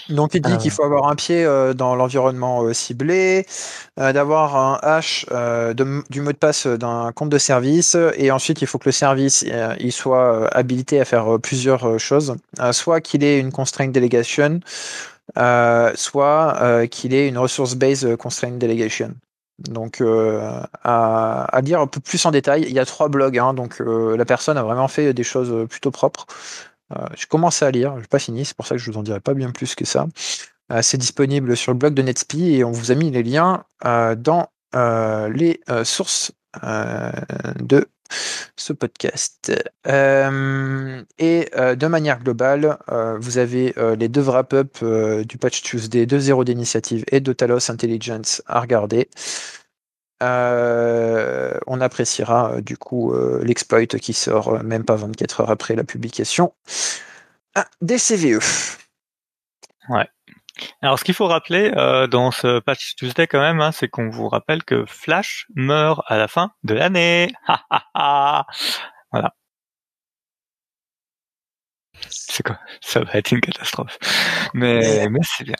Donc 0.10 0.34
il 0.34 0.41
dit 0.41 0.58
qu'il 0.58 0.72
faut 0.72 0.84
avoir 0.84 1.10
un 1.10 1.16
pied 1.16 1.43
euh, 1.43 1.74
dans 1.74 1.95
l'environnement 1.95 2.64
euh, 2.64 2.74
ciblé, 2.74 3.45
euh, 4.00 4.14
d'avoir 4.14 4.56
un 4.56 4.80
hash 4.82 5.26
du 6.10 6.22
mot 6.22 6.32
de 6.32 6.38
passe 6.38 6.68
d'un 6.68 7.12
compte 7.14 7.30
de 7.30 7.38
service, 7.38 7.98
et 8.16 8.32
ensuite 8.32 8.62
il 8.62 8.68
faut 8.68 8.78
que 8.78 8.88
le 8.88 8.93
service 8.93 9.45
il 9.80 9.91
soit 9.91 10.48
habilité 10.56 11.00
à 11.00 11.06
faire 11.06 11.39
plusieurs 11.41 12.00
choses, 12.00 12.36
soit 12.72 13.02
qu'il 13.02 13.24
ait 13.24 13.39
une 13.39 13.52
constraint 13.52 13.91
delegation, 13.91 14.60
soit 15.95 16.88
qu'il 16.89 17.14
ait 17.14 17.28
une 17.28 17.38
resource 17.38 17.76
based 17.76 18.16
constraint 18.18 18.58
delegation. 18.58 19.14
Donc 19.60 20.02
à, 20.84 21.43
à, 21.43 21.62
lire 21.62 21.82
un 21.82 21.88
peu 21.88 22.00
plus 22.00 22.24
en 22.26 22.32
détail, 22.32 22.64
il 22.68 22.74
y 22.74 22.80
a 22.80 22.86
trois 22.86 23.10
blogs, 23.10 23.38
hein, 23.39 23.54
donc 23.54 23.80
la 23.80 24.26
personne 24.26 24.58
a 24.58 24.64
vraiment 24.64 24.88
fait 24.88 25.14
des 25.14 25.24
choses 25.24 25.68
plutôt 25.68 25.91
propres. 25.91 26.26
Euh, 26.96 27.06
je 27.18 27.26
commence 27.28 27.62
à 27.64 27.72
lire, 27.72 27.96
je 27.96 28.02
n'ai 28.02 28.08
pas 28.08 28.20
fini, 28.20 28.46
c'est 28.46 28.56
pour 28.56 28.68
ça 28.68 28.76
que 28.76 28.82
je 28.82 28.92
vous 28.92 28.98
en 28.98 29.04
dirai 29.04 29.20
pas 29.20 29.34
bien 29.34 29.52
plus 29.52 29.76
que 29.76 29.86
ça. 29.86 30.08
Euh, 30.72 30.82
c'est 30.82 30.98
disponible 30.98 31.56
sur 31.56 31.72
le 31.72 31.78
blog 31.78 31.94
de 31.94 32.02
Netspi 32.02 32.56
et 32.56 32.64
on 32.64 32.72
vous 32.72 32.92
a 32.92 32.96
mis 32.96 33.12
les 33.12 33.24
liens 33.24 33.64
euh, 33.86 34.16
dans 34.16 34.50
les 34.74 35.62
sources 35.84 36.32
de 36.62 37.88
ce 38.56 38.74
podcast. 38.74 39.52
et 39.86 41.50
de 41.56 41.88
manière 41.88 42.20
globale, 42.20 42.78
vous 43.20 43.38
avez 43.38 43.74
les 43.98 44.08
deux 44.08 44.22
wrap-up 44.22 44.78
du 45.26 45.38
Patch 45.38 45.64
Tuesday 45.64 46.06
de 46.06 46.20
Zéro 46.20 46.44
d'initiative 46.44 47.06
et 47.12 47.22
de 47.22 47.34
Talos 47.34 47.72
Intelligence 47.72 48.44
à 48.46 48.60
regarder. 48.60 49.10
Euh, 50.24 51.59
on 51.68 51.80
appréciera 51.80 52.53
euh, 52.53 52.61
du 52.61 52.76
coup 52.76 53.13
euh, 53.13 53.39
l'exploit 53.43 53.86
qui 53.86 54.13
sort 54.13 54.63
même 54.63 54.84
pas 54.84 54.95
24 54.95 55.41
heures 55.41 55.51
après 55.51 55.76
la 55.76 55.84
publication 55.84 56.55
ah, 57.53 57.68
des 57.82 57.97
CVE. 57.99 58.39
Ouais. 59.89 60.07
Alors, 60.82 60.97
ce 60.97 61.03
qu'il 61.03 61.13
faut 61.13 61.28
rappeler 61.28 61.72
dans 62.09 62.32
ce 62.32 62.59
patch 62.59 62.95
Tuesday 62.95 63.28
quand 63.28 63.39
même, 63.39 63.61
hein, 63.61 63.72
c'est 63.72 63.88
qu'on 63.88 64.09
vous 64.09 64.28
rappelle 64.28 64.63
que 64.63 64.86
Flash 64.88 65.45
meurt 65.55 66.01
à 66.07 66.18
la 66.18 66.28
fin 66.28 66.51
de 66.63 66.74
l'année. 66.74 67.32
voilà. 69.11 69.34
C'est 72.09 72.43
quoi? 72.43 72.59
Ça 72.82 73.01
va 73.03 73.13
être 73.13 73.32
une 73.32 73.41
catastrophe. 73.41 73.97
Mais, 74.53 75.07
mais 75.09 75.20
c'est 75.24 75.43
bien. 75.43 75.55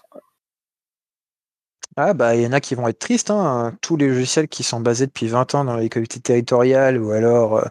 Ah 2.00 2.14
bah 2.14 2.36
il 2.36 2.44
y 2.44 2.46
en 2.48 2.52
a 2.52 2.60
qui 2.62 2.76
vont 2.76 2.88
être 2.88 3.00
tristes, 3.00 3.32
hein. 3.32 3.76
Tous 3.82 3.98
les 3.98 4.08
logiciels 4.08 4.48
qui 4.48 4.62
sont 4.62 4.80
basés 4.80 5.08
depuis 5.08 5.28
20 5.28 5.56
ans 5.56 5.66
dans 5.66 5.78
les 5.78 5.90
collectivités 5.90 6.34
territoriales 6.34 7.02
ou 7.02 7.10
alors 7.12 7.58
euh, 7.58 7.66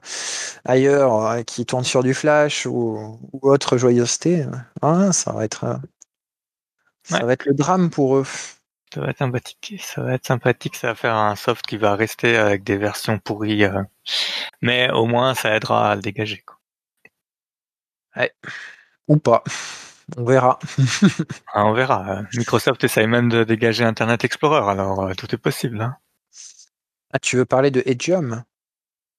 ailleurs, 0.64 1.24
euh, 1.26 1.42
qui 1.44 1.64
tournent 1.64 1.84
sur 1.84 2.02
du 2.02 2.12
Flash 2.12 2.66
ou, 2.66 3.20
autre 3.42 3.78
joyeuseté, 3.78 4.44
hein, 4.82 5.12
ça 5.12 5.32
va 5.32 5.44
être 5.44 5.62
euh, 5.64 5.76
ça 7.04 7.24
va 7.24 7.32
être 7.34 7.44
le 7.46 7.54
drame 7.54 7.90
pour 7.90 8.16
eux. 8.16 8.24
Ça 8.94 9.00
va 9.00 9.10
être 9.10 9.18
sympathique, 9.18 9.74
ça 9.80 10.02
va 10.02 10.14
être 10.14 10.26
sympathique, 10.26 10.76
ça 10.76 10.88
va 10.88 10.94
faire 10.96 11.14
un 11.14 11.36
soft 11.36 11.64
qui 11.66 11.76
va 11.76 11.94
rester 11.96 12.36
avec 12.36 12.64
des 12.64 12.76
versions 12.78 13.18
pourries, 13.18 13.64
mais 14.62 14.90
au 14.92 15.06
moins 15.06 15.34
ça 15.34 15.54
aidera 15.56 15.92
à 15.92 15.94
le 15.96 16.02
dégager. 16.02 16.42
Quoi. 16.46 16.56
Ouais. 18.16 18.32
Ou 19.08 19.18
pas. 19.18 19.44
On 20.16 20.24
verra. 20.24 20.58
Ah, 21.52 21.66
on 21.66 21.72
verra. 21.72 22.22
Microsoft 22.34 22.84
essaye 22.84 23.06
même 23.06 23.28
de 23.28 23.44
dégager 23.44 23.84
Internet 23.84 24.24
Explorer, 24.24 24.70
alors 24.70 25.02
euh, 25.02 25.14
tout 25.14 25.34
est 25.34 25.38
possible. 25.38 25.80
Hein. 25.80 25.96
Ah, 27.12 27.18
tu 27.18 27.36
veux 27.36 27.44
parler 27.44 27.70
de 27.70 27.82
Edgeum 27.86 28.44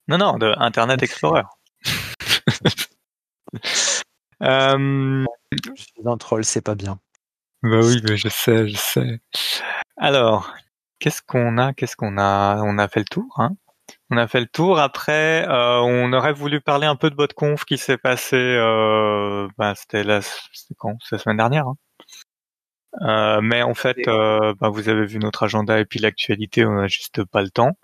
Non, 0.08 0.18
non, 0.18 0.38
de 0.38 0.54
Internet 0.58 1.04
Explorer. 1.04 1.44
euh... 4.44 5.26
Je 5.76 5.82
suis 5.82 6.02
un 6.06 6.18
troll, 6.18 6.46
c'est 6.46 6.62
pas 6.62 6.76
bien. 6.76 7.00
Bah 7.64 7.80
oui, 7.82 8.02
mais 8.08 8.18
je 8.18 8.30
sais, 8.30 8.68
je 8.70 8.78
sais. 8.78 9.20
Alors, 9.98 10.54
qu'est-ce 11.00 11.22
qu'on 11.22 11.58
a? 11.58 11.74
Qu'est-ce 11.74 11.96
qu'on 11.96 12.18
a? 12.18 12.62
On 12.64 12.78
a 12.78 12.88
fait 12.88 13.00
le 13.00 13.06
tour, 13.06 13.34
hein 13.38 13.56
on 14.10 14.18
a 14.18 14.28
fait 14.28 14.40
le 14.40 14.48
tour. 14.48 14.80
Après, 14.80 15.48
euh, 15.48 15.80
on 15.82 16.14
aurait 16.14 16.34
voulu 16.34 16.62
parler 16.62 16.88
un 16.88 16.96
peu 16.96 17.10
de 17.10 17.16
votre 17.16 17.36
conf 17.36 17.66
qui 17.66 17.78
s'est 17.78 17.98
passé. 17.98 18.36
Euh, 18.38 19.48
ben, 19.58 19.76
c'était 19.76 20.04
la, 20.04 20.22
quand? 20.78 20.98
La 21.12 21.18
semaine 21.18 21.38
dernière. 21.38 21.68
Hein. 21.68 21.76
Euh, 23.02 23.42
mais 23.42 23.62
en 23.62 23.74
fait, 23.74 24.08
euh, 24.08 24.54
ben, 24.60 24.70
vous 24.70 24.90
avez 24.90 25.06
vu 25.06 25.20
notre 25.20 25.44
agenda 25.44 25.80
et 25.80 25.86
puis 25.86 26.00
l'actualité, 26.00 26.66
on 26.66 26.74
n'a 26.76 26.88
juste 26.88 27.24
pas 27.26 27.42
le 27.42 27.50
temps. 27.50 27.78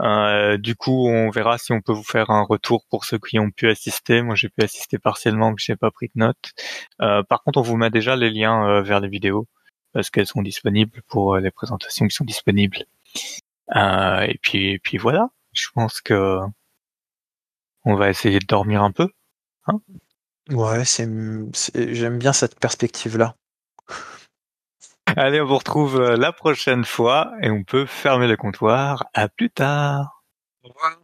Euh, 0.00 0.58
du 0.58 0.76
coup, 0.76 1.08
on 1.08 1.30
verra 1.30 1.58
si 1.58 1.72
on 1.72 1.80
peut 1.80 1.92
vous 1.92 2.04
faire 2.04 2.30
un 2.30 2.42
retour 2.42 2.84
pour 2.90 3.04
ceux 3.04 3.18
qui 3.18 3.38
ont 3.38 3.50
pu 3.50 3.68
assister. 3.68 4.22
Moi, 4.22 4.34
j'ai 4.34 4.48
pu 4.48 4.62
assister 4.64 4.98
partiellement, 4.98 5.54
que 5.54 5.62
j'ai 5.62 5.76
pas 5.76 5.90
pris 5.90 6.08
de 6.14 6.20
notes. 6.20 6.52
par 6.98 7.42
contre, 7.42 7.58
on 7.60 7.62
vous 7.62 7.76
met 7.76 7.90
déjà 7.90 8.16
les 8.16 8.30
liens 8.30 8.82
vers 8.82 9.00
les 9.00 9.08
vidéos 9.08 9.46
parce 9.92 10.10
qu'elles 10.10 10.26
sont 10.26 10.42
disponibles 10.42 11.02
pour 11.08 11.36
les 11.38 11.50
présentations 11.50 12.06
qui 12.06 12.14
sont 12.14 12.24
disponibles. 12.24 12.84
et 13.74 14.38
puis, 14.42 14.72
et 14.72 14.78
puis 14.78 14.98
voilà 14.98 15.30
je 15.52 15.68
pense 15.74 16.00
que 16.00 16.38
on 17.84 17.94
va 17.94 18.10
essayer 18.10 18.38
de 18.38 18.46
dormir 18.46 18.82
un 18.82 18.92
peu. 18.92 19.08
Hein? 19.66 19.80
Ouais, 20.50 20.84
c'est, 20.84 21.08
j'aime 21.74 22.18
bien 22.18 22.32
cette 22.32 22.58
perspective-là. 22.58 23.36
Allez, 25.16 25.40
on 25.40 25.46
vous 25.46 25.58
retrouve 25.58 26.00
euh, 26.00 26.16
la 26.16 26.32
prochaine 26.32 26.84
fois 26.84 27.32
et 27.42 27.50
on 27.50 27.64
peut 27.64 27.86
fermer 27.86 28.28
le 28.28 28.36
comptoir. 28.36 29.06
À 29.14 29.28
plus 29.28 29.50
tard. 29.50 30.22
Au 30.62 30.68
revoir. 30.68 30.99